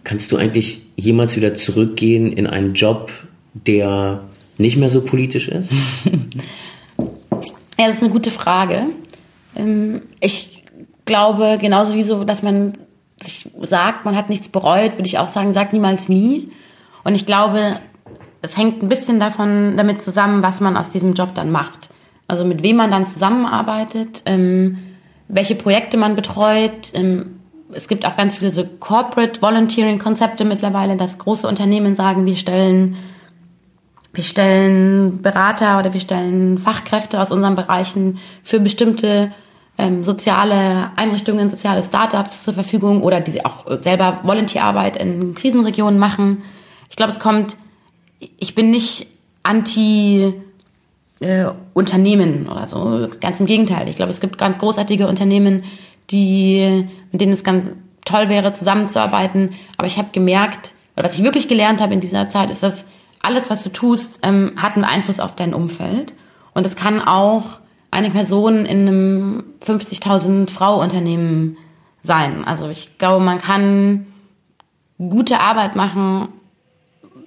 kannst 0.05 0.31
du 0.31 0.37
eigentlich 0.37 0.83
jemals 0.95 1.35
wieder 1.35 1.53
zurückgehen 1.55 2.31
in 2.31 2.47
einen 2.47 2.73
Job, 2.73 3.11
der 3.53 4.23
nicht 4.57 4.77
mehr 4.77 4.89
so 4.89 5.01
politisch 5.01 5.47
ist? 5.47 5.71
ja, 7.77 7.87
das 7.87 7.97
ist 7.97 8.03
eine 8.03 8.11
gute 8.11 8.31
Frage. 8.31 8.87
Ähm, 9.55 10.01
ich 10.19 10.63
glaube, 11.05 11.57
genauso 11.59 11.93
wie 11.93 12.03
so, 12.03 12.23
dass 12.23 12.43
man 12.43 12.73
sich 13.21 13.49
sagt, 13.61 14.05
man 14.05 14.15
hat 14.15 14.29
nichts 14.29 14.49
bereut, 14.49 14.93
würde 14.93 15.07
ich 15.07 15.17
auch 15.17 15.27
sagen, 15.27 15.53
sagt 15.53 15.73
niemals 15.73 16.09
nie. 16.09 16.49
Und 17.03 17.15
ich 17.15 17.25
glaube, 17.25 17.77
es 18.41 18.57
hängt 18.57 18.83
ein 18.83 18.89
bisschen 18.89 19.19
davon 19.19 19.77
damit 19.77 20.01
zusammen, 20.01 20.43
was 20.43 20.59
man 20.59 20.77
aus 20.77 20.89
diesem 20.89 21.13
Job 21.13 21.33
dann 21.33 21.51
macht. 21.51 21.89
Also 22.27 22.45
mit 22.45 22.61
wem 22.63 22.75
man 22.75 22.91
dann 22.91 23.05
zusammenarbeitet, 23.05 24.23
ähm, 24.25 24.77
welche 25.27 25.55
Projekte 25.55 25.97
man 25.97 26.15
betreut. 26.15 26.91
Ähm, 26.93 27.39
es 27.73 27.87
gibt 27.87 28.05
auch 28.05 28.15
ganz 28.15 28.37
viele 28.37 28.51
so 28.51 28.63
Corporate 28.79 29.41
Volunteering 29.41 29.99
Konzepte 29.99 30.45
mittlerweile, 30.45 30.97
dass 30.97 31.17
große 31.17 31.47
Unternehmen 31.47 31.95
sagen, 31.95 32.25
wir 32.25 32.35
stellen 32.35 32.95
wir 34.13 34.23
stellen 34.23 35.21
Berater 35.21 35.79
oder 35.79 35.93
wir 35.93 35.99
stellen 35.99 36.57
Fachkräfte 36.57 37.21
aus 37.21 37.31
unseren 37.31 37.55
Bereichen 37.55 38.19
für 38.43 38.59
bestimmte 38.59 39.31
ähm, 39.77 40.03
soziale 40.03 40.91
Einrichtungen, 40.95 41.49
soziale 41.49 41.83
Startups 41.83 42.43
zur 42.43 42.53
Verfügung 42.53 43.03
oder 43.03 43.21
die 43.21 43.45
auch 43.45 43.65
selber 43.81 44.21
Volunteerarbeit 44.23 44.97
in 44.97 45.35
Krisenregionen 45.35 45.99
machen. 45.99 46.43
Ich 46.89 46.95
glaube, 46.95 47.11
es 47.11 47.19
kommt, 47.19 47.57
ich 48.19 48.55
bin 48.55 48.71
nicht 48.71 49.07
anti 49.43 50.33
äh, 51.19 51.45
Unternehmen 51.73 52.47
oder 52.49 52.67
so, 52.67 53.09
ganz 53.19 53.39
im 53.39 53.45
Gegenteil. 53.45 53.87
Ich 53.87 53.95
glaube, 53.95 54.11
es 54.11 54.19
gibt 54.19 54.37
ganz 54.37 54.59
großartige 54.59 55.07
Unternehmen, 55.07 55.63
die, 56.09 56.87
mit 57.11 57.21
denen 57.21 57.33
es 57.33 57.43
ganz 57.43 57.69
toll 58.05 58.29
wäre, 58.29 58.53
zusammenzuarbeiten. 58.53 59.51
Aber 59.77 59.87
ich 59.87 59.97
habe 59.97 60.09
gemerkt, 60.11 60.73
was 60.95 61.13
ich 61.13 61.23
wirklich 61.23 61.47
gelernt 61.47 61.81
habe 61.81 61.93
in 61.93 62.01
dieser 62.01 62.29
Zeit, 62.29 62.49
ist, 62.49 62.63
dass 62.63 62.87
alles, 63.21 63.49
was 63.49 63.63
du 63.63 63.69
tust, 63.69 64.19
ähm, 64.23 64.53
hat 64.57 64.75
einen 64.75 64.85
Einfluss 64.85 65.19
auf 65.19 65.35
dein 65.35 65.53
Umfeld. 65.53 66.13
Und 66.53 66.65
es 66.65 66.75
kann 66.75 67.01
auch 67.01 67.59
eine 67.91 68.09
Person 68.11 68.65
in 68.65 68.87
einem 68.87 69.43
50.000 69.65 70.49
Frau 70.49 70.81
Unternehmen 70.81 71.57
sein. 72.03 72.45
Also 72.45 72.69
ich 72.69 72.97
glaube, 72.97 73.23
man 73.23 73.39
kann 73.39 74.07
gute 74.97 75.39
Arbeit 75.39 75.75
machen, 75.75 76.29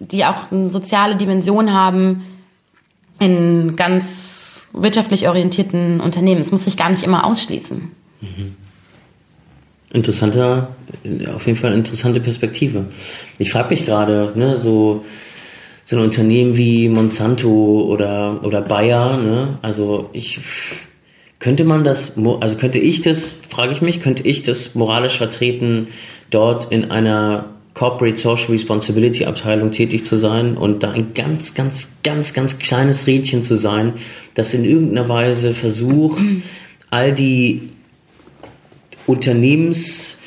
die 0.01 0.25
auch 0.25 0.51
eine 0.51 0.71
soziale 0.71 1.17
Dimension 1.17 1.73
haben 1.73 2.25
in 3.19 3.77
ganz 3.77 4.69
wirtschaftlich 4.73 5.29
orientierten 5.29 6.01
Unternehmen. 6.01 6.41
Es 6.41 6.53
muss 6.53 6.65
sich 6.65 6.77
gar 6.77 6.91
nicht 6.91 7.05
immer 7.05 7.25
ausschließen. 7.25 7.91
Mhm. 8.21 8.57
Interessanter, 9.93 10.69
auf 11.35 11.47
jeden 11.47 11.59
Fall 11.59 11.73
interessante 11.73 12.21
Perspektive. 12.21 12.87
Ich 13.39 13.51
frage 13.51 13.71
mich 13.71 13.85
gerade, 13.85 14.33
ne, 14.37 14.57
so, 14.57 15.05
so 15.91 15.97
ein 15.97 16.03
Unternehmen 16.05 16.57
wie 16.57 16.89
Monsanto 16.89 17.83
oder, 17.83 18.45
oder 18.45 18.61
Bayer, 18.61 19.17
ne, 19.17 19.59
also 19.61 20.09
ich, 20.13 20.39
könnte 21.41 21.65
man 21.65 21.83
das, 21.83 22.17
also 22.39 22.57
könnte 22.59 22.79
ich 22.79 23.03
das, 23.03 23.35
frage 23.49 23.73
ich 23.73 23.83
mich, 23.83 24.01
könnte 24.01 24.23
ich 24.23 24.45
das 24.45 24.77
moralisch 24.77 25.19
vertreten, 25.19 25.89
dort 26.31 26.71
in 26.71 26.93
einer 26.93 27.47
Corporate 27.75 28.17
Social 28.17 28.53
Responsibility 28.53 29.25
Abteilung 29.25 29.73
tätig 29.73 30.05
zu 30.05 30.15
sein 30.15 30.57
und 30.57 30.85
da 30.85 30.93
ein 30.93 31.13
ganz, 31.13 31.55
ganz, 31.55 31.95
ganz, 32.05 32.35
ganz 32.35 32.61
kleines 32.61 33.09
Rädchen 33.09 33.43
zu 33.43 33.57
sein, 33.57 33.95
das 34.35 34.55
in 34.55 34.65
irgendeiner 34.65 35.09
Weise 35.09 35.55
versucht, 35.55 36.23
all 36.91 37.13
die 37.13 37.63
Unternehmenstätigkeiten, 39.09 40.20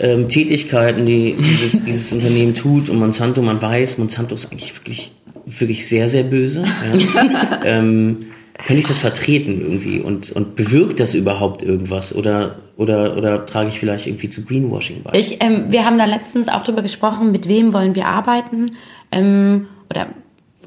ähm, 0.00 0.28
die 0.28 0.44
dieses, 0.44 1.84
dieses 1.84 2.12
Unternehmen 2.12 2.54
tut 2.54 2.88
und 2.88 2.98
Monsanto, 2.98 3.42
man 3.42 3.60
weiß, 3.60 3.98
Monsanto 3.98 4.34
ist 4.34 4.50
eigentlich 4.50 4.74
wirklich, 4.76 5.12
wirklich 5.46 5.86
sehr, 5.86 6.08
sehr 6.08 6.24
böse. 6.24 6.62
Ja. 6.62 7.60
ähm, 7.64 8.26
kann 8.54 8.78
ich 8.78 8.86
das 8.86 8.98
vertreten 8.98 9.60
irgendwie 9.60 10.00
und, 10.00 10.30
und 10.30 10.56
bewirkt 10.56 11.00
das 11.00 11.14
überhaupt 11.14 11.62
irgendwas 11.62 12.14
oder, 12.14 12.56
oder, 12.76 13.16
oder 13.16 13.44
trage 13.46 13.68
ich 13.68 13.78
vielleicht 13.78 14.06
irgendwie 14.06 14.28
zu 14.28 14.44
Greenwashing 14.44 15.02
bei? 15.02 15.18
Ich, 15.18 15.42
ähm, 15.42 15.66
wir 15.70 15.84
haben 15.84 15.98
da 15.98 16.04
letztens 16.04 16.48
auch 16.48 16.62
drüber 16.62 16.82
gesprochen, 16.82 17.32
mit 17.32 17.48
wem 17.48 17.72
wollen 17.72 17.94
wir 17.94 18.06
arbeiten 18.06 18.72
ähm, 19.10 19.66
oder 19.90 20.08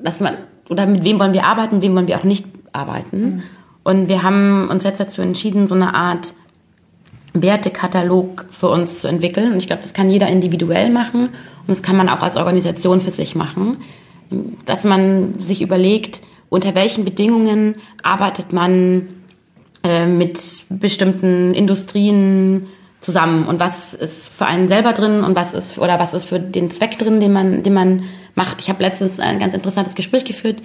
dass 0.04 0.20
man 0.20 0.36
oder 0.70 0.86
mit 0.88 1.04
wem 1.04 1.20
wollen 1.20 1.34
wir 1.34 1.46
arbeiten, 1.46 1.82
wem 1.82 1.96
wollen 1.96 2.08
wir 2.08 2.18
auch 2.18 2.24
nicht 2.24 2.46
arbeiten. 2.74 3.20
Mhm. 3.20 3.44
Und 3.84 4.10
wir 4.10 4.24
haben 4.24 4.68
uns 4.70 4.84
jetzt 4.84 5.00
dazu 5.00 5.22
entschieden, 5.22 5.68
so 5.68 5.76
eine 5.76 5.94
Art 5.94 6.34
Wertekatalog 7.42 8.46
für 8.50 8.70
uns 8.70 9.02
zu 9.02 9.08
entwickeln. 9.08 9.52
Und 9.52 9.58
ich 9.58 9.68
glaube, 9.68 9.82
das 9.82 9.94
kann 9.94 10.10
jeder 10.10 10.28
individuell 10.28 10.90
machen 10.90 11.28
und 11.28 11.70
das 11.70 11.84
kann 11.84 11.96
man 11.96 12.10
auch 12.10 12.22
als 12.22 12.36
Organisation 12.36 13.02
für 13.02 13.12
sich 13.12 13.36
machen, 13.36 13.78
dass 14.66 14.84
man 14.84 15.40
sich 15.40 15.62
überlegt, 15.62 16.22
unter 16.50 16.76
welchen 16.76 17.06
Bedingungen 17.06 17.76
arbeitet 18.04 18.54
man 18.54 19.08
äh, 19.84 20.06
mit 20.06 20.64
bestimmten 20.70 21.54
Industrien 21.54 22.68
zusammen 23.02 23.46
und 23.46 23.60
was 23.60 23.94
ist 23.94 24.30
für 24.30 24.48
einen 24.48 24.68
selber 24.68 24.94
drin 24.94 25.24
und 25.24 25.36
was 25.36 25.54
ist 25.54 25.78
oder 25.78 26.00
was 26.00 26.14
ist 26.14 26.24
für 26.24 26.40
den 26.40 26.72
Zweck 26.72 26.98
drin, 26.98 27.20
den 27.20 27.32
man, 27.34 27.62
den 27.62 27.74
man 27.74 28.04
macht. 28.34 28.62
Ich 28.62 28.70
habe 28.70 28.82
letztens 28.82 29.20
ein 29.20 29.38
ganz 29.40 29.54
interessantes 29.54 29.94
Gespräch 29.94 30.26
geführt. 30.26 30.62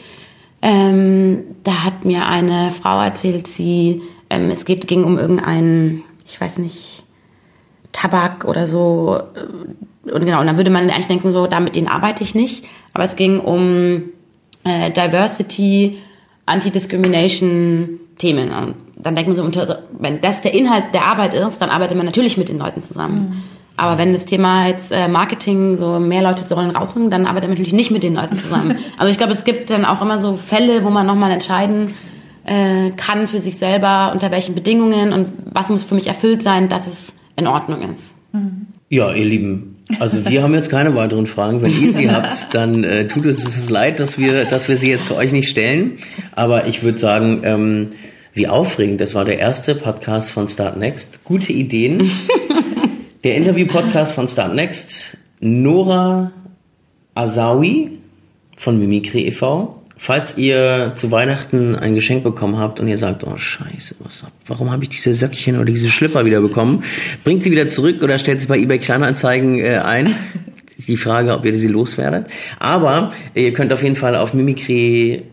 Ähm, 0.63 1.45
da 1.65 1.85
hat 1.85 2.05
mir 2.05 2.27
eine 2.27 2.71
Frau 2.71 3.01
erzählt, 3.03 3.47
sie 3.47 4.03
ähm, 4.31 4.51
es 4.51 4.65
geht 4.65 4.87
ging 4.87 5.05
um 5.05 5.19
irgendeinen, 5.19 6.05
ich 6.31 6.41
weiß 6.41 6.59
nicht, 6.59 7.05
Tabak 7.93 8.45
oder 8.45 8.67
so 8.67 9.21
äh, 9.35 10.11
und 10.11 10.25
genau 10.25 10.41
und 10.41 10.47
dann 10.47 10.57
würde 10.57 10.71
man 10.71 10.89
eigentlich 10.91 11.07
denken 11.07 11.31
so, 11.31 11.47
damit 11.47 11.77
den 11.77 11.89
arbeite 11.89 12.23
ich 12.23 12.35
nicht, 12.35 12.67
aber 12.95 13.05
es 13.05 13.17
ging 13.17 13.41
um 13.41 14.05
äh, 14.65 14.91
Diversity, 14.91 15.99
Anti-Discrimination 16.47 18.01
Themen. 18.21 18.53
Und 18.53 18.75
dann 18.97 19.17
denkt 19.17 19.35
man 19.35 19.53
so, 19.53 19.75
wenn 19.99 20.21
das 20.21 20.43
der 20.43 20.55
Inhalt 20.55 20.95
der 20.95 21.07
Arbeit 21.07 21.35
ist, 21.35 21.61
dann 21.61 21.71
arbeitet 21.71 21.97
man 21.97 22.07
natürlich 22.07 22.37
mit 22.37 22.49
den 22.49 22.59
Leuten 22.59 22.83
zusammen. 22.83 23.31
Mhm. 23.31 23.43
Aber 23.77 23.97
wenn 23.97 24.13
das 24.13 24.27
Thema 24.27 24.67
jetzt 24.69 24.93
äh, 24.93 25.09
Marketing, 25.09 25.77
so 25.77 25.99
mehr 25.99 26.23
Leute 26.23 26.45
sollen 26.45 26.71
rauchen, 26.71 27.09
dann 27.09 27.25
arbeitet 27.25 27.49
man 27.49 27.53
natürlich 27.53 27.73
nicht 27.73 27.91
mit 27.91 28.03
den 28.03 28.15
Leuten 28.15 28.39
zusammen. 28.39 28.79
also 28.99 29.11
ich 29.11 29.17
glaube, 29.17 29.33
es 29.33 29.45
gibt 29.45 29.71
dann 29.71 29.87
auch 29.87 30.03
immer 30.03 30.21
so 30.21 30.35
Fälle, 30.37 30.85
wo 30.85 30.91
man 30.91 31.07
nochmal 31.07 31.31
entscheiden 31.31 31.95
äh, 32.51 32.91
kann 32.97 33.29
für 33.29 33.41
sich 33.41 33.59
selber, 33.59 34.11
unter 34.13 34.33
welchen 34.33 34.57
Bedingungen 34.57 35.13
und 35.13 35.29
was 35.53 35.69
muss 35.69 35.85
für 35.85 35.95
mich 35.95 36.09
erfüllt 36.09 36.43
sein, 36.43 36.69
dass 36.69 36.89
es 36.89 37.15
in 37.37 37.47
Ordnung 37.47 37.93
ist. 37.93 38.17
Mhm. 38.33 38.67
Ja, 38.89 39.13
ihr 39.13 39.25
Lieben, 39.25 39.77
also 40.01 40.29
wir 40.29 40.43
haben 40.43 40.53
jetzt 40.55 40.69
keine 40.69 40.97
weiteren 40.97 41.27
Fragen. 41.27 41.63
Wenn 41.63 41.81
ihr 41.81 41.93
sie 41.93 42.11
habt, 42.11 42.49
dann 42.53 42.83
äh, 42.83 43.07
tut 43.07 43.25
uns 43.27 43.45
das 43.45 43.71
leid, 43.71 44.01
dass 44.01 44.19
wir, 44.19 44.47
dass 44.47 44.69
wir 44.69 44.77
sie 44.77 44.91
jetzt 44.91 45.07
für 45.07 45.15
euch 45.15 45.31
nicht 45.31 45.49
stellen. 45.49 45.99
Aber 46.35 46.67
ich 46.67 46.83
würde 46.83 46.99
sagen, 46.99 47.43
ähm, 47.45 47.91
wie 48.35 48.49
aufregend. 48.49 49.01
Das 49.01 49.15
war 49.15 49.25
der 49.25 49.39
erste 49.39 49.77
Podcast 49.77 50.33
von 50.33 50.49
Start 50.49 50.77
Next. 50.77 51.23
Gute 51.23 51.53
Ideen. 51.53 52.11
Der 53.23 53.37
Interview-Podcast 53.37 54.15
von 54.15 54.27
Start 54.27 54.55
Next. 54.55 55.19
Nora 55.41 56.33
Azawi 57.15 57.99
von 58.57 58.79
Mimikry 58.79 59.27
e.V. 59.29 59.80
Falls 60.03 60.39
ihr 60.39 60.93
zu 60.95 61.11
Weihnachten 61.11 61.77
ein 61.77 61.95
Geschenk 61.95 62.25
bekommen 62.25 62.57
habt 62.57 62.81
und 62.81 62.89
ihr 62.89 62.97
sagt, 62.97 63.23
oh 63.23 63.37
Scheiße, 63.37 63.97
was, 63.99 64.25
warum 64.47 64.71
habe 64.71 64.83
ich 64.83 64.89
diese 64.89 65.13
Söckchen 65.13 65.57
oder 65.57 65.67
diese 65.67 65.91
Schlipper 65.91 66.25
wieder 66.25 66.41
bekommen? 66.41 66.85
Bringt 67.23 67.43
sie 67.43 67.51
wieder 67.51 67.69
zurück 67.69 68.03
oder 68.03 68.19
stellt 68.19 68.41
sie 68.41 68.47
bei 68.47 68.59
eBay 68.59 68.79
Kleinanzeigen 68.79 69.59
äh, 69.59 69.77
ein. 69.77 70.15
ist 70.79 70.89
die 70.89 70.97
Frage, 70.97 71.35
ob 71.35 71.45
ihr 71.45 71.55
sie 71.55 71.69
loswerdet. 71.69 72.29
Aber 72.59 73.13
ihr 73.35 73.53
könnt 73.53 73.75
auf 73.75 73.83
jeden 73.83 73.95
Fall 73.95 74.17
auf 74.17 74.33
Mimikry 74.33 75.25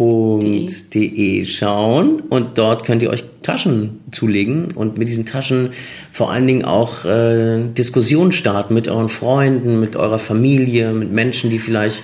www.taschen.de 0.00 1.44
schauen 1.44 2.22
und 2.28 2.56
dort 2.58 2.84
könnt 2.84 3.02
ihr 3.02 3.10
euch 3.10 3.24
Taschen 3.42 4.00
zulegen 4.10 4.68
und 4.74 4.98
mit 4.98 5.08
diesen 5.08 5.24
Taschen 5.24 5.70
vor 6.12 6.30
allen 6.30 6.46
Dingen 6.46 6.64
auch 6.64 7.04
äh, 7.04 7.64
Diskussionen 7.76 8.32
starten 8.32 8.74
mit 8.74 8.86
euren 8.88 9.08
Freunden, 9.08 9.80
mit 9.80 9.96
eurer 9.96 10.18
Familie, 10.18 10.92
mit 10.92 11.10
Menschen, 11.10 11.50
die 11.50 11.58
vielleicht 11.58 12.02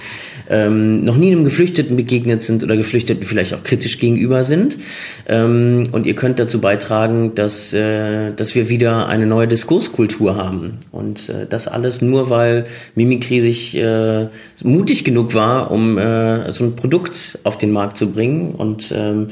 ähm, 0.48 1.04
noch 1.04 1.16
nie 1.16 1.32
einem 1.32 1.44
Geflüchteten 1.44 1.96
begegnet 1.96 2.42
sind 2.42 2.62
oder 2.64 2.76
Geflüchteten 2.76 3.24
vielleicht 3.24 3.52
auch 3.54 3.62
kritisch 3.62 3.98
gegenüber 3.98 4.44
sind. 4.44 4.78
Ähm, 5.26 5.88
und 5.92 6.06
ihr 6.06 6.14
könnt 6.14 6.38
dazu 6.38 6.60
beitragen, 6.60 7.34
dass, 7.34 7.72
äh, 7.72 8.32
dass 8.32 8.54
wir 8.54 8.68
wieder 8.68 9.08
eine 9.08 9.26
neue 9.26 9.48
Diskurskultur 9.48 10.36
haben. 10.36 10.78
Und 10.92 11.28
äh, 11.28 11.46
das 11.48 11.68
alles 11.68 12.00
nur, 12.00 12.30
weil 12.30 12.66
Mimikry 12.94 13.40
sich 13.40 13.76
äh, 13.76 14.28
mutig 14.62 15.04
genug 15.04 15.34
war, 15.34 15.70
um 15.70 15.98
äh, 15.98 16.52
so 16.52 16.64
ein 16.64 16.76
Produkt 16.76 17.38
auf 17.44 17.58
den 17.58 17.72
Markt 17.72 17.96
zu 17.96 18.12
bringen. 18.12 18.52
Und 18.52 18.92
ähm, 18.96 19.28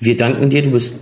wir 0.00 0.16
danken 0.16 0.50
dir, 0.50 0.62
du 0.62 0.72
bist 0.72 0.96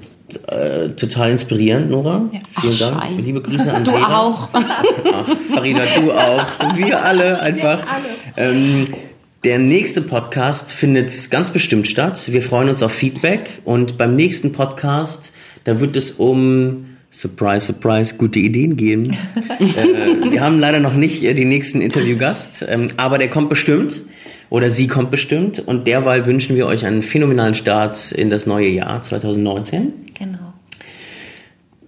äh, 0.48 0.90
total 0.90 1.30
inspirierend, 1.30 1.90
Nora. 1.90 2.28
Ja. 2.32 2.40
Vielen 2.60 2.74
Ach, 2.74 2.78
Dank. 2.78 3.02
Schein. 3.02 3.18
Liebe 3.24 3.40
Grüße 3.42 3.72
an 3.72 3.84
Du 3.84 3.90
Reda. 3.92 4.16
auch. 4.18 4.48
Ach, 4.52 5.28
Farina, 5.52 5.82
du 5.96 6.12
auch. 6.12 6.76
Wir 6.76 7.02
alle 7.02 7.40
einfach. 7.40 7.80
Wir 8.34 8.46
alle. 8.46 8.54
Ähm, 8.54 8.86
der 9.44 9.58
nächste 9.58 10.00
Podcast 10.00 10.72
findet 10.72 11.30
ganz 11.30 11.50
bestimmt 11.50 11.86
statt. 11.86 12.32
Wir 12.32 12.40
freuen 12.40 12.70
uns 12.70 12.82
auf 12.82 12.92
Feedback 12.92 13.60
und 13.66 13.98
beim 13.98 14.16
nächsten 14.16 14.52
Podcast, 14.52 15.32
da 15.64 15.80
wird 15.80 15.96
es 15.96 16.12
um 16.12 16.86
Surprise, 17.10 17.66
Surprise, 17.66 18.14
gute 18.16 18.38
Ideen 18.38 18.76
gehen. 18.76 19.16
äh, 19.60 20.30
wir 20.30 20.40
haben 20.40 20.58
leider 20.58 20.80
noch 20.80 20.94
nicht 20.94 21.22
äh, 21.22 21.34
den 21.34 21.48
nächsten 21.50 21.80
Interviewgast, 21.82 22.64
ähm, 22.68 22.88
aber 22.96 23.18
der 23.18 23.28
kommt 23.28 23.50
bestimmt 23.50 24.00
oder 24.50 24.70
sie 24.70 24.86
kommt 24.86 25.10
bestimmt 25.10 25.58
und 25.64 25.86
derweil 25.86 26.26
wünschen 26.26 26.56
wir 26.56 26.66
euch 26.66 26.86
einen 26.86 27.02
phänomenalen 27.02 27.54
Start 27.54 28.12
in 28.12 28.30
das 28.30 28.46
neue 28.46 28.68
Jahr 28.68 29.02
2019. 29.02 29.92
Genau. 30.14 30.54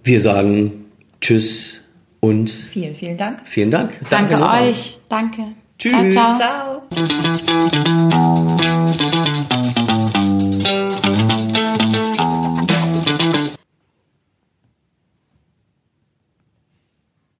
Wir 0.03 0.21
sagen 0.21 0.85
Tschüss 1.21 1.81
und 2.19 2.49
vielen, 2.49 2.93
vielen 2.93 3.17
Dank. 3.17 3.41
Vielen 3.45 3.71
Dank. 3.71 3.99
Danke, 4.09 4.37
Danke 4.37 4.67
euch. 4.67 4.99
Danke. 5.09 5.41
Tschüss. 5.77 6.13
Ciao, 6.13 6.37
ciao. 6.37 6.83
ciao. 6.89 7.96